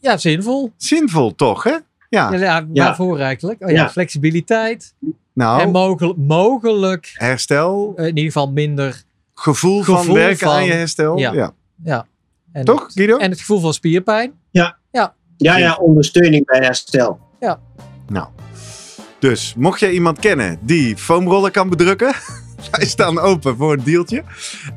Ja, 0.00 0.16
zinvol. 0.16 0.72
Zinvol 0.76 1.34
toch, 1.34 1.62
hè? 1.62 1.70
Ja. 1.70 2.32
Ja, 2.32 2.32
ja, 2.38 2.66
Ja. 2.72 2.84
waarvoor 2.84 3.18
eigenlijk? 3.18 3.62
Oh, 3.62 3.70
ja, 3.70 3.74
Ja. 3.76 3.90
flexibiliteit. 3.90 4.94
En 5.36 5.42
Nou, 5.44 5.70
mogelijk, 5.70 6.18
mogelijk 6.18 7.10
herstel, 7.14 7.92
eh, 7.96 8.02
in 8.02 8.08
ieder 8.08 8.24
geval 8.24 8.50
minder. 8.50 9.02
gevoel, 9.34 9.82
van 9.82 10.12
werken 10.12 10.38
van- 10.46 10.56
aan 10.56 10.64
je 10.64 10.72
herstel. 10.72 11.18
Ja. 11.18 11.32
Ja. 11.32 11.52
Ja. 11.84 12.06
En 12.52 12.64
Toch, 12.64 12.82
het- 12.82 12.92
Guido? 12.92 13.16
En 13.16 13.30
het 13.30 13.38
gevoel 13.40 13.60
van 13.60 13.72
spierpijn. 13.74 14.32
Ja, 14.50 14.76
ja, 15.58 15.74
ondersteuning 15.74 16.44
bij 16.46 16.58
herstel. 16.60 17.18
Nou, 18.08 18.26
dus 19.18 19.54
mocht 19.56 19.80
jij 19.80 19.90
iemand 19.90 20.18
kennen 20.18 20.58
die 20.62 20.96
foamrollen 20.96 21.50
kan 21.52 21.68
bedrukken, 21.68 22.14
wij 22.70 22.86
staan 22.86 23.18
open 23.18 23.56
voor 23.56 23.72
een 23.72 23.84
deeltje. 23.84 24.22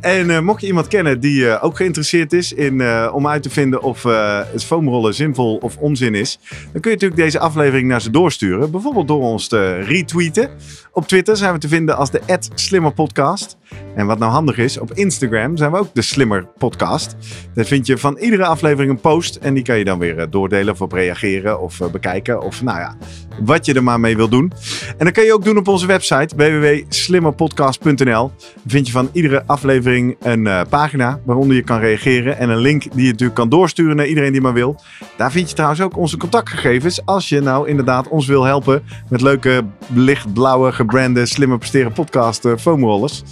En 0.01 0.29
eh, 0.29 0.39
mocht 0.39 0.61
je 0.61 0.67
iemand 0.67 0.87
kennen 0.87 1.19
die 1.19 1.49
eh, 1.49 1.63
ook 1.63 1.75
geïnteresseerd 1.75 2.33
is 2.33 2.53
in, 2.53 2.81
eh, 2.81 3.11
om 3.13 3.27
uit 3.27 3.43
te 3.43 3.49
vinden 3.49 3.81
of 3.81 4.03
het 4.51 4.63
foamrollen 4.63 5.13
zinvol 5.13 5.55
of 5.55 5.77
onzin 5.77 6.15
is, 6.15 6.39
dan 6.49 6.81
kun 6.81 6.91
je 6.91 6.97
natuurlijk 6.97 7.21
deze 7.21 7.39
aflevering 7.39 7.87
naar 7.87 8.01
ze 8.01 8.09
doorsturen. 8.09 8.71
Bijvoorbeeld 8.71 9.07
door 9.07 9.21
ons 9.21 9.47
te 9.47 9.81
retweeten. 9.81 10.49
Op 10.91 11.07
Twitter 11.07 11.37
zijn 11.37 11.53
we 11.53 11.59
te 11.59 11.67
vinden 11.67 11.97
als 11.97 12.11
de 12.11 12.21
@slimmerpodcast. 12.53 13.57
En 13.95 14.05
wat 14.05 14.19
nou 14.19 14.31
handig 14.31 14.57
is, 14.57 14.77
op 14.77 14.93
Instagram 14.93 15.57
zijn 15.57 15.71
we 15.71 15.77
ook 15.77 15.93
de 15.93 16.01
Slimmer 16.01 16.47
Podcast. 16.57 17.15
Daar 17.53 17.65
vind 17.65 17.87
je 17.87 17.97
van 17.97 18.17
iedere 18.17 18.45
aflevering 18.45 18.91
een 18.91 19.01
post. 19.01 19.35
En 19.35 19.53
die 19.53 19.63
kan 19.63 19.77
je 19.77 19.85
dan 19.85 19.99
weer 19.99 20.17
eh, 20.17 20.27
doordelen 20.29 20.73
of 20.73 20.81
op 20.81 20.91
reageren 20.91 21.61
of 21.61 21.81
eh, 21.81 21.89
bekijken. 21.89 22.41
Of 22.41 22.61
nou 22.61 22.79
ja, 22.79 22.97
wat 23.43 23.65
je 23.65 23.73
er 23.73 23.83
maar 23.83 23.99
mee 23.99 24.15
wil 24.15 24.29
doen. 24.29 24.53
En 24.97 25.05
dat 25.05 25.13
kan 25.13 25.23
je 25.23 25.33
ook 25.33 25.43
doen 25.43 25.57
op 25.57 25.67
onze 25.67 25.87
website 25.87 26.35
www.slimmerpodcast.nl. 26.35 28.31
Vind 28.67 28.85
je 28.85 28.91
van 28.91 29.09
iedere 29.13 29.43
aflevering 29.45 30.15
een 30.19 30.47
eh, 30.47 30.61
pagina 30.69 31.19
waaronder 31.25 31.55
je 31.55 31.63
kan 31.63 31.79
reageren. 31.79 32.37
En 32.37 32.49
een 32.49 32.57
link 32.57 32.81
die 32.81 33.03
je 33.03 33.11
natuurlijk 33.11 33.35
kan 33.35 33.49
doorsturen 33.49 33.95
naar 33.95 34.07
iedereen 34.07 34.31
die 34.31 34.41
maar 34.41 34.53
wil. 34.53 34.81
Daar 35.17 35.31
vind 35.31 35.49
je 35.49 35.55
trouwens 35.55 35.81
ook 35.81 35.97
onze 35.97 36.17
contactgegevens. 36.17 37.05
Als 37.05 37.29
je 37.29 37.39
nou 37.39 37.67
inderdaad 37.67 38.07
ons 38.07 38.27
wil 38.27 38.43
helpen 38.43 38.83
met 39.09 39.21
leuke 39.21 39.63
lichtblauwe 39.93 40.71
gebrande 40.71 41.25
slimmer 41.25 41.57
presteren 41.57 41.93
podcast 41.93 42.45
eh, 42.45 42.53
foamrollers. 42.57 43.23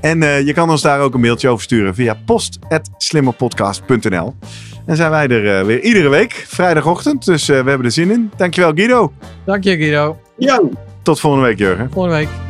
En 0.00 0.22
eh, 0.22 0.46
je 0.46 0.52
kan 0.52 0.70
ons 0.70 0.82
daar 0.82 1.00
ook 1.00 1.14
een 1.14 1.20
mailtje 1.20 1.48
over 1.48 1.64
sturen 1.64 1.94
via 1.94 2.16
post.slimmerpodcast.nl. 2.24 4.34
En 4.86 4.96
zijn 4.96 5.10
wij 5.10 5.28
er 5.28 5.58
eh, 5.58 5.64
weer 5.66 5.80
iedere 5.80 6.08
week, 6.08 6.32
vrijdagochtend. 6.32 7.24
Dus 7.24 7.48
eh, 7.48 7.62
we 7.62 7.68
hebben 7.68 7.86
er 7.86 7.92
zin 7.92 8.10
in. 8.10 8.30
Dankjewel 8.36 8.72
Guido. 8.74 9.12
Dank 9.44 9.64
je, 9.64 9.76
Guido. 9.76 10.18
Yo! 10.38 10.70
Tot 11.02 11.20
volgende 11.20 11.46
week 11.46 11.58
Jurgen. 11.58 11.90
Volgende 11.92 12.16
week. 12.16 12.49